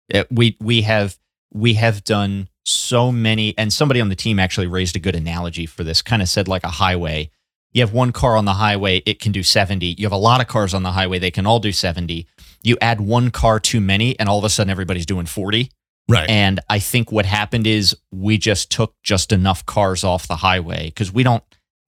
It, 0.09 0.27
we 0.31 0.55
we 0.61 0.83
have 0.83 1.17
we 1.53 1.73
have 1.75 2.03
done 2.03 2.49
so 2.63 3.11
many, 3.11 3.57
and 3.57 3.73
somebody 3.73 4.01
on 4.01 4.09
the 4.09 4.15
team 4.15 4.39
actually 4.39 4.67
raised 4.67 4.95
a 4.95 4.99
good 4.99 5.15
analogy 5.15 5.65
for 5.65 5.83
this. 5.83 6.01
Kind 6.01 6.21
of 6.21 6.29
said 6.29 6.47
like 6.47 6.63
a 6.63 6.69
highway. 6.69 7.31
You 7.73 7.81
have 7.81 7.93
one 7.93 8.11
car 8.11 8.37
on 8.37 8.45
the 8.45 8.53
highway, 8.53 9.03
it 9.05 9.19
can 9.19 9.31
do 9.31 9.43
70. 9.43 9.95
You 9.97 10.05
have 10.05 10.11
a 10.13 10.17
lot 10.17 10.41
of 10.41 10.47
cars 10.47 10.73
on 10.73 10.83
the 10.83 10.93
highway, 10.93 11.19
they 11.19 11.31
can 11.31 11.45
all 11.45 11.59
do 11.59 11.71
70. 11.71 12.25
You 12.63 12.77
add 12.81 13.01
one 13.01 13.29
car 13.29 13.59
too 13.59 13.81
many, 13.81 14.17
and 14.19 14.27
all 14.27 14.39
of 14.39 14.43
a 14.45 14.49
sudden 14.49 14.71
everybody's 14.71 15.05
doing 15.05 15.25
40. 15.25 15.69
Right. 16.09 16.29
And 16.29 16.59
I 16.69 16.79
think 16.79 17.11
what 17.11 17.25
happened 17.25 17.67
is 17.67 17.95
we 18.11 18.37
just 18.37 18.71
took 18.71 18.95
just 19.03 19.31
enough 19.31 19.65
cars 19.65 20.03
off 20.03 20.27
the 20.27 20.37
highway 20.37 20.85
because 20.85 21.11
we 21.11 21.23
don't 21.23 21.43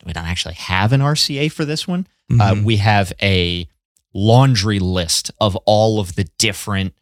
we 0.05 0.13
don't 0.13 0.25
actually 0.25 0.55
have 0.55 0.93
an 0.93 1.01
RCA 1.01 1.51
for 1.51 1.65
this 1.65 1.87
one. 1.87 2.07
Uh, 2.31 2.53
Mhm. 2.53 2.63
we 2.63 2.77
have 2.77 3.11
a 3.21 3.67
laundry 4.13 4.79
list 4.79 5.31
of 5.39 5.55
all 5.65 5.99
of 5.99 6.15
the 6.15 6.25
different. 6.37 6.93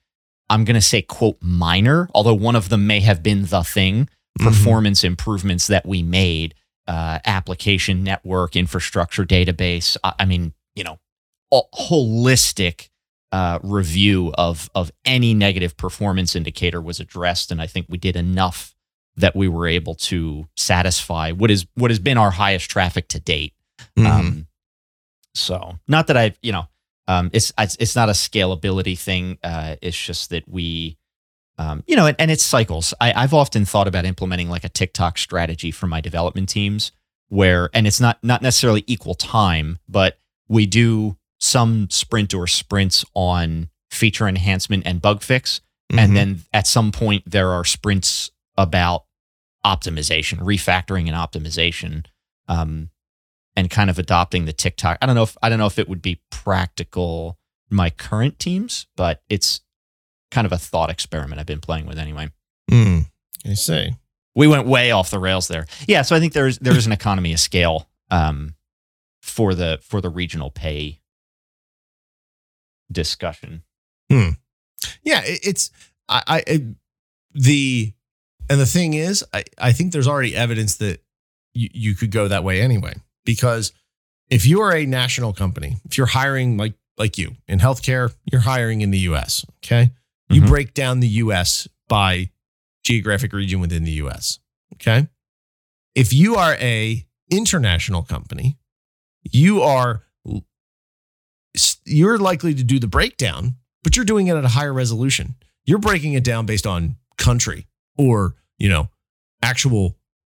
I'm 0.50 0.64
going 0.66 0.76
to 0.76 0.82
say 0.82 1.02
quote 1.02 1.38
minor, 1.42 2.10
although 2.14 2.34
one 2.34 2.56
of 2.56 2.70
them 2.70 2.88
may 2.88 3.00
have 3.02 3.22
been 3.24 3.46
the 3.46 3.64
thing 3.64 4.10
Mhm. 4.40 4.44
performance 4.46 5.04
improvements 5.04 5.68
that 5.68 5.86
we 5.86 6.04
made, 6.04 6.54
uh, 6.88 7.20
application 7.26 8.04
network, 8.04 8.56
infrastructure, 8.56 9.26
database. 9.26 9.98
I, 10.04 10.14
I 10.20 10.26
mean, 10.26 10.54
you 10.76 10.84
know, 10.84 11.00
a 11.52 11.62
holistic 11.76 12.90
uh, 13.34 13.60
review 13.62 14.34
of 14.38 14.70
of 14.74 14.90
any 15.04 15.34
negative 15.34 15.76
performance 15.76 16.34
indicator 16.34 16.80
was 16.82 17.02
addressed, 17.02 17.52
and 17.52 17.62
I 17.62 17.68
think 17.68 17.88
we 17.90 17.98
did 17.98 18.16
enough 18.16 18.74
that 19.18 19.36
we 19.36 19.48
were 19.48 19.68
able 19.68 19.96
to 19.96 20.48
satisfy 20.56 21.32
what 21.32 21.50
is 21.52 21.66
what 21.76 21.92
has 21.92 22.00
been 22.00 22.18
our 22.18 22.32
highest 22.32 22.70
traffic 22.70 23.08
to 23.10 23.20
date. 23.20 23.54
Mhm. 23.98 24.06
Um, 24.06 24.48
so 25.36 25.80
not 25.88 26.08
that 26.08 26.18
I, 26.18 26.34
you 26.42 26.52
know, 26.52 26.68
um, 27.08 27.30
it's 27.34 27.54
it's 27.58 27.76
it's 27.80 27.96
not 27.96 28.10
a 28.10 28.14
scalability 28.14 28.98
thing. 28.98 29.38
Uh, 29.44 29.76
it's 29.82 29.98
just 30.00 30.30
that 30.32 30.48
we, 30.48 30.98
um, 31.58 31.84
you 31.88 31.96
know, 31.96 32.06
and, 32.08 32.16
and 32.20 32.32
it's 32.32 32.44
cycles. 32.44 32.94
I, 33.00 33.14
I've 33.14 33.34
often 33.34 33.66
thought 33.66 33.88
about 33.88 34.06
implementing 34.06 34.50
like 34.50 34.64
a 34.64 34.70
tick-tock 34.70 35.18
strategy 35.18 35.72
for 35.72 35.88
my 35.88 36.02
development 36.02 36.50
teams, 36.50 36.92
where 37.30 37.70
and 37.74 37.88
it's 37.88 38.00
not 38.02 38.18
not 38.24 38.42
necessarily 38.42 38.84
equal 38.88 39.16
time, 39.16 39.80
but 39.88 40.20
we 40.48 40.66
do 40.66 41.18
some 41.40 41.90
sprint 41.90 42.34
or 42.34 42.48
sprints 42.48 43.06
on 43.14 43.70
feature 43.92 44.28
enhancement 44.28 44.84
and 44.86 45.02
bug 45.02 45.22
fix, 45.22 45.62
Mhm. 45.92 46.00
and 46.00 46.16
then 46.18 46.42
at 46.54 46.68
some 46.68 46.92
point 46.92 47.24
there 47.30 47.52
are 47.52 47.64
sprints 47.64 48.32
about 48.58 49.06
optimization, 49.66 50.40
refactoring 50.40 51.08
and 51.08 51.16
optimization, 51.16 52.06
um, 52.48 52.90
and 53.56 53.70
kind 53.70 53.90
of 53.90 53.98
adopting 53.98 54.46
the 54.46 54.54
tick-tock. 54.54 54.98
I 55.02 55.06
don't 55.06 55.16
know 55.16 55.24
if 55.24 55.38
I 55.42 55.50
don't 55.50 55.60
know 55.60 55.66
if 55.66 55.80
it 55.80 55.90
would 55.90 56.02
be 56.02 56.22
practical 56.30 57.38
my 57.70 57.90
current 57.90 58.40
teams, 58.40 58.88
but 58.96 59.22
it's 59.30 59.62
kind 60.32 60.46
of 60.46 60.52
a 60.52 60.58
thought 60.58 60.90
experiment 60.90 61.40
I've 61.40 61.46
been 61.46 61.62
playing 61.62 61.86
with 61.86 61.98
anyway. 61.98 62.30
Mm. 62.70 63.08
I 63.46 63.54
see. 63.54 63.96
We 64.36 64.48
went 64.48 64.68
way 64.68 64.92
off 64.92 65.10
the 65.10 65.20
rails 65.20 65.48
there. 65.48 65.66
Yeah, 65.88 66.04
so 66.04 66.16
I 66.16 66.20
think 66.20 66.34
there's 66.34 66.60
there 66.60 66.78
is 66.78 66.86
an 66.86 66.92
economy 66.92 67.34
of 67.34 67.40
scale 67.40 67.90
um, 68.12 68.56
for 69.22 69.56
the 69.56 69.80
for 69.82 70.02
the 70.02 70.10
regional 70.10 70.52
pay 70.52 71.02
discussion. 72.92 73.64
Hmm. 74.12 74.30
Yeah, 75.04 75.24
it, 75.24 75.40
it's 75.44 75.72
I, 76.08 76.24
I 76.28 76.44
it, 76.46 76.62
the 77.34 77.94
and 78.50 78.60
the 78.60 78.66
thing 78.66 78.94
is, 78.94 79.24
I 79.34 79.44
I 79.58 79.72
think 79.74 79.92
there's 79.92 80.08
already 80.08 80.36
evidence 80.36 80.76
that 80.78 81.02
you 81.54 81.70
you 81.74 81.96
could 81.96 82.12
go 82.12 82.28
that 82.28 82.44
way 82.44 82.62
anyway 82.62 82.96
because 83.26 83.74
if 84.30 84.46
you 84.46 84.62
are 84.62 84.76
a 84.76 84.86
national 84.86 85.34
company, 85.34 85.78
if 85.86 85.98
you're 85.98 86.08
hiring 86.08 86.58
like 86.58 86.74
like 86.98 87.18
you 87.18 87.36
in 87.48 87.60
healthcare, 87.60 88.14
you're 88.32 88.42
hiring 88.42 88.82
in 88.82 88.92
the 88.92 89.00
U.S. 89.00 89.46
Okay, 89.64 89.92
you 90.30 90.42
Mhm. 90.42 90.48
break 90.48 90.74
down 90.74 91.00
the 91.00 91.08
U.S. 91.26 91.68
by 91.88 92.30
geographic 92.84 93.34
region 93.34 93.60
within 93.60 93.84
the 93.84 93.92
U.S. 94.04 94.40
Okay, 94.76 95.08
if 95.96 96.14
you 96.14 96.36
are 96.36 96.56
a 96.56 97.06
international 97.30 98.04
company, 98.04 98.58
you 99.24 99.62
are 99.62 100.04
you're 101.86 102.18
likely 102.18 102.54
to 102.54 102.64
do 102.64 102.80
the 102.80 102.88
breakdown, 102.88 103.56
but 103.84 103.96
you're 103.96 104.06
doing 104.06 104.28
it 104.28 104.36
at 104.36 104.46
a 104.46 104.50
higher 104.50 104.74
resolution. 104.74 105.36
You're 105.66 105.80
breaking 105.80 106.14
it 106.14 106.24
down 106.24 106.46
based 106.46 106.68
on 106.68 106.98
country 107.18 107.66
or, 107.98 108.36
you 108.58 108.70
know, 108.70 108.90
actual, 109.42 109.98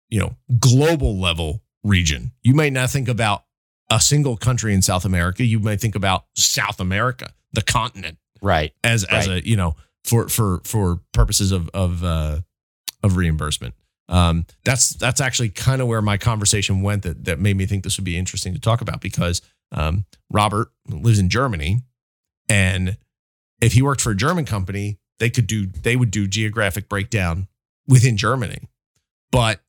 you 0.09 0.21
know, 0.21 0.37
global 0.59 1.19
level 1.19 1.63
region. 1.85 2.33
You 2.43 2.55
may 2.55 2.71
not 2.71 2.91
think 2.91 3.09
about 3.09 3.45
a 3.91 4.01
single 4.01 4.37
country 4.37 4.75
in 4.75 4.83
South 4.83 5.05
America. 5.05 5.45
You 5.45 5.61
may 5.61 5.77
think 5.77 5.95
about 5.95 6.27
South 6.35 6.81
America, 6.81 7.33
the 7.53 7.63
continent, 7.63 8.19
Right. 8.43 8.73
as 8.85 9.05
as 9.05 9.29
Right. 9.29 9.43
a, 9.45 9.49
you 9.49 9.57
know, 9.57 9.77
for 10.05 10.29
for 10.29 10.61
for 10.65 11.01
purposes 11.13 11.53
of 11.53 11.69
of 11.71 12.05
uh 12.05 12.41
of 13.03 13.17
reimbursement. 13.17 13.75
Um, 14.11 14.47
that's 14.65 14.91
that's 14.91 15.21
actually 15.21 15.51
kind 15.51 15.81
of 15.83 15.87
where 15.89 16.01
my 16.03 16.17
conversation 16.17 16.81
went 16.83 17.03
that 17.03 17.25
that 17.27 17.39
made 17.41 17.57
me 17.57 17.67
think 17.67 17.85
this 17.85 17.99
would 17.99 18.05
be 18.05 18.17
interesting 18.17 18.55
to 18.55 18.61
talk 18.61 18.81
about 18.81 19.01
because 19.01 19.43
um, 19.73 20.07
Robert 20.31 20.69
lives 20.89 21.19
in 21.19 21.29
Germany, 21.29 21.83
and 22.49 22.97
if 23.61 23.73
he 23.75 23.83
worked 23.83 24.01
for 24.01 24.13
a 24.13 24.17
German 24.17 24.45
company, 24.47 24.99
they 25.19 25.31
could 25.31 25.47
do 25.47 25.67
they 25.67 25.97
would 25.97 26.11
do 26.11 26.27
geographic 26.27 26.89
breakdown 26.89 27.49
within 27.87 28.17
Germany, 28.17 28.61
but 29.33 29.61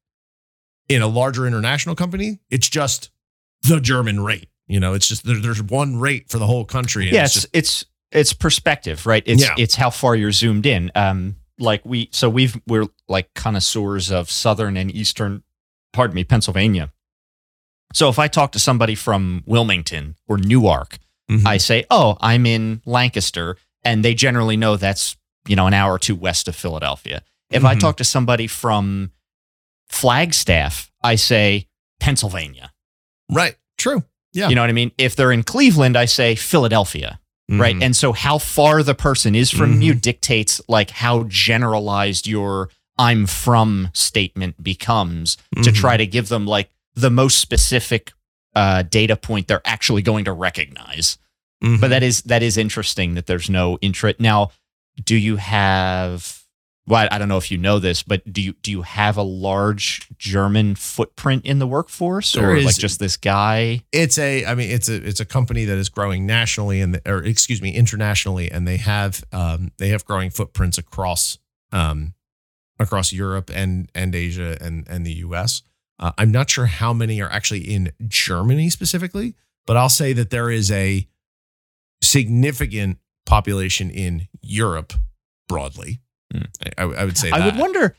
in 0.88 1.02
a 1.02 1.08
larger 1.08 1.46
international 1.48 1.96
company, 1.96 2.40
it's 2.50 2.68
just 2.70 3.10
the 3.64 3.80
German 3.80 4.20
rate. 4.22 4.50
You 4.68 4.80
know, 4.80 4.94
it's 4.94 5.08
just 5.08 5.24
there, 5.26 5.40
there's 5.40 5.62
one 5.62 6.00
rate 6.00 6.30
for 6.30 6.38
the 6.40 6.46
whole 6.48 6.66
country. 6.66 7.10
yeah, 7.12 7.24
it's 7.26 7.36
it's, 7.36 7.44
just 7.44 7.48
it's 7.54 7.86
it's 8.12 8.34
perspective, 8.34 9.06
right? 9.06 9.24
It's 9.26 9.42
Yeah. 9.44 9.56
it's 9.58 9.76
how 9.76 9.90
far 9.90 10.16
you're 10.16 10.32
zoomed 10.32 10.66
in. 10.66 10.92
Um, 10.96 11.36
like 11.60 11.86
we 11.86 12.10
so 12.12 12.30
we've 12.30 12.60
we're 12.68 12.88
like 13.08 13.34
connoisseurs 13.34 14.12
of 14.12 14.30
southern 14.32 14.78
and 14.78 14.90
eastern, 14.94 15.44
pardon 15.94 16.16
me, 16.16 16.24
Pennsylvania. 16.24 16.92
So 17.94 18.08
if 18.10 18.20
I 18.20 18.28
talk 18.28 18.52
to 18.54 18.60
somebody 18.60 18.94
from 18.96 19.44
Wilmington 19.48 20.16
or 20.28 20.38
Newark, 20.38 21.00
Mhm. 21.30 21.46
I 21.46 21.58
say, 21.58 21.86
"Oh, 21.90 22.18
I'm 22.22 22.46
in 22.46 22.82
Lancaster," 22.86 23.58
and 23.84 24.06
they 24.06 24.14
generally 24.14 24.58
know 24.58 24.78
that's 24.78 25.16
you 25.50 25.56
know 25.58 25.68
an 25.68 25.74
hour 25.74 25.94
or 25.94 26.00
two 26.00 26.16
west 26.16 26.48
of 26.48 26.56
Philadelphia. 26.56 27.22
If 27.50 27.66
I 27.66 27.76
Mhm. 27.76 27.80
talk 27.80 27.98
to 27.98 28.04
somebody 28.04 28.48
from 28.48 29.12
Flagstaff, 29.90 30.92
I 31.04 31.16
say 31.16 31.68
Pennsylvania. 32.00 32.72
right, 33.32 33.56
true, 33.78 34.04
Yeah. 34.34 34.50
You 34.50 34.56
know 34.56 34.62
what 34.62 34.70
I 34.70 34.74
mean? 34.74 34.92
If 34.98 35.16
they're 35.16 35.32
in 35.32 35.44
Cleveland, 35.44 35.96
I 35.98 36.06
say 36.06 36.36
Philadelphia 36.36 37.20
right 37.52 37.76
Mhm. 37.76 37.84
and 37.84 37.96
so 37.96 38.14
how 38.14 38.38
far 38.38 38.84
the 38.84 38.94
person 38.94 39.34
is 39.34 39.50
from 39.50 39.82
you 39.82 39.96
dictates 39.96 40.62
like 40.68 40.92
how 40.92 41.24
generalized 41.28 42.28
your 42.28 42.70
i'm 43.00 43.26
from 43.26 43.90
statement 43.92 44.62
becomes 44.64 45.36
to 45.64 45.72
try 45.72 45.98
to 45.98 46.06
give 46.06 46.28
them 46.30 46.46
like 46.46 46.70
the 46.94 47.10
most 47.10 47.40
specific 47.40 48.14
uh, 48.56 48.84
data 48.84 49.16
point 49.16 49.48
they're 49.48 49.66
actually 49.66 50.04
going 50.04 50.26
to 50.26 50.32
recognize 50.32 51.18
but 51.80 51.88
that 51.90 52.04
is 52.04 52.22
that 52.22 52.44
is 52.44 52.56
interesting 52.56 53.16
that 53.16 53.26
there's 53.26 53.50
no 53.50 53.80
interest 53.82 54.20
now 54.20 54.52
do 55.04 55.16
you 55.16 55.36
have 55.38 56.44
well 56.88 57.08
i 57.12 57.18
don't 57.18 57.30
know 57.30 57.38
if 57.38 57.52
you 57.52 57.58
know 57.58 57.80
this 57.80 58.02
but 58.04 58.22
do 58.32 58.42
you 58.42 58.54
do 58.62 58.72
you 58.72 58.82
have 58.82 59.18
a 59.18 59.22
large 59.22 60.08
german 60.18 60.76
footprint 60.76 61.46
in 61.46 61.60
the 61.60 61.68
workforce? 61.68 62.34
There 62.34 62.50
or 62.52 62.56
is- 62.56 62.66
like 62.66 62.78
just 62.78 63.00
this 63.00 63.18
guy? 63.18 63.84
It's 63.92 64.18
a 64.18 64.46
i 64.46 64.56
mean 64.56 64.72
it's 64.72 64.90
a 64.90 64.96
it's 64.96 65.20
a 65.20 65.26
company 65.26 65.66
that 65.66 65.78
is 65.78 65.90
growing 65.90 66.26
nationally 66.26 66.82
and 66.82 67.00
or 67.06 67.24
excuse 67.24 67.62
me 67.62 67.74
internationally 67.76 68.52
and 68.52 68.68
they 68.68 68.78
have 68.78 69.24
um 69.32 69.72
they 69.78 69.90
have 69.90 70.04
growing 70.06 70.30
footprints 70.32 70.78
across 70.78 71.38
um 71.72 72.14
across 72.80 73.12
europe 73.14 73.52
and 73.54 73.90
and 73.94 74.16
asia 74.16 74.58
and 74.62 74.88
and 74.90 75.06
the 75.06 75.12
us 75.14 75.62
uh, 76.00 76.12
i'm 76.18 76.32
not 76.32 76.50
sure 76.50 76.66
how 76.66 76.94
many 76.94 77.22
are 77.22 77.30
actually 77.30 77.60
in 77.60 77.92
germany 78.08 78.70
specifically 78.70 79.36
but 79.68 79.76
i'll 79.78 79.90
say 79.90 80.14
that 80.14 80.30
there 80.30 80.50
is 80.50 80.72
a 80.72 81.06
significant 82.02 82.98
population 83.30 83.90
in 83.90 84.28
europe 84.42 84.94
broadly 85.48 86.02
Hmm. 86.34 86.44
I, 86.78 86.84
I 86.84 87.06
would 87.06 87.18
say 87.18 87.32
I 87.32 87.46
would 87.46 87.58
wonder. 87.58 87.96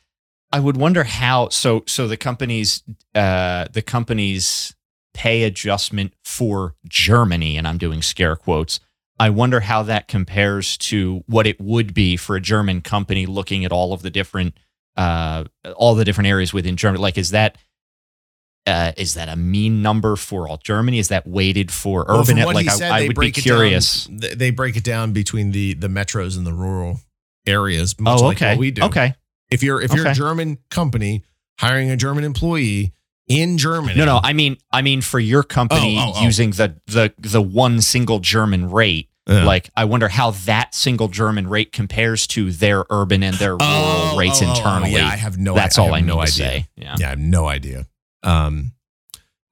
I 0.52 0.60
would 0.60 0.76
wonder 0.76 1.04
how. 1.04 1.48
So 1.48 1.84
so 1.86 2.06
the 2.08 2.16
companies, 2.16 2.82
uh, 3.14 3.66
the 3.72 3.82
companies 3.82 4.74
pay 5.14 5.42
adjustment 5.42 6.14
for 6.24 6.74
Germany, 6.88 7.56
and 7.56 7.66
I'm 7.66 7.78
doing 7.78 8.02
scare 8.02 8.36
quotes. 8.36 8.80
I 9.18 9.30
wonder 9.30 9.60
how 9.60 9.82
that 9.82 10.08
compares 10.08 10.78
to 10.78 11.24
what 11.26 11.46
it 11.46 11.60
would 11.60 11.92
be 11.92 12.16
for 12.16 12.36
a 12.36 12.40
German 12.40 12.80
company 12.80 13.26
looking 13.26 13.64
at 13.66 13.72
all 13.72 13.92
of 13.92 14.00
the 14.00 14.08
different, 14.08 14.56
uh, 14.96 15.44
all 15.76 15.94
the 15.94 16.06
different 16.06 16.28
areas 16.28 16.54
within 16.54 16.76
Germany. 16.76 17.02
Like, 17.02 17.18
is 17.18 17.30
that 17.32 17.58
uh, 18.66 18.92
is 18.96 19.14
that 19.14 19.28
a 19.28 19.36
mean 19.36 19.82
number 19.82 20.16
for 20.16 20.46
all 20.48 20.58
Germany? 20.58 20.98
Is 20.98 21.08
that 21.08 21.26
weighted 21.26 21.70
for 21.72 22.04
Well, 22.08 22.20
urban? 22.20 22.36
like, 22.38 22.68
I, 22.68 22.72
said, 22.72 22.90
I 22.92 23.00
they 23.00 23.08
would 23.08 23.18
be 23.18 23.32
curious. 23.32 24.04
Down, 24.06 24.38
they 24.38 24.50
break 24.50 24.76
it 24.76 24.84
down 24.84 25.12
between 25.12 25.52
the 25.52 25.74
the 25.74 25.88
metros 25.88 26.36
and 26.36 26.46
the 26.46 26.52
rural 26.52 27.00
areas, 27.46 27.98
much 27.98 28.20
oh, 28.20 28.26
like 28.26 28.36
okay. 28.38 28.50
what 28.52 28.58
we 28.58 28.70
do. 28.70 28.82
Okay. 28.84 29.14
If 29.50 29.62
you're 29.62 29.80
if 29.80 29.92
you're 29.92 30.06
a 30.06 30.14
German 30.14 30.58
company 30.70 31.24
hiring 31.58 31.90
a 31.90 31.96
German 31.96 32.24
employee 32.24 32.92
in 33.28 33.58
Germany, 33.58 33.96
No, 33.96 34.04
no. 34.04 34.20
I 34.22 34.32
mean, 34.32 34.56
I 34.72 34.82
mean 34.82 35.00
for 35.00 35.18
your 35.20 35.42
company 35.42 35.96
Oh, 35.98 36.06
oh, 36.08 36.12
oh. 36.16 36.22
using 36.22 36.50
the 36.50 36.76
the 36.86 37.12
the 37.18 37.42
one 37.42 37.80
single 37.80 38.18
German 38.20 38.70
rate. 38.70 39.08
Yeah. 39.28 39.44
Like, 39.44 39.70
I 39.76 39.84
wonder 39.84 40.08
how 40.08 40.32
that 40.32 40.74
single 40.74 41.06
German 41.06 41.46
rate 41.48 41.70
compares 41.72 42.26
to 42.28 42.50
their 42.50 42.84
urban 42.90 43.22
and 43.22 43.36
their 43.36 43.50
rural 43.52 43.62
Oh, 43.62 44.16
rates 44.18 44.42
oh, 44.42 44.48
internally. 44.50 44.92
yeah, 44.92 45.06
I 45.06 45.14
have 45.16 45.38
no. 45.38 45.54
That's 45.54 45.78
I 45.78 45.82
all 45.82 45.94
I, 45.94 45.98
mean 45.98 46.06
no 46.06 46.18
idea. 46.20 46.32
say. 46.32 46.68
Yeah. 46.74 46.96
Yeah, 46.98 47.06
I 47.06 47.10
have 47.10 47.18
no 47.20 47.46
idea. 47.46 47.86
Um, 48.22 48.72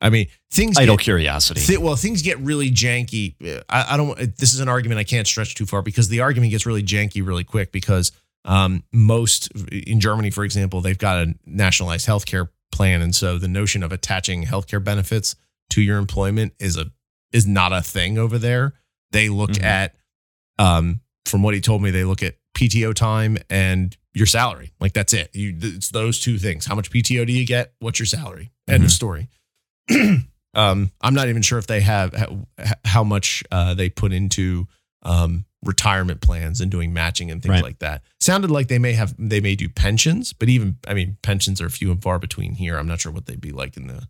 I 0.00 0.10
mean, 0.10 0.28
things. 0.50 0.78
Idle 0.78 0.96
get- 0.96 1.04
curiosity. 1.04 1.60
Thi- 1.60 1.76
well, 1.78 1.96
things 1.96 2.22
get 2.22 2.38
really 2.38 2.70
janky. 2.70 3.34
I, 3.68 3.94
I 3.94 3.96
don't. 3.96 4.16
This 4.36 4.54
is 4.54 4.60
an 4.60 4.68
argument 4.68 4.98
I 5.00 5.04
can't 5.04 5.26
stretch 5.26 5.54
too 5.54 5.66
far 5.66 5.82
because 5.82 6.08
the 6.08 6.20
argument 6.20 6.50
gets 6.52 6.66
really 6.66 6.82
janky 6.82 7.26
really 7.26 7.44
quick 7.44 7.72
because 7.72 8.12
um, 8.44 8.84
most 8.92 9.50
in 9.72 9.98
Germany, 10.00 10.30
for 10.30 10.44
example, 10.44 10.80
they've 10.80 10.96
got 10.98 11.18
a 11.26 11.34
nationalized 11.46 12.06
healthcare 12.06 12.48
plan, 12.70 13.02
and 13.02 13.14
so 13.14 13.38
the 13.38 13.48
notion 13.48 13.82
of 13.82 13.90
attaching 13.92 14.44
healthcare 14.44 14.82
benefits 14.82 15.34
to 15.70 15.82
your 15.82 15.98
employment 15.98 16.52
is 16.60 16.76
a 16.76 16.86
is 17.32 17.46
not 17.46 17.72
a 17.72 17.82
thing 17.82 18.18
over 18.18 18.38
there. 18.38 18.74
They 19.10 19.28
look 19.28 19.50
Mhm. 19.50 19.64
at, 19.64 19.96
um, 20.58 21.00
from 21.28 21.42
what 21.42 21.54
he 21.54 21.60
told 21.60 21.82
me, 21.82 21.90
they 21.90 22.04
look 22.04 22.22
at 22.22 22.36
PTO 22.56 22.94
time 22.94 23.38
and 23.50 23.96
your 24.14 24.26
salary. 24.26 24.72
Like 24.80 24.92
that's 24.94 25.12
it. 25.12 25.30
You, 25.34 25.56
it's 25.60 25.90
those 25.90 26.18
two 26.20 26.38
things. 26.38 26.66
How 26.66 26.74
much 26.74 26.90
PTO 26.90 27.26
do 27.26 27.32
you 27.32 27.46
get? 27.46 27.72
What's 27.80 27.98
your 28.00 28.06
salary? 28.06 28.50
End 28.68 28.82
of 28.82 28.90
Mhm. 28.90 28.92
story. 28.92 29.28
um, 30.54 30.90
I'm 31.00 31.14
not 31.14 31.28
even 31.28 31.42
sure 31.42 31.58
if 31.58 31.66
they 31.66 31.80
have 31.80 32.14
how, 32.14 32.46
how 32.84 33.04
much 33.04 33.44
uh, 33.50 33.74
they 33.74 33.88
put 33.88 34.12
into 34.12 34.66
um, 35.02 35.44
retirement 35.62 36.20
plans 36.20 36.60
and 36.60 36.70
doing 36.70 36.92
matching 36.92 37.30
and 37.30 37.42
things 37.42 37.52
Right. 37.52 37.62
like 37.62 37.78
that. 37.80 38.02
Sounded 38.20 38.50
like 38.50 38.68
they 38.68 38.78
may 38.78 38.92
have 38.94 39.14
they 39.18 39.40
may 39.40 39.54
do 39.54 39.68
pensions, 39.68 40.32
but 40.32 40.48
even 40.48 40.78
I 40.86 40.94
mean 40.94 41.16
pensions 41.22 41.60
are 41.60 41.68
few 41.68 41.90
and 41.90 42.02
far 42.02 42.18
between 42.18 42.54
here. 42.54 42.76
I'm 42.78 42.88
not 42.88 43.00
sure 43.00 43.12
what 43.12 43.26
they'd 43.26 43.40
be 43.40 43.52
like 43.52 43.76
in 43.76 43.86
the 43.86 44.08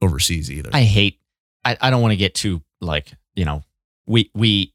overseas 0.00 0.50
either. 0.50 0.70
I 0.72 0.82
hate. 0.82 1.18
I, 1.64 1.76
I 1.80 1.90
don't 1.90 2.00
want 2.00 2.12
to 2.12 2.16
get 2.16 2.34
too 2.34 2.62
like 2.80 3.12
you 3.34 3.44
know. 3.44 3.62
We 4.06 4.30
we 4.34 4.72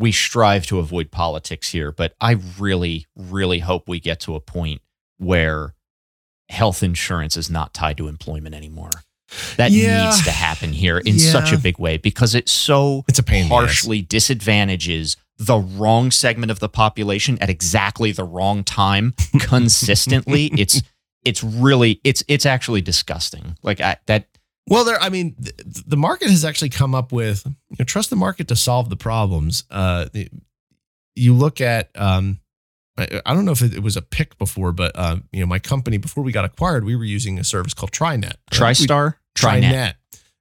we 0.00 0.12
strive 0.12 0.66
to 0.66 0.78
avoid 0.78 1.10
politics 1.10 1.70
here, 1.70 1.92
but 1.92 2.14
I 2.20 2.38
really 2.58 3.06
really 3.16 3.58
hope 3.60 3.88
we 3.88 4.00
get 4.00 4.18
to 4.20 4.34
a 4.34 4.40
point 4.40 4.80
where 5.18 5.74
health 6.48 6.82
insurance 6.82 7.36
is 7.36 7.50
not 7.50 7.74
tied 7.74 7.96
to 7.98 8.08
employment 8.08 8.54
anymore. 8.54 8.90
That 9.58 9.70
Yeah. 9.70 10.04
needs 10.06 10.24
to 10.24 10.30
happen 10.32 10.72
here 10.72 10.98
in 10.98 11.18
such 11.18 11.52
a 11.52 11.58
big 11.58 11.78
way 11.78 11.98
because 11.98 12.34
it's 12.34 12.50
so 12.50 13.04
it's 13.06 13.18
a 13.18 13.22
pain. 13.22 13.46
harshly 13.46 14.00
disadvantages 14.02 15.16
the 15.38 15.58
wrong 15.58 16.10
segment 16.10 16.50
of 16.50 16.58
the 16.58 16.68
population 16.68 17.38
at 17.40 17.48
exactly 17.48 18.10
the 18.12 18.24
wrong 18.24 18.64
time 18.64 19.14
consistently. 19.40 20.46
it's 20.58 20.82
it's 21.24 21.44
really 21.44 22.00
it's 22.04 22.24
it's 22.26 22.46
actually 22.46 22.80
disgusting. 22.80 23.56
Like 23.62 23.80
I, 23.80 23.98
that 24.06 24.26
Well, 24.70 24.84
there. 24.84 24.98
I 25.00 25.08
mean, 25.10 25.34
th- 25.34 25.54
the 25.86 25.96
market 25.96 26.30
has 26.30 26.44
actually 26.44 26.68
come 26.70 26.94
up 26.94 27.12
with 27.12 27.44
you 27.44 27.76
know, 27.78 27.84
trust 27.84 28.08
the 28.08 28.16
market 28.16 28.48
to 28.48 28.56
solve 28.56 28.88
the 28.88 28.96
problems. 28.96 29.64
Uh, 29.70 30.06
you 31.16 31.34
look 31.34 31.60
at. 31.60 31.90
Um, 31.94 32.40
I, 32.96 33.20
I 33.26 33.34
don't 33.34 33.44
know 33.44 33.52
if 33.52 33.62
it, 33.62 33.74
it 33.74 33.82
was 33.82 33.96
a 33.96 34.02
pick 34.02 34.38
before, 34.38 34.72
but 34.72 34.92
uh, 34.94 35.16
you 35.32 35.40
know, 35.40 35.46
my 35.46 35.58
company 35.58 35.96
before 35.98 36.22
we 36.24 36.32
got 36.32 36.44
acquired, 36.44 36.84
we 36.84 36.94
were 36.96 37.04
using 37.04 37.38
a 37.38 37.44
service 37.44 37.74
called 37.74 37.90
TriNet. 37.92 38.34
We- 38.52 38.56
TriStar, 38.58 39.14
TriNet. 39.36 39.62
TriNet. 39.72 39.94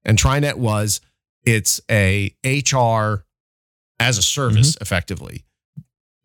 And 0.05 0.17
TriNet 0.17 0.55
was 0.55 1.01
it's 1.43 1.82
a 1.89 2.34
HR 2.45 3.25
as 3.99 4.17
a 4.17 4.21
service 4.21 4.71
Mm-hmm. 4.75 4.82
effectively. 4.84 5.43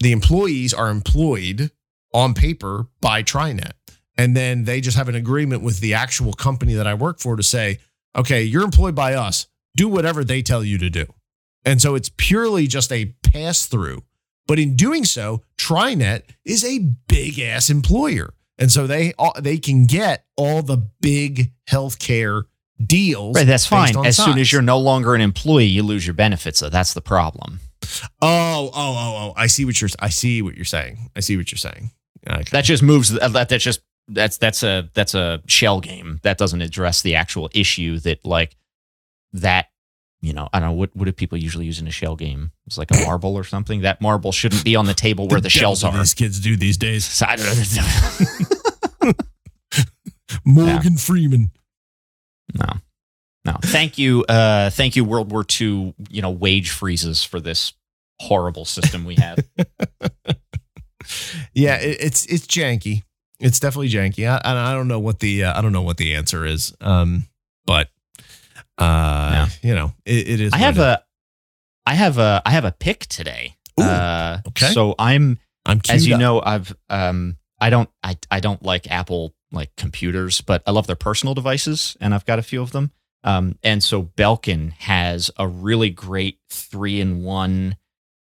The 0.00 0.12
employees 0.12 0.74
are 0.74 0.90
employed 0.90 1.70
on 2.12 2.34
paper 2.34 2.86
by 3.00 3.22
TriNet. 3.22 3.72
And 4.16 4.36
then 4.36 4.64
they 4.64 4.80
just 4.80 4.96
have 4.96 5.08
an 5.08 5.14
agreement 5.16 5.62
with 5.62 5.80
the 5.80 5.94
actual 5.94 6.32
company 6.34 6.74
that 6.74 6.86
I 6.86 6.94
work 6.94 7.18
for 7.18 7.34
to 7.36 7.42
say, 7.42 7.78
okay, 8.16 8.42
you're 8.42 8.64
employed 8.64 8.94
by 8.94 9.14
us. 9.14 9.46
Do 9.76 9.88
whatever 9.88 10.24
they 10.24 10.42
tell 10.42 10.64
you 10.64 10.78
to 10.78 10.90
do. 10.90 11.06
And 11.64 11.80
so 11.80 11.94
it's 11.94 12.10
purely 12.16 12.66
just 12.66 12.92
a 12.92 13.14
pass 13.22 13.66
through. 13.66 14.02
But 14.46 14.58
in 14.58 14.76
doing 14.76 15.04
so, 15.04 15.42
TriNet 15.58 16.22
is 16.44 16.64
a 16.64 16.80
big 17.08 17.40
ass 17.40 17.70
employer. 17.70 18.34
And 18.58 18.70
so 18.70 18.86
they 18.86 19.14
uh, 19.18 19.40
they 19.40 19.58
can 19.58 19.86
get 19.86 20.26
all 20.36 20.62
the 20.62 20.76
big 21.00 21.52
healthcare 21.68 22.44
deals. 22.84 23.36
Right, 23.36 23.46
that's 23.46 23.66
fine. 23.66 23.96
As 24.06 24.16
soon 24.16 24.38
as 24.38 24.52
you're 24.52 24.62
no 24.62 24.78
longer 24.78 25.14
an 25.14 25.20
employee, 25.20 25.64
you 25.64 25.82
lose 25.82 26.06
your 26.06 26.14
benefits. 26.14 26.58
So 26.58 26.68
that's 26.68 26.94
the 26.94 27.00
problem. 27.00 27.60
Oh, 28.22 28.70
oh, 28.72 28.72
oh, 28.74 29.16
oh. 29.16 29.32
I 29.36 29.46
see 29.46 29.64
what 29.64 29.80
you're 29.80 29.90
I 29.98 30.08
see 30.08 30.42
what 30.42 30.54
you're 30.54 30.64
saying. 30.64 31.10
I 31.16 31.20
see 31.20 31.36
what 31.36 31.50
you're 31.50 31.58
saying. 31.58 31.90
Okay. 32.28 32.44
That 32.52 32.64
just 32.64 32.82
moves. 32.82 33.10
That 33.10 33.48
that's 33.48 33.64
just 33.64 33.80
that's 34.08 34.38
that's 34.38 34.62
a 34.62 34.88
that's 34.94 35.14
a 35.14 35.42
shell 35.46 35.80
game. 35.80 36.20
That 36.22 36.38
doesn't 36.38 36.60
address 36.60 37.02
the 37.02 37.14
actual 37.14 37.50
issue 37.54 37.98
that 38.00 38.24
like 38.24 38.56
that. 39.32 39.66
You 40.20 40.32
know, 40.32 40.48
I 40.54 40.60
don't 40.60 40.70
know 40.70 40.74
what 40.74 40.94
what 40.94 41.04
do 41.04 41.12
people 41.12 41.36
usually 41.36 41.66
use 41.66 41.80
in 41.80 41.86
a 41.86 41.90
shell 41.90 42.16
game? 42.16 42.50
It's 42.66 42.78
like 42.78 42.90
a 42.90 43.04
marble 43.04 43.36
or 43.36 43.44
something. 43.44 43.82
That 43.82 44.00
marble 44.00 44.32
shouldn't 44.32 44.64
be 44.64 44.74
on 44.74 44.86
the 44.86 44.94
table 44.94 45.28
where 45.28 45.40
the, 45.40 45.50
shells 45.50 45.84
are. 45.84 45.92
These 45.92 46.14
kids 46.14 46.40
do 46.40 46.56
these 46.56 46.78
days. 46.78 47.04
So 47.04 47.26
I 47.28 47.36
don't 47.36 49.04
know. 49.04 49.12
Morgan 50.46 50.96
Freeman. 50.96 51.50
No. 52.54 52.66
No. 53.44 53.58
Thank 53.62 53.98
you. 53.98 54.24
Uh 54.24 54.70
thank 54.70 54.96
you, 54.96 55.04
World 55.04 55.30
War 55.30 55.44
II, 55.60 55.94
you 56.08 56.22
know, 56.22 56.30
wage 56.30 56.70
freezes 56.70 57.22
for 57.22 57.38
this 57.38 57.74
horrible 58.20 58.64
system 58.64 59.04
we 59.04 59.16
have. 59.16 59.38
Yeah, 61.54 61.76
it, 61.76 61.98
it's 62.00 62.26
it's 62.26 62.46
janky. 62.46 63.02
It's 63.40 63.60
definitely 63.60 63.90
janky. 63.90 64.28
I, 64.28 64.40
I 64.44 64.74
don't 64.74 64.88
know 64.88 65.00
what 65.00 65.20
the 65.20 65.44
uh, 65.44 65.58
I 65.58 65.60
don't 65.60 65.72
know 65.72 65.82
what 65.82 65.96
the 65.96 66.14
answer 66.14 66.44
is. 66.46 66.74
Um, 66.80 67.26
but 67.66 67.88
uh, 68.78 69.48
you 69.62 69.74
know, 69.74 69.92
it, 70.04 70.28
it 70.28 70.40
is. 70.40 70.52
I 70.52 70.58
have 70.58 70.78
it 70.78 70.82
a 70.82 71.04
I 71.86 71.94
have 71.94 72.18
a 72.18 72.42
I 72.44 72.50
have 72.50 72.64
a 72.64 72.72
pick 72.72 73.06
today. 73.06 73.56
Ooh, 73.78 73.84
uh 73.84 74.40
okay. 74.48 74.66
so 74.66 74.94
I'm 74.98 75.38
I'm 75.66 75.80
as 75.88 76.06
you 76.06 76.14
up. 76.14 76.20
know, 76.20 76.42
I've 76.44 76.74
um 76.88 77.36
I 77.60 77.70
don't 77.70 77.90
I 78.02 78.16
I 78.30 78.40
don't 78.40 78.62
like 78.62 78.90
Apple 78.90 79.34
like 79.52 79.74
computers, 79.76 80.40
but 80.40 80.62
I 80.66 80.70
love 80.70 80.86
their 80.86 80.96
personal 80.96 81.34
devices 81.34 81.96
and 82.00 82.14
I've 82.14 82.24
got 82.24 82.38
a 82.38 82.42
few 82.42 82.62
of 82.62 82.72
them. 82.72 82.92
Um 83.22 83.58
and 83.62 83.82
so 83.82 84.02
Belkin 84.02 84.72
has 84.74 85.30
a 85.36 85.46
really 85.48 85.90
great 85.90 86.38
3 86.50 87.00
in 87.00 87.22
1 87.24 87.76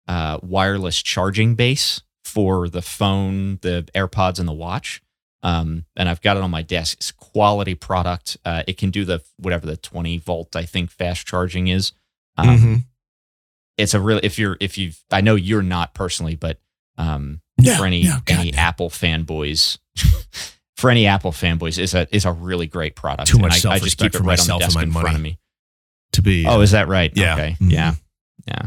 uh 0.09 0.39
wireless 0.43 1.03
charging 1.03 1.55
base 1.55 2.03
for 2.25 2.69
the 2.69 2.83
phone, 2.83 3.59
the 3.63 3.87
AirPods 3.95 4.39
and 4.39 4.49
the 4.49 4.53
watch. 4.53 5.03
Um 5.43 5.85
and 5.97 6.09
I've 6.09 6.21
got 6.23 6.37
it 6.37 6.43
on 6.43 6.51
my 6.51 6.63
desk. 6.63 6.99
It's 6.99 7.11
a 7.11 7.15
quality 7.15 7.75
product. 7.75 8.37
Uh 8.45 8.63
it 8.67 8.77
can 8.79 8.91
do 8.91 9.05
the 9.05 9.23
whatever 9.39 9.67
the 9.67 9.77
20 9.77 10.19
volt 10.19 10.55
I 10.57 10.65
think 10.65 10.91
fast 10.91 11.27
charging 11.27 11.69
is. 11.69 11.93
Um 12.37 12.47
Mhm. 12.49 12.85
it's 13.79 13.95
a 13.95 14.01
really 14.01 14.21
if 14.25 14.39
you're 14.39 14.57
if 14.61 14.79
you've 14.79 15.03
I 15.11 15.21
know 15.21 15.35
you're 15.35 15.63
not 15.63 15.95
personally, 15.95 16.37
but 16.37 16.61
um 16.97 17.41
Yeah, 17.59 17.77
for 17.79 17.87
any 17.87 18.03
yeah, 18.03 18.21
any. 18.29 18.55
Apple 18.55 18.89
fanboys 18.91 19.79
for 20.77 20.91
any 20.91 21.07
Apple 21.07 21.33
fanboys 21.33 21.79
is 21.79 21.93
a 21.95 22.07
is 22.15 22.25
a 22.25 22.33
really 22.33 22.67
great 22.69 22.95
product. 22.95 23.29
Too 23.29 23.39
much 23.39 23.51
I, 23.65 23.73
I 23.73 23.79
just 23.81 23.99
self-respect 23.99 24.01
keep 24.13 24.15
it 24.15 24.19
for 24.19 24.25
right 24.25 24.41
on 24.41 24.47
the 24.47 24.53
myself 24.55 24.63
and 24.63 24.69
desk 24.69 24.77
my 24.77 24.83
in 24.85 24.93
front 24.93 25.05
money. 25.07 25.17
of 25.17 25.23
me. 25.23 25.39
to 26.13 26.23
be. 26.23 26.47
Oh, 26.47 26.61
is 26.61 26.71
that 26.73 26.87
right? 26.89 27.11
Yeah. 27.17 27.35
Okay. 27.35 27.57
Mhm. 27.61 27.71
Yeah. 27.73 27.95
Yeah. 28.47 28.63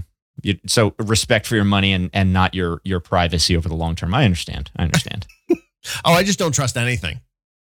You, 0.46 0.60
so 0.68 0.94
respect 1.00 1.48
for 1.48 1.56
your 1.56 1.64
money 1.64 1.92
and, 1.92 2.10
and 2.14 2.32
not 2.32 2.54
your 2.54 2.82
your 2.84 3.00
privacy 3.00 3.58
over 3.58 3.68
the 3.68 3.76
long 3.76 3.96
term. 3.96 4.14
I 4.14 4.26
understand. 4.26 4.72
I 4.76 4.84
understand. 4.84 5.28
oh, 6.06 6.14
I 6.14 6.24
just 6.24 6.40
don't 6.40 6.54
trust 6.54 6.78
anything. 6.78 7.20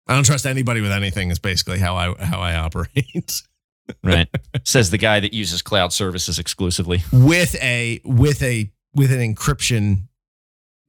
I 0.08 0.16
don't 0.16 0.24
trust 0.24 0.46
anybody 0.46 0.82
with 0.82 0.92
anything. 0.92 1.32
Is 1.32 1.40
basically 1.40 1.80
how 1.80 1.96
I 1.96 2.24
how 2.24 2.40
I 2.40 2.56
operate. 2.56 3.42
right. 4.04 4.28
Says 4.64 4.90
the 4.90 4.98
guy 4.98 5.20
that 5.20 5.34
uses 5.34 5.62
cloud 5.62 5.94
services 5.94 6.40
exclusively. 6.40 7.04
with 7.12 7.56
a 7.62 8.02
with 8.04 8.42
a 8.42 8.72
with 8.94 9.12
an 9.12 9.20
encryption 9.20 10.04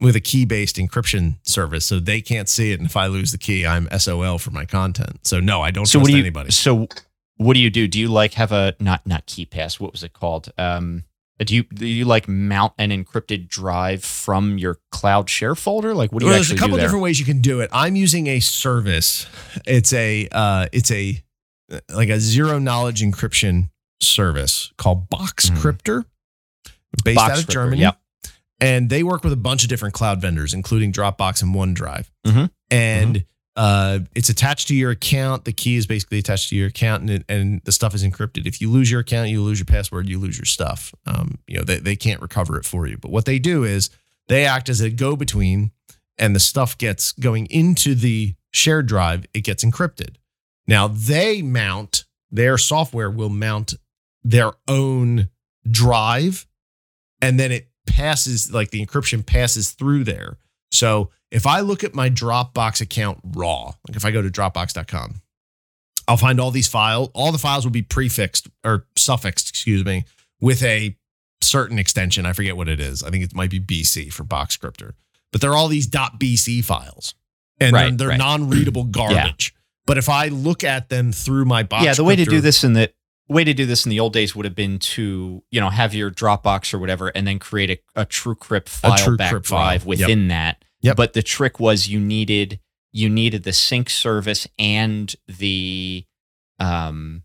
with 0.01 0.17
a 0.17 0.21
key 0.21 0.45
based 0.45 0.77
encryption 0.77 1.39
service 1.43 1.87
so 1.87 2.01
they 2.01 2.21
can't 2.21 2.49
see 2.49 2.73
it 2.73 2.81
and 2.81 2.89
if 2.89 2.97
i 2.97 3.07
lose 3.07 3.31
the 3.31 3.39
key 3.39 3.65
i'm 3.65 3.89
sol 4.01 4.37
for 4.37 4.51
my 4.51 4.65
content 4.65 5.17
so 5.23 5.39
no 5.39 5.63
i 5.63 5.71
don't 5.71 5.87
so 5.87 6.01
trust 6.01 6.03
what 6.03 6.07
do 6.09 6.17
you 6.17 6.23
anybody 6.25 6.51
so 6.51 6.89
what 7.37 7.55
do 7.55 7.61
you 7.61 7.71
do? 7.71 7.89
Do 7.89 7.99
you 7.99 8.09
like 8.09 8.35
have 8.35 8.53
a 8.53 8.75
not 8.79 9.07
not 9.07 9.27
KeePass? 9.27 9.81
What 9.81 9.93
was 9.93 10.03
it 10.03 10.13
called? 10.13 10.53
Um, 10.59 11.05
do 11.45 11.55
you 11.55 11.63
do 11.65 11.87
you 11.87 12.05
like 12.05 12.29
mount 12.29 12.73
an 12.79 12.91
encrypted 12.91 13.49
drive 13.49 14.05
from 14.05 14.59
your 14.59 14.79
cloud 14.91 15.29
share 15.31 15.55
folder? 15.55 15.95
Like 15.95 16.13
what 16.13 16.21
do 16.21 16.27
you 16.27 16.31
well, 16.31 16.39
there's 16.39 16.51
a 16.51 16.57
couple 16.57 16.77
different 16.77 17.03
ways 17.03 17.19
you 17.19 17.27
can 17.27 17.41
do 17.41 17.61
it. 17.61 17.71
I'm 17.73 17.97
using 17.97 18.27
a 18.27 18.41
service. 18.41 19.27
It's 19.67 19.93
a 19.93 20.29
uh 20.33 20.67
it's 20.73 20.91
a 20.91 21.23
like 21.95 22.09
a 22.09 22.21
zero 22.21 22.59
knowledge 22.59 23.01
encryption 23.03 23.71
service 24.01 24.73
called 24.77 25.09
boxcryptor 25.09 26.05
based 27.05 27.21
out 27.21 27.39
of 27.39 27.49
germany. 27.49 27.81
yep. 27.81 27.99
and 28.61 28.91
they 28.91 29.03
work 29.03 29.25
with 29.25 29.33
a 29.33 29.37
bunch 29.37 29.63
of 29.63 29.69
different 29.69 29.95
cloud 29.95 30.21
vendors 30.21 30.53
including 30.53 30.93
dropbox 30.93 31.43
and 31.43 31.55
onedrive. 31.55 32.11
Mhm. 32.27 32.51
and 32.71 33.25
uh, 33.55 34.01
it's 34.15 34.31
attached 34.31 34.69
to 34.69 34.75
your 34.75 34.91
account. 34.91 35.45
The 35.45 35.53
key 35.53 35.77
is 35.77 35.87
basically 35.87 36.19
attached 36.19 36.49
to 36.51 36.57
your 36.57 36.69
account 36.69 37.09
and, 37.11 37.25
and 37.29 37.61
the 37.65 37.73
stuff 37.73 37.95
is 37.95 38.05
encrypted. 38.05 38.47
If 38.47 38.61
you 38.61 38.71
lose 38.71 38.91
your 38.91 39.01
account 39.01 39.29
you 39.29 39.43
lose 39.43 39.59
your 39.59 39.67
password 39.67 40.09
you 40.09 40.19
lose 40.19 40.39
your 40.39 40.47
stuff. 40.47 40.95
Um, 41.07 41.39
you 41.47 41.59
know 41.59 41.65
they, 41.65 41.79
they 41.79 41.97
can't 41.97 42.23
recover 42.23 42.59
it 42.59 42.65
for 42.65 42.87
you. 42.87 42.97
But 42.97 43.11
what 43.11 43.27
they 43.27 43.39
do 43.39 43.65
is 43.65 43.91
they 44.29 44.47
act 44.47 44.69
as 44.69 44.81
a 44.81 44.91
go-between 44.91 45.71
and 46.19 46.35
the 46.35 46.41
stuff 46.41 46.79
gets 46.79 47.13
going 47.13 47.47
into 47.47 47.95
the 47.95 48.35
shared 48.51 48.87
drive 48.87 49.27
it 49.35 49.43
gets 49.43 49.65
encrypted. 49.65 50.17
Now 50.67 50.89
they 50.89 51.43
mount 51.43 52.05
their 52.31 52.57
software 52.57 53.11
will 53.11 53.29
mount 53.29 53.75
their 54.25 54.53
own 54.67 55.29
drive 55.71 56.47
and 57.21 57.39
then 57.39 57.53
it 57.53 57.69
passes 57.87 58.53
like 58.53 58.71
the 58.71 58.85
encryption 58.85 59.25
passes 59.27 59.73
through 59.73 60.05
there. 60.05 60.39
So 60.71 61.11
if 61.33 61.47
I 61.47 61.61
look 61.61 61.83
at 61.83 61.95
my 61.95 62.09
Dropbox 62.11 62.81
account 62.81 63.19
raw, 63.25 63.73
like 63.89 63.97
if 63.97 64.05
I 64.05 64.11
go 64.11 64.23
to 64.23 64.29
dropbox.com, 64.31 65.23
I'll 66.07 66.17
find 66.17 66.39
all 66.41 66.51
these 66.51 66.69
files. 66.69 67.09
All 67.15 67.33
the 67.33 67.39
files 67.39 67.65
will 67.65 67.73
be 67.73 67.83
prefixed 67.83 68.49
or 68.65 68.87
suffixed, 68.97 69.49
excuse 69.49 69.85
me, 69.85 70.05
with 70.41 70.63
a 70.63 70.97
certain 71.41 71.79
extension. 71.79 72.27
I 72.27 72.33
forget 72.33 72.57
what 72.57 72.69
it 72.69 72.81
is. 72.81 73.03
I 73.03 73.11
think 73.11 73.25
it 73.25 73.35
might 73.35 73.51
be 73.51 73.61
BC 73.61 74.13
for 74.13 74.25
Boxcryptor. 74.25 74.93
But 75.33 75.41
they're 75.41 75.55
all 75.55 75.69
these 75.69 75.89
.bc 75.89 76.63
files, 76.65 77.15
and 77.59 77.73
Right, 77.73 77.89
they're, 77.89 77.97
they're 77.97 78.09
right. 78.09 78.19
non-readable 78.19 78.85
garbage. 78.91 79.55
But 79.87 79.97
if 79.99 80.09
I 80.11 80.29
look 80.29 80.63
at 80.63 80.91
them 80.91 81.11
through 81.13 81.47
my 81.47 81.63
box, 81.63 81.85
yeah, 81.85 81.95
the 81.95 82.05
way 82.05 82.15
to 82.17 82.25
do 82.25 82.41
this 82.43 82.63
in 82.65 82.75
the 82.75 82.93
way 83.29 83.43
to 83.45 83.55
do 83.55 83.65
this 83.65 83.87
in 83.87 83.91
the 83.91 83.99
old 84.01 84.13
days 84.13 84.37
would 84.37 84.45
have 84.45 84.55
been 84.55 84.79
to 84.79 85.43
you 85.51 85.61
know 85.61 85.71
have 85.71 85.95
your 85.95 86.11
Dropbox 86.11 86.75
or 86.75 86.79
whatever, 86.79 87.09
and 87.09 87.27
then 87.27 87.39
create 87.39 87.71
a, 87.97 88.03
a 88.03 88.05
TrueCrypt 88.07 88.69
file 88.69 88.93
TrueCrypt 88.99 89.17
back 89.17 89.31
file. 89.31 89.41
drive 89.41 89.81
Yep. 89.83 89.87
within 89.87 90.29
that. 90.29 90.63
Yep. 90.83 90.97
But 90.97 91.13
the 91.13 91.23
trick 91.23 91.59
was 91.61 91.89
you 91.89 92.01
needed 92.01 92.61
you 92.93 93.09
needed 93.09 93.45
the 93.45 93.53
sync 93.53 93.89
service 93.89 94.47
and 94.59 95.15
the 95.27 96.05
um 96.59 97.23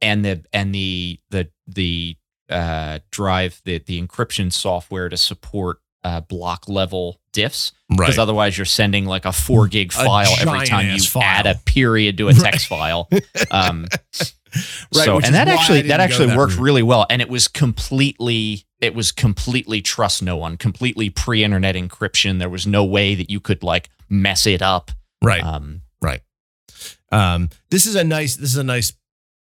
and 0.00 0.24
the 0.24 0.44
and 0.52 0.74
the 0.74 1.18
the 1.30 1.48
the 1.66 2.16
uh 2.48 3.00
drive 3.10 3.60
the 3.64 3.78
the 3.78 4.00
encryption 4.00 4.52
software 4.52 5.08
to 5.08 5.16
support 5.16 5.78
uh 6.04 6.20
block 6.20 6.68
level 6.68 7.20
diffs 7.32 7.72
right. 7.90 7.98
because 7.98 8.18
otherwise 8.18 8.56
you're 8.56 8.64
sending 8.64 9.04
like 9.04 9.24
a 9.24 9.32
four 9.32 9.66
gig 9.66 9.92
file 9.92 10.32
every 10.40 10.66
time 10.66 10.88
you 10.90 11.00
file. 11.00 11.22
add 11.22 11.46
a 11.46 11.54
period 11.64 12.18
to 12.18 12.28
a 12.28 12.34
text 12.34 12.66
file. 12.66 13.08
Um, 13.50 13.86
Right, 14.94 15.04
so, 15.04 15.20
and 15.20 15.34
that 15.34 15.48
actually 15.48 15.82
that 15.82 16.00
actually 16.00 16.26
that 16.28 16.36
worked 16.36 16.54
route. 16.56 16.62
really 16.62 16.82
well, 16.82 17.06
and 17.10 17.20
it 17.20 17.28
was 17.28 17.48
completely 17.48 18.64
it 18.80 18.94
was 18.94 19.12
completely 19.12 19.82
trust 19.82 20.22
no 20.22 20.36
one, 20.36 20.56
completely 20.56 21.10
pre 21.10 21.42
internet 21.44 21.74
encryption. 21.74 22.38
There 22.38 22.48
was 22.48 22.66
no 22.66 22.84
way 22.84 23.14
that 23.14 23.30
you 23.30 23.40
could 23.40 23.62
like 23.62 23.88
mess 24.08 24.46
it 24.46 24.62
up. 24.62 24.90
right. 25.22 25.42
Um, 25.42 25.82
right. 26.00 26.20
um, 27.12 27.48
this 27.70 27.86
is 27.86 27.94
a 27.96 28.04
nice 28.04 28.36
this 28.36 28.50
is 28.50 28.56
a 28.58 28.64
nice 28.64 28.92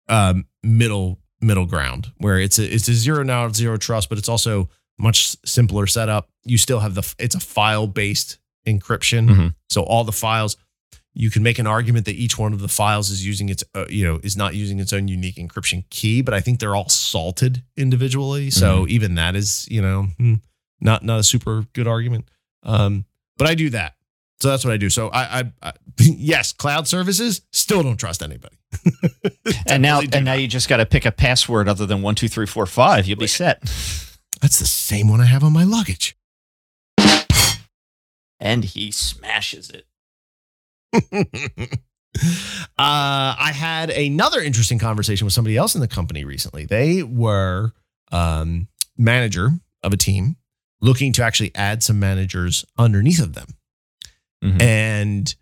um, 0.09 0.45
middle 0.63 1.19
middle 1.41 1.65
ground 1.65 2.11
where 2.17 2.39
it's 2.39 2.57
a 2.59 2.73
it's 2.73 2.87
a 2.87 2.93
zero 2.93 3.23
knowledge 3.23 3.55
zero 3.55 3.75
trust 3.77 4.07
but 4.09 4.17
it's 4.17 4.29
also 4.29 4.69
much 4.97 5.35
simpler 5.45 5.85
setup 5.87 6.29
you 6.45 6.57
still 6.57 6.79
have 6.79 6.95
the 6.95 7.15
it's 7.19 7.35
a 7.35 7.39
file 7.39 7.85
based 7.87 8.37
encryption 8.65 9.27
Mhm. 9.29 9.55
so 9.69 9.81
all 9.83 10.03
the 10.05 10.11
files 10.13 10.55
you 11.13 11.29
can 11.29 11.43
make 11.43 11.59
an 11.59 11.67
argument 11.67 12.05
that 12.05 12.15
each 12.15 12.37
one 12.37 12.53
of 12.53 12.59
the 12.59 12.67
files 12.67 13.09
is 13.09 13.25
using 13.25 13.49
its 13.49 13.63
uh, 13.75 13.85
you 13.89 14.05
know 14.05 14.19
is 14.23 14.35
not 14.35 14.55
using 14.55 14.79
its 14.79 14.93
own 14.93 15.07
unique 15.07 15.35
encryption 15.35 15.83
key 15.89 16.21
but 16.21 16.33
i 16.33 16.39
think 16.39 16.59
they're 16.59 16.75
all 16.75 16.89
salted 16.89 17.63
individually 17.77 18.49
so 18.49 18.87
even 18.87 19.15
that 19.15 19.35
is 19.35 19.67
you 19.69 19.81
know 19.81 20.07
hmm, 20.17 20.35
not 20.81 21.03
not 21.03 21.19
a 21.19 21.23
super 21.23 21.65
good 21.73 21.87
argument 21.87 22.29
um 22.63 23.05
but 23.37 23.47
i 23.47 23.55
do 23.55 23.69
that 23.69 23.95
so 24.43 24.49
that's 24.49 24.65
what 24.65 24.73
I 24.73 24.77
do. 24.77 24.89
So 24.89 25.07
I, 25.07 25.39
I, 25.39 25.43
I 25.61 25.73
yes, 25.99 26.51
cloud 26.51 26.85
services 26.85 27.43
still 27.53 27.81
don't 27.81 27.95
trust 27.95 28.21
anybody. 28.21 28.57
and 29.67 29.81
now 29.81 30.01
and 30.01 30.25
now 30.25 30.33
you 30.33 30.49
just 30.49 30.67
got 30.67 30.77
to 30.77 30.85
pick 30.85 31.05
a 31.05 31.13
password 31.13 31.69
other 31.69 31.85
than 31.85 32.01
one 32.01 32.13
two 32.13 32.27
three 32.27 32.45
four 32.45 32.65
five. 32.65 33.07
You'll 33.07 33.19
be 33.19 33.27
set. 33.27 33.61
that's 34.41 34.59
the 34.59 34.65
same 34.65 35.07
one 35.07 35.21
I 35.21 35.27
have 35.27 35.45
on 35.45 35.53
my 35.53 35.63
luggage. 35.63 36.17
And 38.37 38.65
he 38.65 38.91
smashes 38.91 39.69
it. 39.69 39.85
uh, 41.23 41.67
I 42.77 43.51
had 43.55 43.89
another 43.89 44.41
interesting 44.41 44.79
conversation 44.79 45.25
with 45.25 45.33
somebody 45.33 45.57
else 45.57 45.75
in 45.75 45.81
the 45.81 45.87
company 45.87 46.23
recently. 46.23 46.65
They 46.65 47.03
were 47.03 47.71
um, 48.11 48.67
manager 48.97 49.49
of 49.83 49.93
a 49.93 49.97
team 49.97 50.35
looking 50.81 51.13
to 51.13 51.23
actually 51.23 51.51
add 51.55 51.81
some 51.83 51.99
managers 51.99 52.65
underneath 52.77 53.21
of 53.21 53.33
them. 53.33 53.47
Mhm. 54.43 54.61
and 54.61 55.35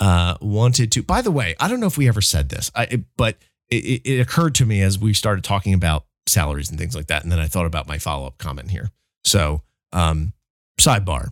uh, 0.00 0.34
wanted 0.40 0.90
to. 0.92 1.02
By 1.04 1.22
the 1.22 1.30
way, 1.30 1.54
I 1.60 1.68
don't 1.68 1.78
know 1.78 1.86
if 1.86 1.96
we 1.96 2.08
ever 2.08 2.20
said 2.20 2.48
this, 2.48 2.70
I, 2.74 2.84
it- 2.84 3.04
but 3.16 3.36
it, 3.68 3.84
it, 3.84 4.02
it 4.14 4.20
occurred 4.20 4.56
to 4.56 4.66
me 4.66 4.82
as 4.82 4.98
we 4.98 5.14
started 5.14 5.44
talking 5.44 5.72
about 5.72 6.04
salaries 6.26 6.68
and 6.68 6.76
things 6.78 6.96
like 6.96 7.06
that, 7.06 7.22
and 7.22 7.30
then 7.30 7.38
I 7.38 7.46
thought 7.46 7.66
about 7.66 7.86
my 7.86 7.98
follow 7.98 8.26
up 8.26 8.38
comment 8.38 8.72
here. 8.72 8.90
So, 9.24 9.62
um, 9.92 10.32
sidebar, 10.80 11.28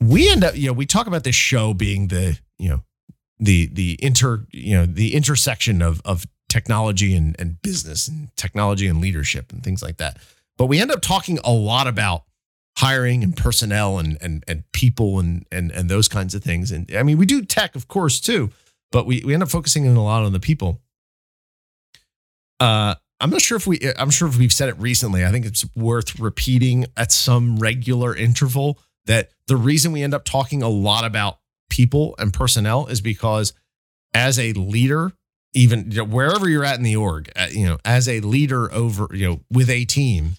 we 0.00 0.30
end 0.30 0.44
up, 0.44 0.56
you 0.56 0.66
know, 0.66 0.72
we 0.72 0.86
talk 0.86 1.06
about 1.06 1.24
this 1.24 1.34
show 1.34 1.74
being 1.74 2.08
the, 2.08 2.38
you 2.58 2.68
know, 2.68 2.84
the 3.38 3.66
the 3.72 3.98
inter, 4.02 4.46
you 4.50 4.76
know, 4.76 4.86
the 4.86 5.14
intersection 5.14 5.82
of 5.82 6.00
of 6.04 6.26
technology 6.48 7.14
and 7.14 7.36
and 7.38 7.60
business 7.62 8.08
and 8.08 8.34
technology 8.36 8.86
and 8.86 9.00
leadership 9.00 9.52
and 9.52 9.62
things 9.62 9.82
like 9.82 9.96
that. 9.96 10.18
But 10.56 10.66
we 10.66 10.80
end 10.80 10.90
up 10.90 11.00
talking 11.00 11.38
a 11.44 11.52
lot 11.52 11.86
about 11.86 12.24
hiring 12.76 13.22
and 13.22 13.36
personnel 13.36 13.98
and 13.98 14.18
and 14.20 14.44
and 14.46 14.64
people 14.72 15.18
and 15.18 15.46
and 15.50 15.70
and 15.70 15.88
those 15.88 16.08
kinds 16.08 16.34
of 16.34 16.42
things. 16.42 16.70
And 16.70 16.90
I 16.96 17.02
mean, 17.02 17.18
we 17.18 17.26
do 17.26 17.42
tech, 17.44 17.76
of 17.76 17.88
course, 17.88 18.20
too, 18.20 18.50
but 18.92 19.06
we 19.06 19.22
we 19.24 19.34
end 19.34 19.42
up 19.42 19.48
focusing 19.48 19.84
in 19.84 19.96
a 19.96 20.02
lot 20.02 20.24
on 20.24 20.32
the 20.32 20.40
people. 20.40 20.80
Uh, 22.60 22.94
I'm 23.20 23.30
not 23.30 23.40
sure 23.40 23.56
if 23.56 23.66
we 23.66 23.80
I'm 23.96 24.10
sure 24.10 24.28
if 24.28 24.38
we've 24.38 24.52
said 24.52 24.68
it 24.68 24.78
recently. 24.78 25.24
I 25.24 25.30
think 25.30 25.46
it's 25.46 25.64
worth 25.74 26.18
repeating 26.18 26.86
at 26.96 27.10
some 27.10 27.58
regular 27.58 28.14
interval 28.14 28.78
that 29.06 29.30
the 29.46 29.56
reason 29.56 29.92
we 29.92 30.02
end 30.02 30.14
up 30.14 30.24
talking 30.24 30.62
a 30.62 30.68
lot 30.68 31.04
about 31.04 31.38
people 31.70 32.14
and 32.18 32.32
personnel 32.32 32.86
is 32.86 33.00
because 33.00 33.52
as 34.12 34.38
a 34.38 34.52
leader 34.52 35.12
even 35.54 35.90
you 35.90 35.98
know, 35.98 36.04
wherever 36.04 36.48
you're 36.48 36.64
at 36.64 36.76
in 36.78 36.82
the 36.84 36.96
org 36.96 37.30
uh, 37.36 37.46
you 37.50 37.64
know 37.66 37.78
as 37.84 38.08
a 38.08 38.20
leader 38.20 38.72
over 38.72 39.08
you 39.12 39.26
know 39.28 39.40
with 39.50 39.68
a 39.70 39.84
team 39.84 40.32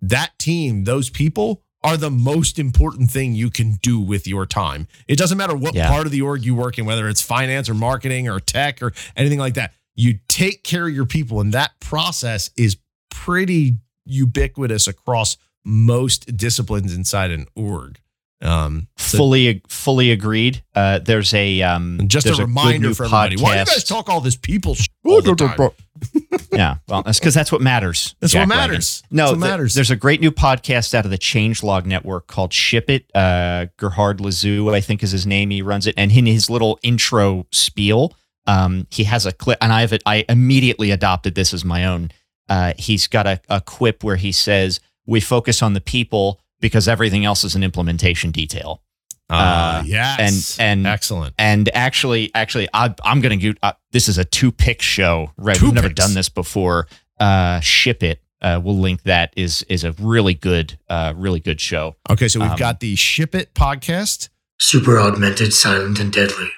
that 0.00 0.38
team, 0.38 0.84
those 0.84 1.08
people 1.08 1.62
are 1.82 1.96
the 1.96 2.10
most 2.10 2.58
important 2.58 3.10
thing 3.10 3.34
you 3.34 3.48
can 3.48 3.78
do 3.82 3.98
with 3.98 4.26
your 4.26 4.44
time. 4.44 4.86
It 5.08 5.16
doesn't 5.16 5.38
matter 5.38 5.56
what 5.56 5.74
Yeah. 5.74 5.88
part 5.88 6.04
of 6.06 6.12
the 6.12 6.20
org 6.20 6.44
you 6.44 6.54
work 6.54 6.78
in, 6.78 6.84
whether 6.84 7.08
it's 7.08 7.22
finance 7.22 7.68
or 7.70 7.74
marketing 7.74 8.28
or 8.28 8.38
tech 8.40 8.82
or 8.82 8.92
anything 9.16 9.38
like 9.38 9.54
that. 9.54 9.72
You 9.94 10.18
take 10.28 10.62
care 10.62 10.86
of 10.86 10.94
your 10.94 11.06
people, 11.06 11.40
and 11.40 11.52
that 11.52 11.72
process 11.80 12.50
is 12.56 12.76
pretty 13.10 13.78
ubiquitous 14.04 14.86
across 14.88 15.36
most 15.64 16.36
disciplines 16.36 16.94
inside 16.94 17.30
an 17.30 17.46
org. 17.54 17.98
Um, 18.42 18.88
so 18.98 19.16
fully 19.16 19.62
fully 19.68 20.10
agreed. 20.10 20.62
Uh, 20.74 20.98
there's 20.98 21.32
a 21.32 21.62
um, 21.62 22.00
just 22.06 22.26
there's 22.26 22.38
a 22.38 22.42
reminder 22.44 22.88
new 22.88 22.94
for 22.94 23.04
everybody. 23.04 23.36
Why 23.36 23.54
do 23.54 23.58
you 23.60 23.64
guys 23.64 23.84
talk 23.84 24.10
all 24.10 24.20
this 24.20 24.36
people 24.36 24.76
all 25.04 25.22
the 25.22 25.34
time? 25.34 25.70
yeah, 26.52 26.76
well, 26.88 27.02
that's 27.02 27.18
because 27.18 27.32
that's 27.32 27.50
what 27.50 27.62
matters. 27.62 28.14
That's 28.20 28.32
Jack 28.34 28.48
what 28.48 28.56
matters. 28.56 29.02
No, 29.10 29.26
That's 29.26 29.32
what 29.32 29.38
matters. 29.40 29.74
there's 29.74 29.90
a 29.90 29.96
great 29.96 30.20
new 30.20 30.32
podcast 30.32 30.92
out 30.92 31.04
of 31.06 31.10
the 31.10 31.16
Changelog 31.16 31.86
Network 31.86 32.26
called 32.26 32.52
Ship 32.52 32.88
It. 32.90 33.06
Uh, 33.14 33.66
Gerhard 33.78 34.20
Lazu, 34.20 34.68
I 34.74 34.80
think, 34.80 35.02
is 35.02 35.12
his 35.12 35.26
name. 35.26 35.50
He 35.50 35.62
runs 35.62 35.86
it, 35.86 35.94
and 35.96 36.12
in 36.12 36.26
his 36.26 36.50
little 36.50 36.78
intro 36.82 37.46
spiel, 37.52 38.14
um, 38.46 38.86
he 38.90 39.04
has 39.04 39.24
a 39.24 39.32
clip, 39.32 39.58
and 39.62 39.72
I 39.72 39.80
have 39.80 39.92
it. 39.92 40.02
I 40.04 40.24
immediately 40.28 40.90
adopted 40.90 41.34
this 41.34 41.54
as 41.54 41.64
my 41.64 41.86
own. 41.86 42.10
Uh, 42.48 42.74
he's 42.76 43.06
got 43.06 43.26
a, 43.26 43.40
a 43.48 43.60
quip 43.60 44.04
where 44.04 44.16
he 44.16 44.32
says, 44.32 44.80
"We 45.06 45.20
focus 45.20 45.62
on 45.62 45.72
the 45.74 45.80
people 45.80 46.40
because 46.60 46.88
everything 46.88 47.24
else 47.24 47.44
is 47.44 47.54
an 47.54 47.62
implementation 47.62 48.30
detail." 48.30 48.82
Uh, 49.30 49.34
uh, 49.34 49.82
yes. 49.86 50.58
and- 50.58 50.70
and- 50.70 50.86
excellent. 50.86 51.34
And 51.38 51.70
actually, 51.74 52.30
actually, 52.34 52.68
I, 52.74 52.94
I'm 53.04 53.20
going 53.20 53.38
to 53.38 53.52
go. 53.52 53.58
Uh, 53.62 53.72
this 53.90 54.08
is 54.08 54.18
a 54.18 54.24
two 54.24 54.52
pick 54.52 54.82
show. 54.82 55.30
Right, 55.38 55.56
Two 55.56 55.66
we've 55.66 55.74
never 55.74 55.88
done 55.88 56.14
this 56.14 56.28
before. 56.28 56.86
Uh, 57.18 57.60
Ship 57.60 58.02
it. 58.02 58.20
Uh, 58.42 58.60
we'll 58.62 58.78
link 58.78 59.02
that. 59.04 59.32
is 59.36 59.62
is 59.70 59.84
a 59.84 59.92
really 59.92 60.34
good, 60.34 60.78
uh, 60.90 61.14
really 61.16 61.40
good 61.40 61.60
show. 61.60 61.96
Okay, 62.10 62.28
so 62.28 62.40
we've 62.40 62.50
um, 62.50 62.58
got 62.58 62.80
the 62.80 62.94
Ship 62.96 63.34
It 63.34 63.54
podcast. 63.54 64.28
Super 64.58 65.00
augmented, 65.00 65.52
silent, 65.54 65.98
and 65.98 66.12
deadly. 66.12 66.50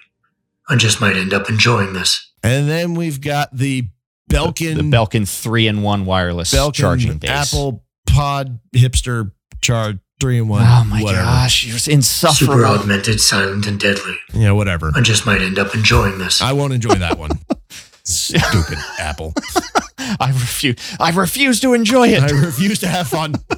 I 0.69 0.75
just 0.75 1.01
might 1.01 1.17
end 1.17 1.33
up 1.33 1.49
enjoying 1.49 1.93
this. 1.93 2.33
And 2.43 2.69
then 2.69 2.95
we've 2.95 3.21
got 3.21 3.57
the 3.57 3.85
Belkin, 4.29 4.75
the 4.77 4.83
Belkin 4.83 5.29
three 5.29 5.69
in 5.69 5.83
one 5.83 6.05
wireless 6.05 6.53
Belkin 6.53 6.75
charging 6.75 7.19
base. 7.19 7.31
Apple 7.31 7.85
Pod 8.17 8.61
Hipster 8.75 9.33
Charge 9.61 9.99
three 10.21 10.39
in 10.39 10.49
one. 10.49 10.63
Oh 10.65 10.85
my 10.85 11.03
whatever. 11.03 11.25
gosh, 11.25 11.67
you're 11.67 11.79
Super 11.79 12.65
augmented, 12.65 13.21
silent, 13.21 13.67
and 13.67 13.79
deadly. 13.79 14.17
Yeah, 14.33 14.53
whatever. 14.53 14.91
I 14.95 15.03
just 15.03 15.27
might 15.27 15.43
end 15.43 15.59
up 15.59 15.75
enjoying 15.75 16.19
this. 16.19 16.41
I 16.41 16.53
won't 16.53 16.73
enjoy 16.73 16.95
that 16.95 17.19
one. 17.19 17.33
Stupid 18.05 18.79
Apple. 18.99 19.35
I 19.99 20.29
refuse. 20.29 20.77
I 21.01 21.11
refuse 21.11 21.61
to 21.61 21.75
enjoy 21.75 22.09
it. 22.09 22.23
I 22.23 22.31
refuse 22.31 22.79
to 22.81 22.87
have 22.87 23.09
fun. 23.09 23.35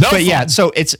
no, 0.00 0.08
but 0.10 0.24
yeah, 0.24 0.46
so 0.46 0.72
it's 0.74 0.96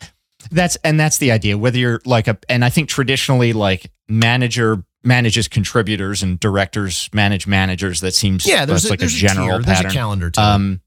that's 0.51 0.77
and 0.85 1.01
that's 1.01 1.19
the 1.19 1.33
idea. 1.33 1.57
Whether 1.59 1.79
you're 1.79 2.01
like 2.05 2.29
a 2.29 2.39
and 2.49 2.65
I 2.65 2.71
think 2.71 2.89
traditionally 2.89 3.53
like 3.53 3.91
manager 4.09 4.85
manages 5.05 5.49
contributors 5.49 6.23
and 6.23 6.39
directors 6.41 7.09
manage 7.13 7.47
managers. 7.47 8.01
That 8.01 8.15
seems 8.15 8.47
yeah. 8.47 8.65
There's 8.65 8.85
a, 8.85 8.91
like 8.91 8.99
a 9.01 9.03
there's 9.03 9.15
general 9.15 9.59
tier, 9.59 9.63
There's 9.63 9.81
a 9.81 9.89
calendar 9.91 10.31
to 10.31 10.41
um, 10.43 10.81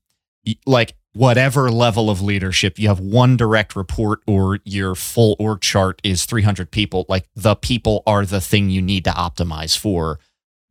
like 0.65 0.95
whatever 1.13 1.69
level 1.69 2.09
of 2.09 2.21
leadership, 2.21 2.79
you 2.79 2.87
have 2.87 2.99
one 2.99 3.35
direct 3.35 3.75
report 3.75 4.19
or 4.25 4.59
your 4.63 4.95
full 4.95 5.35
org 5.39 5.59
chart 5.61 5.99
is 6.03 6.25
300 6.25 6.71
people. 6.71 7.05
Like 7.09 7.27
the 7.35 7.55
people 7.55 8.01
are 8.07 8.25
the 8.25 8.39
thing 8.41 8.69
you 8.69 8.81
need 8.81 9.03
to 9.05 9.11
optimize 9.11 9.77
for 9.77 10.19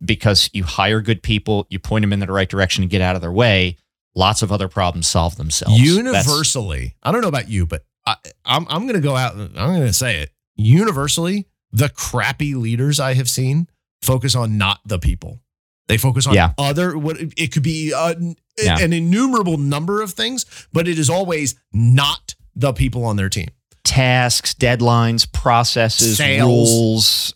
because 0.03 0.49
you 0.55 0.65
hire 0.65 1.03
good 1.03 1.23
people, 1.23 1.67
you 1.69 1.79
point 1.79 2.03
them 2.03 2.13
in 2.15 2.21
the 2.21 2.27
right 2.27 2.49
direction 2.49 2.83
and 2.83 2.91
get 2.91 3.03
out 3.03 3.17
of 3.17 3.21
their 3.23 3.33
way. 3.33 3.77
lots 4.15 4.41
of 4.43 4.51
other 4.51 4.67
problems 4.67 5.07
solve 5.07 5.37
themselves. 5.37 5.79
That's- 5.79 5.97
Universally, 5.97 6.97
I 7.03 7.13
don't 7.13 7.21
know 7.21 7.29
about 7.29 7.49
you, 7.51 7.67
but 7.67 7.85
I, 8.07 8.17
I'm 8.45 8.67
I'm 8.69 8.83
going 8.89 8.95
to 9.01 9.07
go 9.07 9.15
out 9.15 9.35
and 9.35 9.57
I'm 9.59 9.69
going 9.75 9.87
to 9.87 9.93
say 9.93 10.21
it. 10.21 10.31
Universally, 10.57 11.47
the 11.73 11.89
crappy 11.89 12.55
leaders 12.55 12.99
I 13.01 13.15
have 13.15 13.29
seen 13.29 13.69
focus 14.03 14.35
on 14.35 14.59
not 14.59 14.81
the 14.85 14.99
people. 14.99 15.41
They 15.89 15.97
focus 15.99 16.27
on 16.27 16.35
Yeah. 16.35 16.53
other 16.59 16.97
what 16.97 17.17
it 17.37 17.53
could 17.53 17.63
be 17.63 17.93
uh, 17.93 18.15
an, 18.17 18.37
Yeah. 18.63 18.79
an 18.79 18.93
innumerable 18.93 19.57
number 19.59 20.03
of 20.03 20.13
things, 20.13 20.47
but 20.73 20.87
it 20.89 20.99
is 20.99 21.11
always 21.11 21.55
not 21.73 22.35
the 22.55 22.73
people 22.73 23.05
on 23.05 23.17
their 23.17 23.29
team. 23.29 23.49
tasks, 23.83 24.55
deadlines, 24.55 25.27
processes, 25.33 26.19
Sales. 26.19 26.71
rules, 26.71 27.35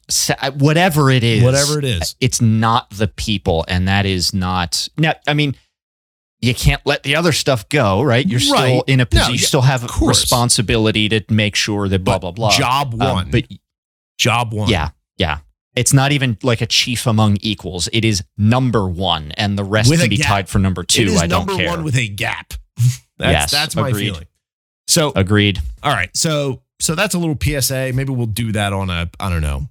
whatever 0.57 1.11
it 1.11 1.25
is. 1.25 1.43
Whatever 1.43 1.79
it 1.79 1.85
is. 1.85 2.15
It's 2.21 2.41
not 2.41 2.91
the 2.91 3.09
people. 3.09 3.65
And 3.67 3.89
that 3.89 4.07
is 4.07 4.33
not. 4.35 4.87
Now, 4.97 5.15
I 5.27 5.35
mean, 5.35 5.57
you 6.41 6.55
can't 6.55 6.83
let 6.85 7.03
the 7.03 7.17
other 7.17 7.33
stuff 7.33 7.69
go, 7.71 8.03
right? 8.03 8.25
You're 8.25 8.39
still 8.41 8.85
in 8.87 9.01
a 9.01 9.05
No, 9.05 9.07
position, 9.07 9.33
you 9.33 9.39
still 9.39 9.63
have 9.63 9.83
a 9.85 10.07
responsibility 10.07 11.09
to 11.09 11.25
make 11.31 11.57
sure 11.57 11.89
that 11.89 12.05
blah, 12.05 12.15
But 12.19 12.21
blah, 12.21 12.51
blah. 12.51 12.57
Job 12.57 12.93
Um, 12.95 12.99
one. 13.15 13.31
but 13.31 13.45
job 14.19 14.53
one. 14.53 14.69
yeah, 14.69 14.91
yeah. 15.17 15.39
It's 15.77 15.93
not 15.93 16.13
even 16.13 16.39
like 16.43 16.61
a 16.61 16.67
chief 16.67 17.07
among 17.07 17.39
equals. 17.41 17.89
It 17.93 18.05
is 18.05 18.23
number 18.39 18.87
one, 18.87 19.33
and 19.33 19.59
the 19.59 19.65
rest 19.65 19.91
With 19.91 20.01
can 20.01 20.09
be 20.09 20.19
gap. 20.19 20.27
tied 20.27 20.49
for 20.49 20.59
number 20.61 20.85
two. 20.85 21.03
is 21.03 21.21
I 21.21 21.27
don't 21.27 21.47
number 21.47 21.57
care. 21.63 21.69
one 21.71 21.83
with 21.83 21.97
a 21.97 22.07
gap. 22.09 22.55
that's 22.77 23.01
Yes, 23.19 23.51
that's 23.51 23.75
my 23.77 23.89
agreed. 23.89 24.05
feeling. 24.13 24.27
So 24.87 25.13
Agreed. 25.17 25.61
All 25.83 25.93
right. 25.93 26.15
So 26.17 26.63
so 26.79 26.95
that's 26.95 27.15
a 27.15 27.19
little 27.19 27.37
PSA. 27.41 27.93
Maybe 27.95 28.13
we'll 28.13 28.27
do 28.27 28.53
that 28.53 28.73
on 28.73 28.89
a 28.91 29.11
I 29.19 29.31
don't 29.31 29.41
know 29.43 29.69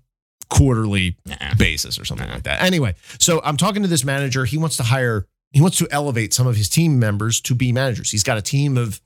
quarterly 0.50 1.16
Nah. 1.26 1.54
basis 1.58 1.98
or 2.00 2.06
something 2.06 2.30
like 2.30 2.44
that. 2.44 2.62
Anyway, 2.64 2.96
so 3.20 3.42
I'm 3.44 3.56
talking 3.58 3.82
to 3.84 3.88
this 3.88 4.04
manager. 4.04 4.44
He 4.46 4.58
wants 4.58 4.76
to 4.78 4.84
hire. 4.84 5.26
He 5.52 5.62
wants 5.62 5.78
to 5.78 5.88
elevate 5.92 6.34
some 6.34 6.48
of 6.48 6.56
his 6.58 6.68
team 6.68 7.00
members 7.00 7.40
to 7.42 7.56
be 7.56 7.72
managers. 7.72 8.12
He's 8.12 8.24
got 8.24 8.38
a 8.38 8.42
team 8.42 8.78
of 8.78 9.00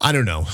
I 0.00 0.12
don't 0.12 0.24
know 0.24 0.46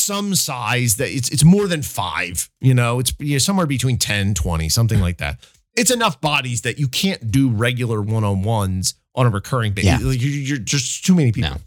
some 0.00 0.34
size 0.34 0.96
that 0.96 1.10
it's 1.10 1.28
it's 1.30 1.44
more 1.44 1.66
than 1.66 1.82
five. 1.82 2.50
You 2.60 2.74
know, 2.74 2.98
it's 2.98 3.12
you 3.18 3.34
know, 3.34 3.38
somewhere 3.38 3.66
between 3.66 3.98
10, 3.98 4.34
20, 4.34 4.68
something 4.68 5.00
like 5.00 5.18
that. 5.18 5.40
It's 5.76 5.90
enough 5.90 6.20
bodies 6.20 6.62
that 6.62 6.78
you 6.78 6.88
can't 6.88 7.30
do 7.30 7.48
regular 7.48 8.02
one 8.02 8.24
on 8.24 8.42
ones 8.42 8.94
on 9.14 9.26
a 9.26 9.30
recurring 9.30 9.72
basis. 9.72 10.00
Yeah. 10.00 10.06
Like, 10.06 10.20
you're, 10.20 10.30
you're 10.30 10.58
just 10.58 11.04
too 11.04 11.14
many 11.14 11.32
people. 11.32 11.60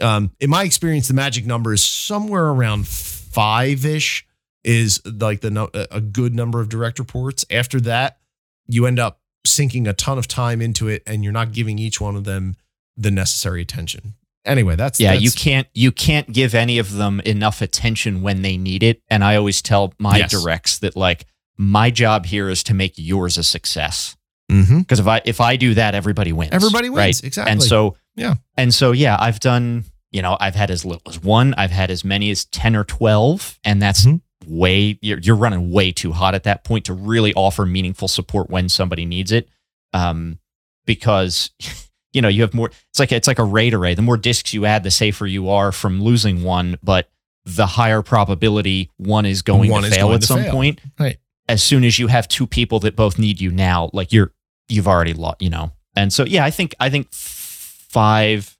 Um, 0.00 0.30
in 0.38 0.50
my 0.50 0.64
experience, 0.64 1.08
the 1.08 1.14
magic 1.14 1.44
number 1.44 1.72
is 1.72 1.82
somewhere 1.82 2.46
around 2.46 2.86
five 2.86 3.84
ish. 3.84 4.24
Is 4.64 5.00
like 5.06 5.40
the 5.40 5.88
a 5.90 6.00
good 6.00 6.34
number 6.34 6.60
of 6.60 6.68
direct 6.68 6.98
reports. 6.98 7.44
After 7.50 7.80
that, 7.82 8.18
you 8.66 8.86
end 8.86 8.98
up 8.98 9.20
sinking 9.46 9.86
a 9.86 9.94
ton 9.94 10.18
of 10.18 10.28
time 10.28 10.60
into 10.60 10.88
it, 10.88 11.02
and 11.06 11.24
you're 11.24 11.32
not 11.32 11.52
giving 11.52 11.78
each 11.78 12.00
one 12.00 12.16
of 12.16 12.24
them 12.24 12.56
the 12.96 13.10
necessary 13.10 13.62
attention. 13.62 14.14
Anyway, 14.44 14.76
that's 14.76 14.98
yeah 15.00 15.12
that's, 15.12 15.22
you 15.24 15.30
can't 15.30 15.66
you 15.74 15.92
can't 15.92 16.32
give 16.32 16.54
any 16.54 16.78
of 16.78 16.94
them 16.94 17.20
enough 17.20 17.60
attention 17.60 18.22
when 18.22 18.42
they 18.42 18.56
need 18.56 18.82
it 18.82 19.02
and 19.08 19.22
i 19.22 19.36
always 19.36 19.60
tell 19.60 19.92
my 19.98 20.18
Yes. 20.18 20.30
directs 20.30 20.78
that 20.78 20.96
like 20.96 21.26
my 21.58 21.90
job 21.90 22.24
here 22.24 22.48
is 22.48 22.62
to 22.64 22.72
make 22.74 22.94
yours 22.96 23.36
a 23.36 23.42
success 23.42 24.16
Mhm. 24.50 24.78
because 24.78 25.00
if 25.00 25.06
i 25.06 25.20
if 25.26 25.40
i 25.42 25.56
do 25.56 25.74
that 25.74 25.94
everybody 25.94 26.32
wins 26.32 26.52
Everybody 26.54 26.88
wins 26.88 26.98
right? 26.98 27.24
exactly. 27.24 27.52
and 27.52 27.62
so 27.62 27.96
Yeah. 28.16 28.34
and 28.56 28.72
so 28.72 28.92
yeah 28.92 29.16
i've 29.20 29.40
done 29.40 29.84
you 30.12 30.22
know 30.22 30.36
i've 30.40 30.54
had 30.54 30.70
as 30.70 30.84
little 30.84 31.02
as 31.06 31.20
one 31.22 31.52
i've 31.58 31.72
had 31.72 31.90
as 31.90 32.02
many 32.04 32.30
as 32.30 32.46
10 32.46 32.74
or 32.74 32.84
12 32.84 33.58
and 33.64 33.82
that's 33.82 34.06
Mhm. 34.06 34.22
way 34.46 34.98
you're, 35.02 35.18
you're 35.18 35.36
running 35.36 35.70
way 35.70 35.92
too 35.92 36.12
hot 36.12 36.34
at 36.34 36.44
that 36.44 36.64
point 36.64 36.86
to 36.86 36.94
really 36.94 37.34
offer 37.34 37.66
meaningful 37.66 38.08
support 38.08 38.48
when 38.48 38.68
somebody 38.70 39.04
needs 39.04 39.30
it 39.32 39.48
um 39.92 40.38
because 40.86 41.50
you 42.18 42.22
know 42.22 42.28
you 42.28 42.42
have 42.42 42.52
more 42.52 42.68
it's 42.90 42.98
like 42.98 43.12
it's 43.12 43.28
like 43.28 43.38
a 43.38 43.44
RAID 43.44 43.74
array 43.74 43.94
the 43.94 44.02
more 44.02 44.16
discs 44.16 44.52
you 44.52 44.66
add 44.66 44.82
the 44.82 44.90
safer 44.90 45.24
you 45.26 45.48
are 45.48 45.70
from 45.70 46.02
losing 46.02 46.42
one 46.42 46.76
but 46.82 47.08
the 47.44 47.66
higher 47.66 48.02
probability 48.02 48.90
one 48.96 49.24
is 49.24 49.42
going 49.42 49.70
One 49.70 49.82
to 49.82 49.88
is 49.88 49.94
fail 49.94 50.06
going 50.08 50.14
at 50.16 50.20
to 50.22 50.26
some 50.26 50.42
fail. 50.42 50.52
point 50.52 50.80
Right. 50.98 51.18
as 51.48 51.62
soon 51.62 51.84
as 51.84 51.98
you 52.00 52.08
have 52.08 52.26
two 52.26 52.46
people 52.46 52.80
that 52.80 52.96
both 52.96 53.18
need 53.18 53.40
you 53.40 53.50
now 53.52 53.88
like 53.92 54.12
you're 54.12 54.32
you've 54.68 54.88
already 54.88 55.14
lost 55.14 55.40
you 55.40 55.50
know 55.50 55.70
and 55.94 56.12
so 56.12 56.24
yeah 56.24 56.44
i 56.44 56.50
think 56.50 56.74
i 56.80 56.90
think 56.90 57.06
five 57.12 58.56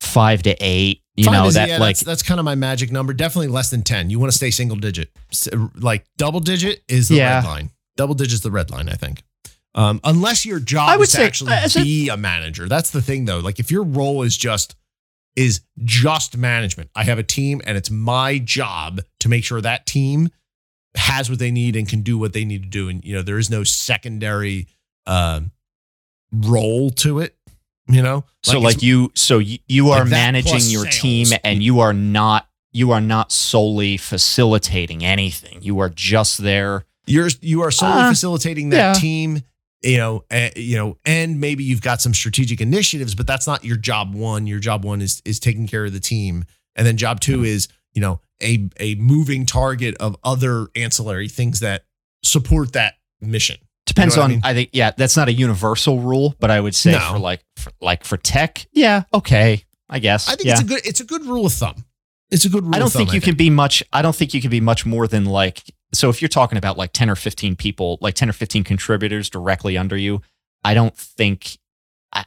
five 0.00 0.42
to 0.42 0.56
eight 0.60 1.02
you 1.16 1.24
Five 1.24 1.32
know 1.34 1.46
is- 1.46 1.54
that 1.54 1.68
yeah, 1.68 1.78
like 1.78 1.96
that's, 1.96 2.04
that's 2.04 2.22
kind 2.22 2.38
of 2.40 2.44
my 2.44 2.54
magic 2.54 2.92
number. 2.92 3.14
Definitely 3.14 3.48
less 3.48 3.70
than 3.70 3.80
ten. 3.82 4.10
You 4.10 4.18
want 4.18 4.30
to 4.32 4.36
stay 4.36 4.50
single 4.50 4.76
digit. 4.76 5.10
Like 5.74 6.04
double 6.18 6.40
digit 6.40 6.82
is 6.88 7.08
the 7.08 7.16
Yeah. 7.16 7.36
red 7.36 7.44
line. 7.44 7.70
Double 7.96 8.14
digit 8.14 8.34
is 8.34 8.40
the 8.42 8.50
red 8.50 8.70
line. 8.70 8.90
I 8.90 8.94
think. 8.96 9.22
Um, 9.76 10.00
unless 10.04 10.44
your 10.46 10.58
job 10.58 10.88
I 10.88 10.96
would 10.96 11.04
is 11.08 11.12
to 11.12 11.22
actually 11.22 11.52
as 11.52 11.76
a- 11.76 11.82
be 11.82 12.08
a 12.08 12.16
manager. 12.16 12.66
That's 12.68 12.90
the 12.90 13.02
thing, 13.02 13.26
though. 13.26 13.38
Like 13.40 13.58
if 13.60 13.70
your 13.70 13.84
role 13.84 14.22
is 14.22 14.36
just 14.36 14.74
is 15.36 15.60
just 15.84 16.34
management. 16.36 16.88
I 16.96 17.04
have 17.04 17.18
a 17.18 17.22
team, 17.22 17.60
and 17.66 17.76
it's 17.76 17.90
my 17.90 18.38
job 18.38 19.02
to 19.20 19.28
make 19.28 19.44
sure 19.44 19.60
that 19.60 19.84
team 19.84 20.30
has 20.94 21.28
what 21.28 21.38
they 21.38 21.50
need 21.50 21.76
and 21.76 21.86
can 21.86 22.00
do 22.00 22.16
what 22.16 22.32
they 22.32 22.46
need 22.46 22.62
to 22.62 22.68
do. 22.70 22.88
And 22.88 23.04
you 23.04 23.14
know, 23.14 23.20
there 23.22 23.36
is 23.38 23.50
no 23.50 23.62
secondary 23.62 24.66
um, 25.06 25.50
role 26.32 26.90
to 26.90 27.18
it. 27.20 27.36
You 27.88 28.02
know, 28.02 28.24
so 28.42 28.58
like 28.58 28.82
you 28.82 29.12
so 29.14 29.38
you, 29.38 29.58
you 29.68 29.90
are 29.90 30.00
Like 30.00 30.10
managing 30.10 30.58
your 30.72 30.90
sales. 30.90 30.98
team 31.00 31.26
and 31.44 31.62
you 31.62 31.78
are 31.78 31.92
not 31.92 32.48
you 32.72 32.90
are 32.90 33.00
not 33.00 33.30
solely 33.30 33.96
facilitating 33.96 35.04
anything 35.04 35.58
you 35.62 35.78
are 35.78 35.88
just 35.88 36.38
there 36.38 36.84
You're 37.06 37.28
you 37.42 37.62
are 37.62 37.70
solely 37.70 38.02
Uh, 38.02 38.08
facilitating 38.10 38.70
that 38.70 38.76
yeah. 38.76 38.92
team, 38.94 39.42
you 39.82 39.98
know, 39.98 40.24
uh, 40.30 40.48
you 40.56 40.76
know, 40.76 40.98
and 41.04 41.40
maybe 41.40 41.62
you've 41.64 41.82
got 41.82 42.00
some 42.00 42.14
strategic 42.14 42.60
initiatives, 42.60 43.14
but 43.14 43.26
that's 43.26 43.46
not 43.46 43.64
your 43.64 43.76
job 43.76 44.14
one. 44.14 44.46
Your 44.46 44.58
job 44.58 44.84
one 44.84 45.00
is 45.02 45.22
is 45.24 45.38
taking 45.38 45.66
care 45.66 45.84
of 45.84 45.92
the 45.92 46.00
team, 46.00 46.44
and 46.74 46.86
then 46.86 46.96
job 46.96 47.20
two 47.20 47.44
is 47.44 47.68
you 47.92 48.00
know 48.00 48.20
a 48.42 48.68
a 48.80 48.94
moving 48.96 49.46
target 49.46 49.94
of 49.98 50.16
other 50.24 50.68
ancillary 50.74 51.28
things 51.28 51.60
that 51.60 51.84
support 52.22 52.72
that 52.72 52.94
mission. 53.20 53.56
depends 53.86 54.16
what 54.16 54.22
I 54.22 54.24
on 54.24 54.30
mean? 54.30 54.40
I 54.44 54.54
think 54.54 54.70
yeah 54.72 54.90
that's 54.96 55.16
not 55.16 55.28
a 55.28 55.32
universal 55.32 56.00
rule 56.00 56.34
but 56.40 56.50
i 56.50 56.60
would 56.60 56.74
say 56.74 56.92
No. 56.92 57.12
for 57.12 57.18
like 57.18 57.40
for, 57.56 57.70
like 57.80 58.04
for 58.04 58.16
tech 58.16 58.66
yeah 58.72 59.04
okay 59.14 59.64
i 59.88 60.00
guess 60.00 60.28
I 60.28 60.34
think 60.34 60.46
yeah. 60.46 60.52
it's 60.54 60.60
a 60.60 60.64
good 60.64 60.80
it's 60.84 61.00
a 61.00 61.04
good 61.04 61.24
rule 61.24 61.46
of 61.46 61.52
thumb. 61.52 61.84
It's 62.30 62.44
a 62.44 62.48
good 62.48 62.64
rule. 62.64 62.74
I 62.74 62.78
don't 62.78 62.88
of 62.88 62.92
thumb, 62.92 63.06
think 63.06 63.14
you 63.14 63.20
can 63.20 63.36
be 63.36 63.48
much. 63.50 63.84
I 63.92 64.02
don't 64.02 64.14
think 64.14 64.34
you 64.34 64.40
can 64.40 64.50
be 64.50 64.60
much 64.60 64.84
more 64.84 65.06
than 65.06 65.24
like. 65.26 65.62
So 65.92 66.10
if 66.10 66.20
you're 66.20 66.28
talking 66.28 66.58
about 66.58 66.76
like 66.76 66.92
ten 66.92 67.08
or 67.10 67.16
fifteen 67.16 67.56
people, 67.56 67.98
like 68.00 68.14
ten 68.14 68.28
or 68.28 68.32
fifteen 68.32 68.64
contributors 68.64 69.30
directly 69.30 69.76
under 69.78 69.96
you, 69.96 70.22
I 70.64 70.74
don't 70.74 70.96
think. 70.96 71.58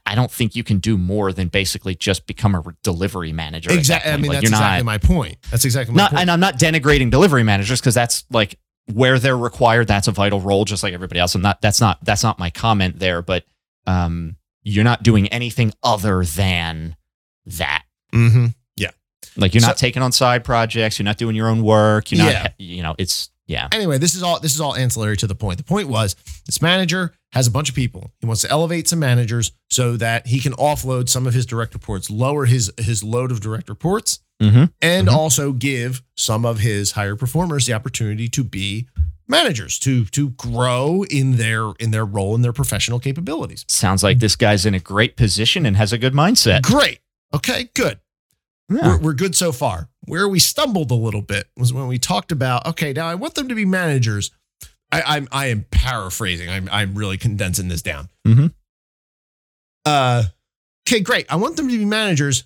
I, 0.05 0.13
don't 0.13 0.29
think 0.29 0.55
you 0.55 0.63
can 0.63 0.77
do 0.77 0.99
more 0.99 1.33
than 1.33 1.47
basically 1.47 1.95
just 1.95 2.27
become 2.27 2.53
a 2.53 2.63
delivery 2.83 3.33
manager. 3.33 3.71
Exactly. 3.71 4.11
I 4.11 4.17
mean, 4.17 4.27
Like, 4.27 4.35
that's 4.35 4.43
you're 4.43 4.51
exactly 4.51 4.77
not, 4.79 4.85
my 4.85 4.97
point. 4.99 5.37
That's 5.49 5.65
exactly 5.65 5.95
my 5.95 6.03
not, 6.03 6.11
point. 6.11 6.21
and 6.21 6.29
I'm 6.29 6.39
not 6.39 6.59
denigrating 6.59 7.09
delivery 7.09 7.41
managers 7.41 7.79
because 7.79 7.95
that's 7.95 8.23
like 8.29 8.59
where 8.93 9.17
they're 9.17 9.37
required. 9.37 9.87
That's 9.87 10.07
a 10.07 10.11
vital 10.11 10.41
role, 10.41 10.63
just 10.63 10.83
like 10.83 10.93
everybody 10.93 11.19
else. 11.19 11.33
I'm 11.33 11.41
not. 11.41 11.61
That's 11.61 11.81
not. 11.81 12.03
That's 12.03 12.21
not 12.21 12.37
my 12.37 12.51
comment 12.51 12.99
there. 12.99 13.23
But 13.23 13.45
um, 13.87 14.35
you're 14.61 14.83
not 14.83 15.01
doing 15.01 15.27
anything 15.29 15.73
other 15.81 16.23
than 16.23 16.95
that. 17.47 17.83
mm-hmm. 18.13 18.47
Yeah. 18.75 18.91
Like 19.37 19.55
you're 19.55 19.61
So- 19.61 19.67
not 19.67 19.77
taking 19.77 20.03
on 20.03 20.11
side 20.11 20.43
projects. 20.43 20.99
You're 20.99 21.05
not 21.05 21.17
doing 21.17 21.35
your 21.35 21.47
own 21.47 21.63
work. 21.63 22.11
You're 22.11 22.25
not. 22.25 22.31
Yeah. 22.31 22.47
You 22.59 22.83
know, 22.83 22.93
it's 22.99 23.31
yeah. 23.49 23.67
anyway, 23.73 23.97
this 23.97 24.15
is 24.15 24.23
all 24.23 24.39
this 24.39 24.53
is 24.55 24.61
all 24.61 24.75
ancillary 24.75 25.17
to 25.17 25.27
the 25.27 25.35
point. 25.35 25.57
The 25.57 25.63
point 25.65 25.89
was 25.89 26.15
this 26.45 26.61
manager 26.61 27.13
has 27.33 27.45
a 27.47 27.51
bunch 27.51 27.67
of 27.69 27.75
people. 27.75 28.11
He 28.19 28.25
wants 28.25 28.41
to 28.43 28.49
elevate 28.49 28.87
some 28.87 28.99
managers 28.99 29.51
so 29.69 29.97
that 29.97 30.27
he 30.27 30.39
can 30.39 30.53
offload 30.53 31.09
some 31.09 31.27
of 31.27 31.33
his 31.33 31.45
direct 31.45 31.73
reports, 31.73 32.09
lower 32.09 32.45
his 32.45 32.71
his 32.77 33.03
load 33.03 33.31
of 33.31 33.41
direct 33.41 33.67
reports, 33.67 34.19
Mm-hmm. 34.41 34.65
and 34.81 35.07
Mhm. 35.09 35.11
also 35.11 35.51
give 35.51 36.01
some 36.15 36.45
of 36.45 36.59
his 36.59 36.91
higher 36.93 37.17
performers 37.17 37.65
the 37.65 37.73
opportunity 37.73 38.29
to 38.29 38.41
be 38.43 38.87
managers, 39.27 39.77
to 39.79 40.05
to 40.05 40.29
grow 40.31 41.03
in 41.09 41.35
their 41.35 41.71
in 41.79 41.91
their 41.91 42.05
role 42.05 42.35
in 42.35 42.41
their 42.41 42.53
professional 42.53 42.99
capabilities. 42.99 43.65
Sounds 43.67 44.01
like 44.01 44.19
this 44.19 44.35
guy's 44.37 44.65
in 44.65 44.73
a 44.73 44.79
great 44.79 45.17
position 45.17 45.65
and 45.65 45.75
has 45.75 45.91
a 45.91 45.97
good 45.97 46.13
mindset. 46.13 46.61
Great. 46.61 46.99
Okay, 47.33 47.69
good. 47.75 47.99
Yeah. 48.71 48.87
We're, 48.87 48.97
we're 48.99 49.13
good 49.13 49.35
so 49.35 49.51
far. 49.51 49.89
Where 50.09 50.27
we 50.27 50.39
stumbled 50.39 50.91
a 50.91 50.95
little 50.95 51.21
bit 51.21 51.47
was 51.55 51.71
when 51.71 51.87
we 51.87 51.97
talked 51.99 52.31
about, 52.31 52.65
okay, 52.65 52.93
now 52.93 53.07
I 53.07 53.15
want 53.15 53.35
them 53.35 53.47
to 53.49 53.55
be 53.55 53.65
managers. 53.65 54.31
I, 54.91 55.01
I'm 55.05 55.27
I 55.31 55.47
am 55.47 55.65
paraphrasing. 55.71 56.49
I'm 56.49 56.67
I'm 56.71 56.95
really 56.95 57.17
condensing 57.17 57.67
this 57.67 57.81
down. 57.81 58.09
Mhm. 58.27 58.53
Uh, 59.85 60.23
okay, 60.87 60.99
great. 60.99 61.25
I 61.31 61.35
want 61.35 61.55
them 61.57 61.67
to 61.69 61.77
be 61.77 61.85
managers, 61.85 62.43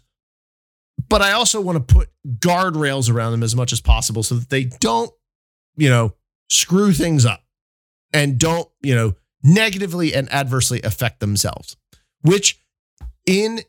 but 1.09 1.21
I 1.21 1.31
also 1.31 1.61
want 1.61 1.87
to 1.87 1.93
put 1.93 2.09
guardrails 2.39 3.09
around 3.11 3.31
them 3.31 3.43
as 3.43 3.55
much 3.55 3.71
as 3.73 3.81
possible 3.81 4.23
so 4.23 4.35
that 4.35 4.49
they 4.49 4.65
don't, 4.65 5.11
you 5.75 5.89
know, 5.89 6.13
screw 6.49 6.91
things 6.91 7.25
up 7.25 7.43
and 8.13 8.37
don't, 8.37 8.69
you 8.81 8.93
know, 8.95 9.15
negatively 9.41 10.13
and 10.13 10.31
adversely 10.31 10.81
affect 10.83 11.19
themselves. 11.19 11.75
Which, 12.21 12.59
in 13.25 13.61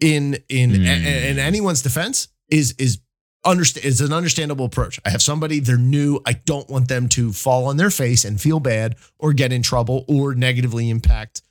in 0.00 0.38
in 0.48 0.70
Hmm. 0.76 0.82
in 0.86 1.38
anyone's 1.38 1.82
defense, 1.82 2.28
is 2.48 2.74
is 2.78 3.00
understand 3.44 3.86
is 3.86 4.00
an 4.00 4.12
understandable 4.12 4.66
approach. 4.66 5.00
I 5.04 5.10
have 5.10 5.22
somebody 5.22 5.60
they're 5.60 5.76
new. 5.76 6.20
I 6.26 6.34
don't 6.34 6.68
want 6.68 6.88
them 6.88 7.08
to 7.10 7.32
fall 7.32 7.66
on 7.66 7.76
their 7.76 7.90
face 7.90 8.24
and 8.24 8.40
feel 8.40 8.60
bad 8.60 8.96
or 9.18 9.32
get 9.32 9.52
in 9.52 9.62
trouble 9.62 10.04
or 10.08 10.34
negatively 10.34 10.90
impact 10.90 11.42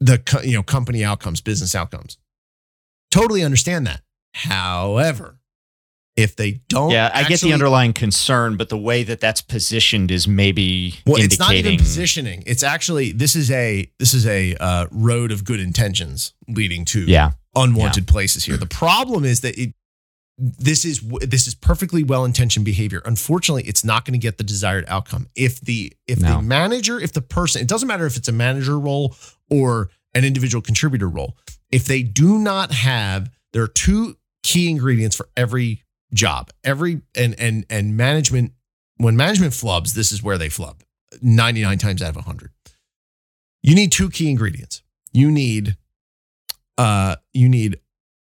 the 0.00 0.42
you 0.44 0.52
know 0.52 0.62
company 0.62 1.04
outcomes, 1.04 1.40
business 1.40 1.74
outcomes. 1.74 2.18
Totally 3.10 3.42
understand 3.42 3.86
that. 3.86 4.02
However, 4.34 5.38
if 6.16 6.36
they 6.36 6.60
don't, 6.68 6.90
yeah, 6.90 7.10
I 7.12 7.24
get 7.24 7.40
the 7.40 7.52
underlying 7.52 7.92
concern, 7.92 8.56
but 8.56 8.68
the 8.68 8.78
way 8.78 9.02
that 9.02 9.20
that's 9.20 9.40
positioned 9.40 10.10
is 10.10 10.28
maybe 10.28 10.94
Well, 11.06 11.22
it's 11.22 11.38
not 11.38 11.54
even 11.54 11.76
positioning. 11.76 12.42
It's 12.46 12.62
actually 12.62 13.12
this 13.12 13.34
is 13.34 13.50
a 13.50 13.90
this 13.98 14.14
is 14.14 14.26
a 14.26 14.54
uh, 14.56 14.86
road 14.90 15.32
of 15.32 15.44
good 15.44 15.60
intentions 15.60 16.34
leading 16.48 16.84
to 16.86 17.00
yeah, 17.00 17.32
unwanted 17.54 18.06
places 18.06 18.44
here. 18.44 18.56
The 18.56 18.66
problem 18.66 19.24
is 19.24 19.40
that 19.40 19.58
it 19.58 19.74
this 20.36 20.84
is 20.84 21.00
this 21.20 21.46
is 21.46 21.54
perfectly 21.54 22.02
well 22.02 22.24
intentioned 22.24 22.64
behavior. 22.64 23.00
Unfortunately, 23.04 23.62
it's 23.64 23.84
not 23.84 24.04
going 24.04 24.12
to 24.12 24.18
get 24.18 24.36
the 24.38 24.44
desired 24.44 24.84
outcome. 24.88 25.28
If 25.36 25.60
the 25.60 25.92
if 26.06 26.20
No. 26.20 26.36
the 26.36 26.42
manager, 26.42 26.98
if 26.98 27.12
the 27.12 27.22
person, 27.22 27.62
it 27.62 27.68
doesn't 27.68 27.86
matter 27.86 28.06
if 28.06 28.16
it's 28.16 28.28
a 28.28 28.32
manager 28.32 28.78
role 28.78 29.14
or 29.48 29.90
an 30.14 30.24
individual 30.24 30.60
contributor 30.62 31.08
role. 31.08 31.36
If 31.70 31.84
they 31.86 32.02
do 32.02 32.38
not 32.38 32.72
have, 32.72 33.30
there 33.52 33.62
are 33.62 33.68
two 33.68 34.16
key 34.42 34.70
ingredients 34.70 35.14
for 35.16 35.28
every 35.36 35.82
job. 36.12 36.50
Every 36.64 37.02
and 37.14 37.38
and 37.38 37.64
and 37.70 37.96
management 37.96 38.52
when 38.96 39.16
management 39.16 39.52
flubs, 39.52 39.94
this 39.94 40.10
is 40.12 40.22
where 40.22 40.38
they 40.38 40.48
flub. 40.48 40.82
99 41.22 41.78
times 41.78 42.02
out 42.02 42.10
of 42.10 42.16
100. 42.16 42.50
You 43.62 43.74
need 43.76 43.92
two 43.92 44.10
key 44.10 44.30
ingredients. 44.30 44.82
You 45.12 45.30
need 45.30 45.76
uh 46.76 47.16
you 47.32 47.48
need 47.48 47.78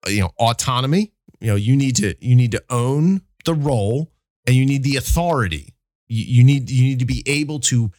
you 0.06 0.20
know 0.20 0.32
autonomy 0.38 1.12
you 1.46 1.52
know 1.52 1.56
you 1.56 1.76
need 1.76 1.94
to 1.94 2.16
you 2.20 2.34
need 2.34 2.50
to 2.50 2.64
own 2.70 3.20
the 3.44 3.54
role 3.54 4.10
and 4.48 4.56
you 4.56 4.66
need 4.66 4.82
the 4.82 4.96
authority. 4.96 5.76
You, 6.08 6.24
you 6.38 6.44
need 6.44 6.68
you 6.68 6.82
need 6.82 6.98
to 6.98 7.04
be 7.04 7.22
able 7.24 7.60
to 7.60 7.92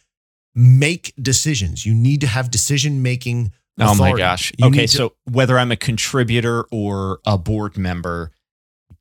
make 0.54 1.14
decisions. 1.20 1.86
You 1.86 1.94
need 1.94 2.20
to 2.20 2.26
have 2.26 2.50
decision 2.50 3.02
making 3.02 3.52
Oh 3.80 3.94
my 3.94 4.12
gosh. 4.12 4.52
Okay, 4.62 4.86
to, 4.86 4.88
so 4.88 5.12
whether 5.24 5.58
I'm 5.58 5.72
a 5.72 5.76
contributor 5.76 6.64
or 6.70 7.20
a 7.24 7.38
board 7.38 7.78
member, 7.78 8.32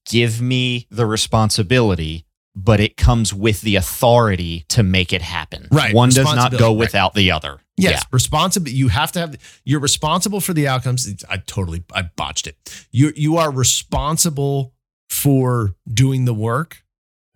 give 0.05 0.39
me 0.39 0.87
the 0.91 1.07
responsibility, 1.07 2.26
but 2.59 2.79
it 2.79 2.97
comes 2.97 3.33
with 3.33 3.61
the 3.61 3.75
authority 3.75 4.65
to 4.69 4.81
make 4.81 5.13
it 5.13 5.21
happen. 5.21 5.67
Right, 5.71 5.93
One 5.93 6.09
does 6.09 6.25
not 6.35 6.57
go 6.57 6.69
right. 6.71 6.77
without 6.79 7.13
the 7.13 7.29
other. 7.31 7.59
yes 7.77 8.03
responsible 8.11 8.69
you 8.69 8.87
have 8.87 9.11
to 9.11 9.19
have 9.19 9.37
you're 9.63 9.79
responsible 9.79 10.41
for 10.41 10.53
the 10.53 10.67
outcomes 10.67 11.23
i 11.29 11.37
totally 11.37 11.83
i 11.93 12.01
botched 12.01 12.47
it 12.47 12.55
you 12.91 13.13
you 13.15 13.37
are 13.37 13.51
responsible 13.51 14.73
for 15.09 15.75
doing 15.93 16.25
the 16.25 16.33
work 16.33 16.83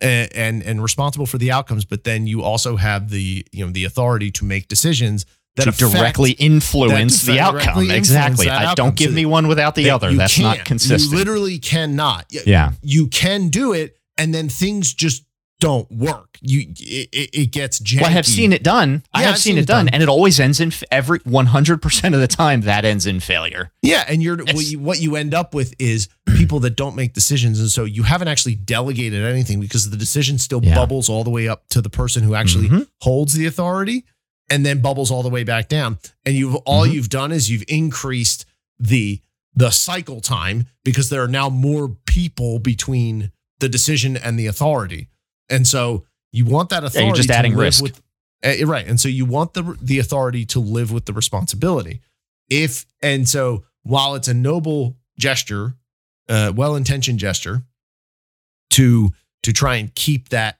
and, 0.00 0.28
and 0.34 0.62
and 0.64 0.82
responsible 0.82 1.26
for 1.26 1.38
the 1.38 1.50
outcomes 1.52 1.84
but 1.84 2.02
then 2.02 2.26
you 2.26 2.42
also 2.42 2.74
have 2.76 3.10
the 3.10 3.46
you 3.52 3.64
know 3.64 3.70
the 3.70 3.84
authority 3.84 4.30
to 4.32 4.44
make 4.44 4.66
decisions 4.66 5.24
that 5.54 5.62
to 5.64 5.68
affect- 5.70 5.92
directly 5.92 6.32
influence 6.32 7.22
that 7.22 7.32
the 7.32 7.38
outcome. 7.38 7.90
Exactly. 7.90 8.48
I 8.48 8.64
outcome. 8.64 8.74
don't 8.86 8.96
give 8.96 9.10
So 9.10 9.14
me 9.14 9.26
one 9.26 9.46
without 9.48 9.74
the 9.74 9.90
other. 9.90 10.10
That's 10.14 10.38
not 10.38 10.64
consistent. 10.64 11.12
You 11.12 11.18
literally 11.18 11.58
cannot. 11.58 12.24
Yeah. 12.30 12.72
You 12.80 13.06
can 13.08 13.48
do 13.50 13.74
it, 13.74 13.98
and 14.22 14.34
then 14.34 14.48
things 14.48 14.94
just 14.94 15.24
don't 15.60 15.88
work. 15.92 16.38
You 16.40 16.60
it, 16.76 17.08
it 17.32 17.52
gets 17.52 17.78
janky. 17.80 18.00
Well, 18.00 18.10
I 18.10 18.14
have 18.14 18.26
seen 18.26 18.52
it 18.52 18.64
done. 18.64 19.04
I 19.14 19.20
Yeah, 19.20 19.26
have 19.26 19.34
I've 19.34 19.40
seen, 19.40 19.52
seen 19.54 19.58
it 19.62 19.66
done, 19.66 19.86
done. 19.86 19.94
and 19.94 20.02
it 20.02 20.08
always 20.08 20.40
ends 20.40 20.58
in 20.58 20.68
f- 20.72 20.82
every 20.90 21.20
100% 21.20 22.14
of 22.14 22.20
the 22.20 22.26
time 22.26 22.62
that 22.62 22.84
ends 22.84 23.06
in 23.06 23.20
failure. 23.20 23.70
Yeah, 23.80 24.04
and 24.08 24.20
you're 24.22 24.38
what 24.38 24.64
you, 24.66 24.78
what 24.80 25.00
you 25.00 25.14
end 25.14 25.34
up 25.34 25.54
with 25.54 25.72
is 25.78 26.08
people 26.36 26.58
that 26.60 26.74
don't 26.76 26.96
make 26.96 27.12
decisions, 27.14 27.60
and 27.60 27.70
so 27.70 27.84
you 27.84 28.02
haven't 28.02 28.26
actually 28.28 28.56
delegated 28.56 29.24
anything 29.24 29.60
because 29.60 29.88
the 29.90 29.96
decision 29.96 30.38
still 30.38 30.60
Yeah. 30.64 30.74
bubbles 30.74 31.08
all 31.08 31.22
the 31.22 31.30
way 31.30 31.46
up 31.46 31.68
to 31.70 31.80
the 31.80 31.90
person 31.90 32.24
who 32.24 32.34
actually 32.34 32.68
Mhm. 32.68 32.88
holds 33.02 33.34
the 33.34 33.46
authority, 33.46 34.04
and 34.50 34.66
then 34.66 34.80
bubbles 34.80 35.12
all 35.12 35.22
the 35.22 35.30
way 35.30 35.44
back 35.44 35.68
down. 35.68 35.98
And 36.26 36.34
you've 36.34 36.56
all 36.56 36.84
Mhm. 36.86 36.92
you've 36.94 37.08
done 37.08 37.30
is 37.30 37.48
you've 37.50 37.64
increased 37.68 38.46
the 38.80 39.20
the 39.54 39.70
cycle 39.70 40.20
time 40.20 40.66
because 40.84 41.08
there 41.10 41.22
are 41.22 41.28
now 41.28 41.48
more 41.50 41.96
people 42.06 42.58
between 42.58 43.30
the 43.62 43.68
decision 43.70 44.16
and 44.18 44.38
the 44.38 44.46
authority, 44.46 45.08
and 45.48 45.66
so 45.66 46.04
you 46.30 46.44
want 46.44 46.68
that 46.68 46.84
authority. 46.84 47.06
you're 47.06 47.16
just 47.16 47.28
to 47.30 47.34
adding 47.34 47.52
live 47.52 47.64
risk. 47.64 47.82
with- 47.82 48.02
uh, 48.44 48.66
right, 48.66 48.86
and 48.86 49.00
so 49.00 49.08
you 49.08 49.24
want 49.24 49.54
the 49.54 49.76
the 49.80 49.98
authority 49.98 50.44
to 50.46 50.60
live 50.60 50.92
with 50.92 51.06
the 51.06 51.14
responsibility. 51.14 52.00
If 52.50 52.84
and 53.00 53.26
so 53.26 53.64
while 53.82 54.14
it's 54.14 54.28
a 54.28 54.34
noble 54.34 54.96
gesture, 55.18 55.74
uh, 56.28 56.52
well 56.54 56.76
intentioned 56.76 57.18
gesture, 57.18 57.62
to 58.70 59.10
to 59.42 59.52
try 59.52 59.76
and 59.76 59.94
keep 59.94 60.30
that 60.30 60.58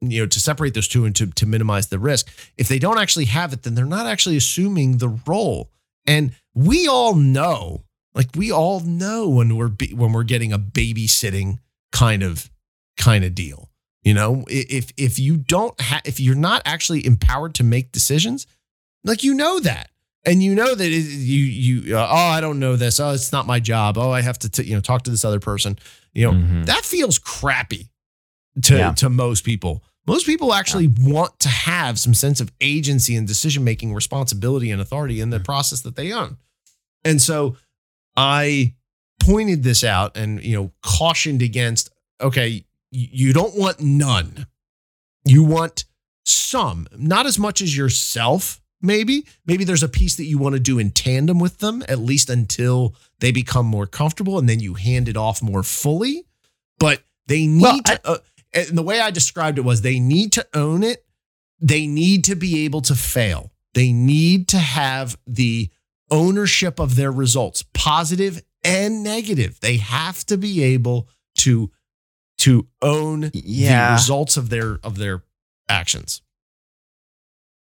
you 0.00 0.20
know 0.20 0.26
to 0.26 0.40
separate 0.40 0.74
those 0.74 0.88
two 0.88 1.04
and 1.04 1.14
to, 1.16 1.26
to 1.26 1.46
minimize 1.46 1.88
the 1.88 1.98
risk 1.98 2.28
if 2.56 2.68
they 2.68 2.78
don't 2.78 2.98
actually 2.98 3.24
have 3.26 3.52
it 3.52 3.62
then 3.62 3.74
they're 3.74 3.84
not 3.84 4.06
actually 4.06 4.36
assuming 4.36 4.98
the 4.98 5.08
role 5.26 5.70
and 6.06 6.32
we 6.54 6.86
all 6.86 7.14
know 7.14 7.82
like 8.14 8.28
we 8.36 8.50
all 8.52 8.80
know 8.80 9.28
when 9.28 9.56
we're 9.56 9.68
be, 9.68 9.92
when 9.92 10.12
we're 10.12 10.22
getting 10.22 10.52
a 10.52 10.58
babysitting 10.58 11.58
kind 11.92 12.22
of 12.22 12.50
kind 12.96 13.24
of 13.24 13.34
deal 13.34 13.70
you 14.02 14.12
know 14.14 14.44
if 14.48 14.92
if 14.96 15.18
you 15.18 15.36
don't 15.36 15.80
have 15.80 16.02
if 16.04 16.18
you're 16.20 16.34
not 16.34 16.62
actually 16.64 17.04
empowered 17.06 17.54
to 17.54 17.64
make 17.64 17.92
decisions 17.92 18.46
like 19.04 19.22
you 19.22 19.34
know 19.34 19.60
that 19.60 19.90
and 20.24 20.42
you 20.42 20.54
know 20.54 20.74
that 20.74 20.86
it, 20.86 21.04
you 21.04 21.44
you 21.84 21.96
uh, 21.96 22.06
oh 22.10 22.14
i 22.36 22.40
don't 22.40 22.58
know 22.58 22.76
this 22.76 22.98
oh 23.00 23.10
it's 23.10 23.32
not 23.32 23.46
my 23.46 23.60
job 23.60 23.96
oh 23.96 24.10
i 24.10 24.20
have 24.20 24.38
to 24.38 24.48
t- 24.48 24.64
you 24.64 24.74
know 24.74 24.80
talk 24.80 25.02
to 25.02 25.10
this 25.10 25.24
other 25.24 25.40
person 25.40 25.78
you 26.12 26.26
know 26.26 26.32
Mhm. 26.32 26.66
that 26.66 26.84
feels 26.84 27.18
crappy 27.18 27.88
to 28.62 28.76
Yeah. 28.76 28.92
to 28.94 29.08
most 29.08 29.44
people. 29.44 29.84
Most 30.06 30.24
people 30.26 30.52
actually 30.54 30.88
want 31.00 31.38
to 31.40 31.48
have 31.50 31.98
some 31.98 32.14
sense 32.14 32.40
of 32.40 32.50
agency 32.62 33.14
and 33.14 33.28
decision 33.28 33.62
making, 33.62 33.92
responsibility 33.94 34.70
and 34.70 34.80
authority 34.80 35.20
in 35.20 35.28
the 35.30 35.38
process 35.38 35.82
that 35.82 35.96
they 35.96 36.12
own. 36.12 36.38
And 37.04 37.20
so 37.22 37.56
I 38.16 38.74
pointed 39.20 39.62
this 39.62 39.84
out 39.84 40.16
and 40.16 40.42
you 40.42 40.56
know 40.56 40.72
cautioned 40.82 41.42
against 41.42 41.90
okay, 42.20 42.64
you 42.90 43.32
don't 43.32 43.56
want 43.56 43.80
none. 43.80 44.46
You 45.24 45.44
want 45.44 45.84
some, 46.24 46.86
not 46.96 47.26
as 47.26 47.38
much 47.38 47.60
as 47.60 47.76
yourself 47.76 48.60
maybe. 48.80 49.26
Maybe 49.46 49.64
there's 49.64 49.82
a 49.82 49.88
piece 49.88 50.16
that 50.16 50.24
you 50.24 50.38
want 50.38 50.54
to 50.54 50.60
do 50.60 50.78
in 50.78 50.90
tandem 50.90 51.38
with 51.38 51.58
them 51.58 51.82
at 51.88 51.98
least 51.98 52.30
until 52.30 52.94
they 53.20 53.32
become 53.32 53.66
more 53.66 53.86
comfortable 53.86 54.38
and 54.38 54.48
then 54.48 54.60
you 54.60 54.74
hand 54.74 55.08
it 55.08 55.16
off 55.16 55.42
more 55.42 55.62
fully. 55.62 56.24
But 56.78 57.02
they 57.26 57.46
need 57.46 57.62
Well, 57.62 57.80
to 57.80 58.00
uh, 58.04 58.18
and 58.54 58.78
the 58.78 58.82
way 58.82 59.00
I 59.00 59.10
described 59.10 59.58
it 59.58 59.62
was 59.62 59.82
they 59.82 60.00
need 60.00 60.32
to 60.32 60.46
own 60.54 60.82
it. 60.82 61.04
They 61.60 61.86
need 61.86 62.24
to 62.24 62.36
be 62.36 62.64
able 62.64 62.80
to 62.82 62.94
fail. 62.94 63.52
They 63.74 63.92
need 63.92 64.48
to 64.48 64.58
have 64.58 65.18
the 65.26 65.70
ownership 66.10 66.78
of 66.78 66.96
their 66.96 67.12
results, 67.12 67.64
positive 67.74 68.42
and 68.64 69.02
negative. 69.02 69.60
They 69.60 69.76
have 69.78 70.24
to 70.26 70.36
be 70.36 70.62
able 70.62 71.08
to 71.38 71.70
to 72.38 72.68
own 72.82 73.20
the 73.20 73.30
Yeah. 73.44 73.92
results 73.94 74.36
of 74.36 74.48
their 74.50 74.78
of 74.82 74.96
their 74.96 75.24
actions. 75.68 76.22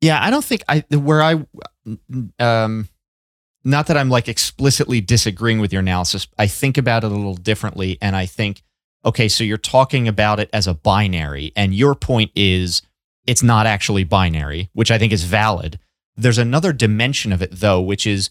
Yeah, 0.01 0.23
I 0.23 0.31
don't 0.31 0.45
think 0.45 0.63
I 0.69 0.85
where 0.91 1.23
I 1.23 1.45
um 2.39 2.89
not 3.63 3.89
that 3.89 3.97
I'm 3.97 4.09
like 4.09 4.29
explicitly 4.29 5.01
disagreeing 5.01 5.61
with 5.61 5.73
your 5.73 5.81
analysis. 5.81 6.27
I 6.39 6.47
think 6.47 6.79
about 6.79 7.05
it 7.05 7.13
a 7.13 7.15
little 7.15 7.35
differently 7.35 7.99
and 8.01 8.17
I 8.17 8.27
think 8.27 8.63
okay, 9.05 9.29
so 9.29 9.45
you're 9.45 9.57
talking 9.59 10.07
about 10.09 10.39
it 10.41 10.51
as 10.53 10.67
a 10.67 10.75
binary 10.75 11.53
and 11.57 11.75
your 11.75 11.95
point 11.95 12.31
is 12.35 12.83
it's 13.27 13.43
not 13.43 13.67
actually 13.67 14.05
binary, 14.05 14.71
which 14.73 14.91
I 14.91 14.99
think 14.99 15.13
is 15.13 15.25
valid. 15.25 15.79
There's 16.17 16.39
another 16.39 16.73
dimension 16.73 17.33
of 17.33 17.43
it 17.43 17.51
though, 17.53 17.81
which 17.81 18.07
is 18.07 18.31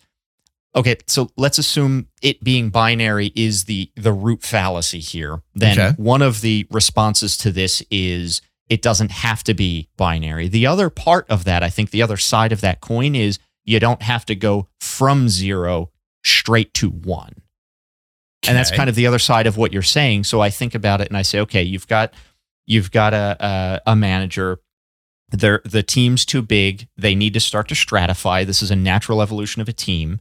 okay, 0.76 0.98
so 1.08 1.30
let's 1.38 1.58
assume 1.58 2.08
it 2.22 2.44
being 2.44 2.70
binary 2.70 3.32
is 3.36 3.66
the 3.66 3.92
the 3.96 4.14
root 4.14 4.44
fallacy 4.44 5.00
here. 5.00 5.42
Then 5.56 5.80
Okay. 5.80 6.02
one 6.02 6.22
of 6.22 6.42
the 6.42 6.68
responses 6.72 7.38
to 7.38 7.52
this 7.52 7.82
is 7.92 8.42
it 8.70 8.82
doesn't 8.82 9.12
have 9.12 9.44
to 9.46 9.54
be 9.54 9.90
binary. 9.98 10.48
The 10.48 10.68
other 10.68 10.90
part 10.90 11.26
of 11.30 11.44
that, 11.46 11.64
I 11.64 11.70
think 11.70 11.90
the 11.90 12.02
other 12.04 12.18
side 12.18 12.52
of 12.52 12.62
that 12.62 12.82
coin 12.82 13.16
is 13.16 13.40
you 13.66 13.80
don't 13.80 14.02
have 14.04 14.26
to 14.26 14.36
go 14.36 14.68
from 14.80 15.28
zero 15.30 15.90
straight 16.24 16.74
to 16.76 16.90
one. 16.90 17.34
And 18.48 18.56
that's 18.56 18.72
kind 18.72 18.90
of 18.90 18.96
the 18.96 19.06
other 19.08 19.20
side 19.20 19.48
of 19.48 19.58
what 19.58 19.74
you're 19.74 19.82
saying. 19.82 20.24
So 20.24 20.40
I 20.40 20.50
think 20.50 20.74
about 20.74 21.02
it 21.02 21.08
and 21.10 21.18
I 21.18 21.24
say, 21.24 21.40
okay, 21.42 21.62
you've 21.64 21.88
got 21.88 22.14
you've 22.68 22.92
got 22.92 23.14
a 23.14 23.36
a, 23.86 23.92
a 23.92 23.96
manager. 23.96 24.60
They're, 25.32 25.62
the 25.64 25.84
team's 25.84 26.26
too 26.26 26.42
big. 26.42 26.88
They 26.98 27.14
need 27.14 27.34
to 27.36 27.40
start 27.40 27.68
to 27.68 27.76
stratify. 27.76 28.46
This 28.46 28.64
is 28.64 28.72
a 28.72 28.76
natural 28.76 29.22
evolution 29.22 29.62
of 29.62 29.70
a 29.70 29.74
team. 29.74 30.20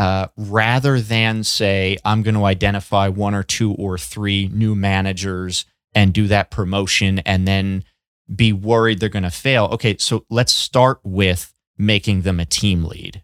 Uh, 0.00 0.28
rather 0.38 0.98
than 0.98 1.44
say, 1.44 1.98
I'm 2.06 2.22
going 2.22 2.34
to 2.34 2.46
identify 2.46 3.08
one 3.08 3.34
or 3.34 3.42
two 3.42 3.74
or 3.74 3.98
three 3.98 4.48
new 4.50 4.74
managers 4.74 5.66
and 5.94 6.14
do 6.14 6.26
that 6.28 6.50
promotion 6.50 7.18
and 7.20 7.46
then 7.46 7.84
be 8.34 8.50
worried 8.50 8.98
they're 8.98 9.10
going 9.10 9.24
to 9.24 9.30
fail. 9.30 9.66
Okay, 9.72 9.96
so 9.98 10.24
let's 10.30 10.52
start 10.52 11.00
with 11.04 11.52
making 11.76 12.22
them 12.22 12.40
a 12.40 12.46
team 12.46 12.84
lead. 12.84 13.22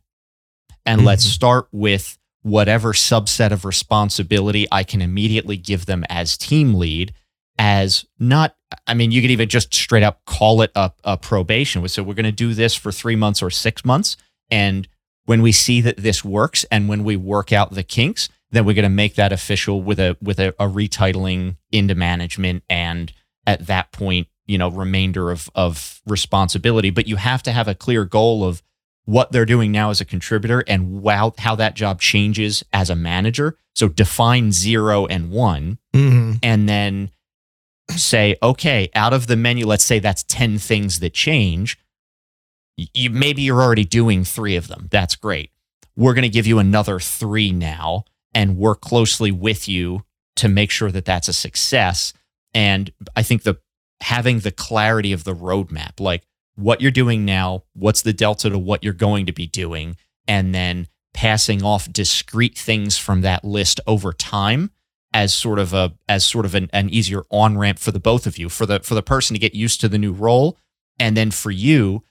And 0.84 1.02
let's 1.02 1.26
Mhm. 1.26 1.30
start 1.30 1.68
with 1.72 2.18
whatever 2.42 2.92
subset 2.92 3.52
of 3.52 3.64
responsibility 3.64 4.66
I 4.70 4.84
can 4.84 5.00
immediately 5.00 5.56
give 5.56 5.86
them 5.86 6.04
as 6.10 6.36
team 6.36 6.74
lead 6.74 7.14
as 7.58 8.04
not 8.18 8.54
I 8.86 8.92
mean 8.92 9.12
you 9.12 9.22
could 9.22 9.30
even 9.30 9.48
just 9.48 9.72
straight 9.72 10.02
up 10.02 10.26
call 10.26 10.60
it 10.60 10.72
a, 10.74 10.92
a 11.04 11.16
probation. 11.16 11.88
So 11.88 12.02
we're 12.02 12.14
going 12.14 12.24
to 12.26 12.32
do 12.46 12.52
this 12.52 12.74
for 12.74 12.92
3 12.92 13.16
months 13.16 13.42
or 13.42 13.50
6 13.50 13.82
months 13.84 14.18
and 14.50 14.86
when 15.26 15.42
we 15.42 15.52
see 15.52 15.80
that 15.82 15.98
this 15.98 16.24
works 16.24 16.64
and 16.70 16.88
when 16.88 17.04
we 17.04 17.16
work 17.16 17.52
out 17.52 17.72
the 17.72 17.82
kinks, 17.82 18.28
then 18.50 18.64
we're 18.64 18.74
going 18.74 18.84
to 18.84 18.88
make 18.88 19.16
that 19.16 19.32
official 19.32 19.82
with 19.82 20.00
a 20.00 20.16
with 20.22 20.38
a, 20.40 20.48
a 20.58 20.66
retitling 20.68 21.56
into 21.70 21.94
management 21.94 22.62
and 22.70 23.12
at 23.46 23.66
that 23.66 23.92
point, 23.92 24.28
you 24.46 24.56
know, 24.58 24.70
remainder 24.70 25.30
of 25.30 25.50
of 25.54 26.00
responsibility. 26.06 26.90
But 26.90 27.06
you 27.06 27.16
have 27.16 27.42
to 27.44 27.52
have 27.52 27.68
a 27.68 27.74
clear 27.74 28.04
goal 28.04 28.44
of 28.44 28.62
what 29.04 29.30
they're 29.30 29.46
doing 29.46 29.70
now 29.70 29.90
as 29.90 30.00
a 30.00 30.04
contributor 30.04 30.64
and 30.66 31.00
wow, 31.02 31.32
how 31.38 31.54
that 31.56 31.74
job 31.74 32.00
changes 32.00 32.64
as 32.72 32.90
a 32.90 32.96
manager. 32.96 33.56
So 33.74 33.88
define 33.88 34.52
zero 34.52 35.06
and 35.06 35.30
one, 35.30 35.78
Mm-hmm. 35.94 36.32
and 36.42 36.68
then 36.68 37.10
say, 37.90 38.36
okay, 38.42 38.88
out 38.94 39.12
of 39.12 39.26
the 39.28 39.36
menu, 39.36 39.64
let's 39.66 39.84
say 39.84 39.98
that's 40.00 40.24
10 40.24 40.58
things 40.58 40.98
that 41.00 41.14
change. 41.14 41.78
You, 42.76 43.10
maybe 43.10 43.42
you're 43.42 43.62
already 43.62 43.84
doing 43.84 44.24
three 44.24 44.56
of 44.56 44.68
them. 44.68 44.88
That's 44.90 45.16
great. 45.16 45.50
We're 45.96 46.14
going 46.14 46.22
to 46.22 46.28
give 46.28 46.46
you 46.46 46.58
another 46.58 47.00
three 47.00 47.50
now 47.50 48.04
and 48.34 48.58
work 48.58 48.80
closely 48.80 49.32
with 49.32 49.66
you 49.66 50.04
to 50.36 50.48
make 50.48 50.70
sure 50.70 50.90
that 50.90 51.06
that's 51.06 51.28
a 51.28 51.32
success. 51.32 52.12
And 52.52 52.92
I 53.14 53.22
think 53.22 53.42
the 53.42 53.56
having 54.02 54.40
the 54.40 54.52
clarity 54.52 55.12
of 55.12 55.24
the 55.24 55.34
roadmap, 55.34 56.00
like 56.00 56.22
what 56.54 56.80
you're 56.80 56.90
doing 56.90 57.24
now, 57.24 57.64
what's 57.72 58.02
the 58.02 58.12
delta 58.12 58.50
to 58.50 58.58
what 58.58 58.84
you're 58.84 58.92
going 58.92 59.26
to 59.26 59.32
be 59.32 59.46
doing, 59.46 59.96
and 60.28 60.54
then 60.54 60.88
passing 61.14 61.62
off 61.62 61.90
discrete 61.90 62.58
things 62.58 62.98
from 62.98 63.22
that 63.22 63.42
list 63.42 63.80
over 63.86 64.12
time 64.12 64.70
as 65.14 65.32
sort 65.32 65.58
of 65.58 65.72
a 65.72 65.94
as 66.10 66.26
sort 66.26 66.44
of 66.44 66.54
an, 66.54 66.68
an 66.74 66.90
easier 66.90 67.24
on 67.30 67.56
ramp 67.56 67.78
for 67.78 67.90
the 67.90 67.98
both 67.98 68.26
of 68.26 68.36
you 68.36 68.50
for 68.50 68.66
the 68.66 68.80
for 68.80 68.94
the 68.94 69.02
person 69.02 69.32
to 69.32 69.40
get 69.40 69.54
used 69.54 69.80
to 69.80 69.88
the 69.88 69.96
new 69.96 70.12
role 70.12 70.58
and 70.98 71.16
then 71.16 71.30
for 71.30 71.50
you 71.50 72.02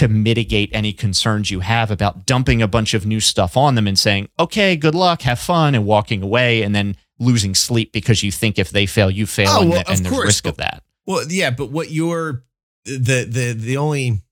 to 0.00 0.08
mitigate 0.08 0.68
any 0.72 0.92
concerns 0.92 1.50
you 1.50 1.60
have 1.60 1.90
about 1.90 2.26
dumping 2.26 2.60
a 2.60 2.68
bunch 2.68 2.92
of 2.94 3.06
new 3.06 3.20
stuff 3.20 3.56
on 3.56 3.74
them 3.76 3.86
and 3.86 3.98
saying 3.98 4.28
okay 4.38 4.76
good 4.76 4.94
luck 4.94 5.22
have 5.22 5.38
fun 5.38 5.74
and 5.74 5.86
walking 5.86 6.22
away 6.22 6.62
and 6.62 6.74
then 6.74 6.96
losing 7.18 7.54
sleep 7.54 7.92
because 7.92 8.22
you 8.22 8.32
think 8.32 8.58
if 8.58 8.70
they 8.70 8.86
fail 8.86 9.10
you 9.10 9.26
fail 9.26 9.48
Oh, 9.50 9.60
and, 9.62 9.70
well, 9.70 9.78
and 9.80 9.88
of 9.88 10.02
there's 10.02 10.12
course. 10.12 10.26
risk 10.26 10.46
of 10.46 10.56
that 10.56 10.82
Well, 11.06 11.24
yeah, 11.28 11.50
but 11.50 11.70
what 11.70 11.90
you're 11.90 12.44
the 12.84 13.24
the 13.28 13.52
the 13.56 13.76
only 13.76 14.22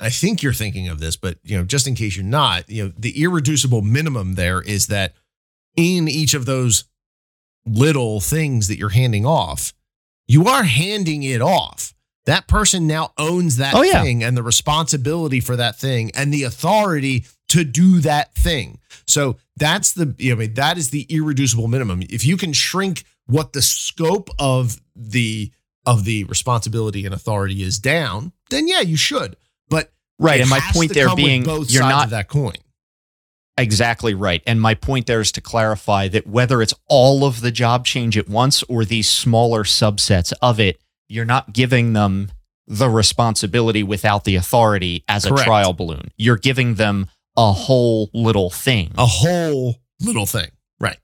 I 0.00 0.10
think 0.10 0.42
you're 0.42 0.52
thinking 0.52 0.86
of 0.88 1.00
this, 1.00 1.16
but 1.16 1.38
you 1.42 1.58
know, 1.58 1.64
just 1.64 1.86
in 1.88 1.94
case 1.96 2.16
you're 2.16 2.24
not, 2.24 2.70
you 2.70 2.84
know, 2.84 2.92
the 2.96 3.20
irreducible 3.20 3.82
minimum 3.82 4.34
there 4.36 4.62
is 4.62 4.86
that 4.86 5.14
in 5.76 6.06
each 6.08 6.34
of 6.34 6.46
those 6.46 6.84
little 7.66 8.20
things 8.20 8.68
that 8.68 8.78
you're 8.78 8.90
handing 8.90 9.26
off, 9.26 9.72
you 10.28 10.46
are 10.46 10.62
handing 10.62 11.22
it 11.24 11.42
off. 11.42 11.94
That 12.28 12.46
person 12.46 12.86
now 12.86 13.12
owns 13.16 13.56
that 13.56 13.74
Oh, 13.74 13.80
yeah. 13.80 14.02
thing 14.02 14.22
and 14.22 14.36
the 14.36 14.42
responsibility 14.42 15.40
for 15.40 15.56
that 15.56 15.76
thing 15.78 16.10
and 16.14 16.32
the 16.32 16.42
authority 16.42 17.24
to 17.48 17.64
do 17.64 18.00
that 18.00 18.34
thing. 18.34 18.80
So 19.06 19.38
that's 19.56 19.94
the 19.94 20.14
you 20.18 20.30
know, 20.30 20.36
I 20.36 20.38
mean, 20.40 20.54
that 20.54 20.76
is 20.76 20.90
the 20.90 21.06
irreducible 21.08 21.68
minimum. 21.68 22.02
If 22.02 22.26
you 22.26 22.36
can 22.36 22.52
shrink 22.52 23.04
what 23.24 23.54
the 23.54 23.62
scope 23.62 24.28
of 24.38 24.78
the 24.94 25.50
of 25.86 26.04
the 26.04 26.24
responsibility 26.24 27.06
and 27.06 27.14
authority 27.14 27.62
is 27.62 27.78
down, 27.78 28.32
then 28.50 28.68
yeah, 28.68 28.80
you 28.80 28.98
should. 28.98 29.38
But 29.70 29.90
right 30.18 30.42
and 30.42 30.50
my 30.50 30.60
point 30.74 30.92
there 30.92 31.16
being 31.16 31.44
both 31.44 31.70
you're 31.70 31.80
sides 31.80 31.94
not 31.94 32.04
of 32.04 32.10
that 32.10 32.28
coin. 32.28 32.56
Exactly 33.56 34.12
right. 34.12 34.42
And 34.46 34.60
my 34.60 34.74
point 34.74 35.06
there 35.06 35.22
is 35.22 35.32
to 35.32 35.40
clarify 35.40 36.08
that 36.08 36.26
whether 36.26 36.60
it's 36.60 36.74
all 36.88 37.24
of 37.24 37.40
the 37.40 37.50
job 37.50 37.86
change 37.86 38.18
at 38.18 38.28
once 38.28 38.62
or 38.64 38.84
these 38.84 39.08
smaller 39.08 39.64
subsets 39.64 40.32
of 40.42 40.60
it, 40.60 40.78
you're 41.08 41.24
not 41.24 41.52
giving 41.52 41.92
them 41.92 42.30
the 42.66 42.88
responsibility 42.88 43.82
without 43.82 44.24
the 44.24 44.36
authority 44.36 45.04
as 45.08 45.24
a 45.24 45.30
trial 45.30 45.72
balloon. 45.72 46.10
You're 46.16 46.36
giving 46.36 46.74
them 46.74 47.06
a 47.36 47.52
whole 47.52 48.10
little 48.12 48.50
thing. 48.50 48.92
A 48.98 49.06
whole 49.06 49.76
little 50.00 50.26
thing, 50.26 50.50
right? 50.80 50.98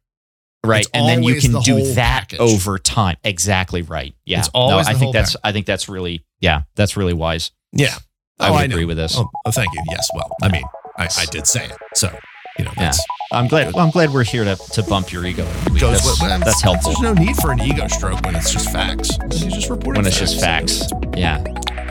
right. 0.64 0.82
it's 0.82 0.90
And 0.92 1.08
then 1.08 1.22
you 1.22 1.40
can 1.40 1.52
the 1.52 1.60
do 1.60 1.94
that 1.94 2.28
package. 2.30 2.40
over 2.40 2.78
time. 2.78 3.16
Exactly 3.24 3.82
right. 3.82 4.14
Yeah. 4.26 4.40
It's 4.40 4.48
always 4.52 4.86
no, 4.86 4.92
I 4.92 4.94
think 4.94 5.12
that's 5.14 5.36
I 5.42 5.52
think 5.52 5.64
that's 5.66 5.88
really 5.88 6.24
yeah, 6.40 6.62
that's 6.74 6.96
really 6.96 7.14
wise. 7.14 7.50
Yeah, 7.72 7.94
I 8.38 8.48
Oh, 8.48 8.52
would 8.52 8.58
I 8.60 8.66
know. 8.66 8.74
agree 8.74 8.84
with 8.84 8.96
this. 8.98 9.16
Oh, 9.18 9.30
oh, 9.46 9.50
thank 9.50 9.72
you. 9.74 9.82
Yes. 9.88 10.08
Well, 10.14 10.30
I 10.42 10.48
mean, 10.48 10.64
I, 10.98 11.08
I 11.18 11.24
did 11.26 11.46
say 11.46 11.64
it, 11.64 11.76
so 11.94 12.14
you 12.58 12.64
know 12.64 12.72
Yeah. 12.76 12.92
I'm 13.32 13.48
glad 13.48 13.72
well, 13.74 13.84
I'm 13.84 13.90
glad 13.90 14.10
we're 14.10 14.22
here 14.22 14.44
to, 14.44 14.54
to 14.56 14.82
bump 14.84 15.10
your 15.12 15.24
ego. 15.24 15.44
goes. 15.78 15.80
That's, 15.80 16.20
well, 16.20 16.38
that's 16.38 16.62
helpful. 16.62 16.92
There's 16.92 17.00
no 17.00 17.14
need 17.14 17.36
for 17.36 17.50
an 17.50 17.60
ego 17.60 17.88
stroke 17.88 18.24
when 18.24 18.36
it's 18.36 18.52
just 18.52 18.70
facts. 18.70 19.16
Just 19.28 19.70
report 19.70 19.96
when 19.96 20.06
it's 20.06 20.18
just 20.18 20.40
facts. 20.40 20.88
Yeah. 21.16 21.42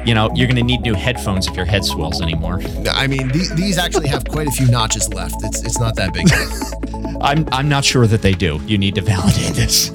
You 0.06 0.14
know, 0.14 0.30
you're 0.36 0.48
going 0.48 0.58
to 0.58 0.64
need 0.64 0.82
new 0.82 0.94
headphones 0.94 1.48
if 1.48 1.56
your 1.56 1.66
head 1.66 1.84
swells 1.84 2.22
anymore. 2.22 2.62
I 2.92 3.08
mean, 3.08 3.30
these, 3.30 3.54
these 3.56 3.78
actually 3.78 4.08
have 4.10 4.26
quite 4.26 4.48
a 4.48 4.52
few 4.52 4.68
notches 4.68 5.14
left. 5.14 5.36
It's 5.44 5.64
it's 5.64 5.80
not 5.80 5.96
that 5.96 6.14
big. 6.14 6.28
I'm 7.22 7.48
I'm 7.52 7.68
not 7.70 7.84
sure 7.86 8.06
that 8.08 8.22
they 8.22 8.34
do. 8.34 8.60
You 8.66 8.78
need 8.78 8.96
to 8.96 9.02
validate 9.02 9.54
this. 9.56 9.92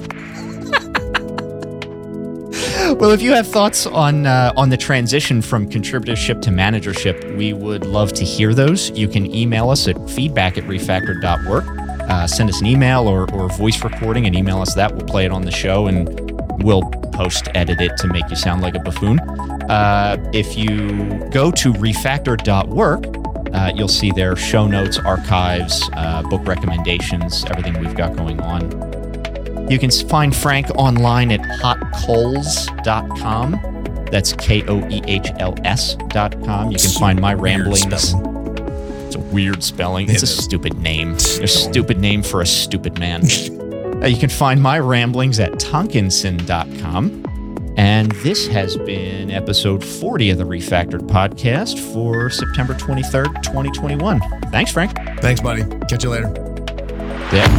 Well, 2.93 3.11
if 3.11 3.21
you 3.21 3.33
have 3.33 3.47
thoughts 3.47 3.85
on 3.85 4.25
uh, 4.25 4.53
on 4.55 4.69
the 4.69 4.77
transition 4.77 5.41
from 5.41 5.69
contributorship 5.69 6.41
to 6.41 6.51
managership, 6.51 7.23
we 7.35 7.53
would 7.53 7.85
love 7.85 8.13
to 8.13 8.25
hear 8.25 8.53
those. 8.53 8.89
You 8.91 9.07
can 9.07 9.33
email 9.33 9.69
us 9.69 9.87
at 9.87 10.09
feedback 10.09 10.57
at 10.57 10.63
refactor.work. 10.65 11.65
Uh, 12.09 12.25
send 12.25 12.49
us 12.49 12.59
an 12.59 12.67
email 12.67 13.07
or, 13.07 13.31
or 13.33 13.49
voice 13.49 13.83
recording 13.83 14.25
and 14.25 14.35
email 14.35 14.61
us 14.61 14.73
that. 14.73 14.95
We'll 14.95 15.05
play 15.05 15.25
it 15.25 15.31
on 15.31 15.43
the 15.43 15.51
show 15.51 15.87
and 15.87 16.07
we'll 16.63 16.81
post 17.13 17.47
edit 17.53 17.81
it 17.81 17.97
to 17.97 18.07
make 18.07 18.29
you 18.29 18.35
sound 18.35 18.61
like 18.61 18.75
a 18.75 18.79
buffoon. 18.79 19.19
Uh, 19.69 20.17
if 20.33 20.57
you 20.57 21.27
go 21.31 21.51
to 21.51 21.73
refactor.work, 21.73 23.53
uh, 23.53 23.71
you'll 23.75 23.87
see 23.87 24.11
their 24.11 24.35
show 24.35 24.67
notes, 24.67 24.97
archives, 24.97 25.89
uh, 25.93 26.23
book 26.23 26.45
recommendations, 26.47 27.45
everything 27.45 27.79
we've 27.79 27.95
got 27.95 28.15
going 28.15 28.39
on. 28.41 29.08
You 29.69 29.77
can 29.79 29.91
find 29.91 30.35
Frank 30.35 30.67
online 30.75 31.31
at 31.31 31.39
hotcoals.com. 31.41 34.05
That's 34.11 34.33
K 34.33 34.63
O 34.67 34.79
E 34.89 35.01
H 35.05 35.27
L 35.37 35.53
S.com. 35.63 36.71
You 36.71 36.77
can 36.79 36.89
find 36.89 37.21
my 37.21 37.35
ramblings. 37.35 37.85
It's 37.85 38.13
a 39.15 39.19
weird 39.19 39.61
spelling. 39.63 40.09
It 40.09 40.13
It's 40.13 40.23
a 40.23 40.27
stupid 40.27 40.79
name. 40.79 41.13
A 41.13 41.47
stupid 41.47 41.99
name 41.99 42.23
for 42.23 42.41
a 42.41 42.45
stupid 42.45 42.99
man. 42.99 43.21
Uh, 43.99 44.07
you 44.07 44.15
can 44.17 44.29
find 44.29 44.63
my 44.63 44.79
ramblings 44.79 45.41
at 45.41 45.51
tonkinson.com. 45.59 47.73
And 47.75 48.11
this 48.23 48.47
has 48.47 48.77
been 48.77 49.29
episode 49.29 49.83
40 49.83 50.29
of 50.29 50.37
the 50.37 50.45
Refactored 50.45 51.01
podcast 51.01 51.77
for 51.93 52.29
September 52.29 52.75
23rd, 52.75 53.43
2021. 53.43 54.21
Thanks, 54.51 54.71
Frank. 54.71 54.93
Thanks, 55.19 55.41
buddy. 55.41 55.65
Catch 55.89 56.05
you 56.05 56.11
later. 56.11 56.31
Yeah. 57.33 57.49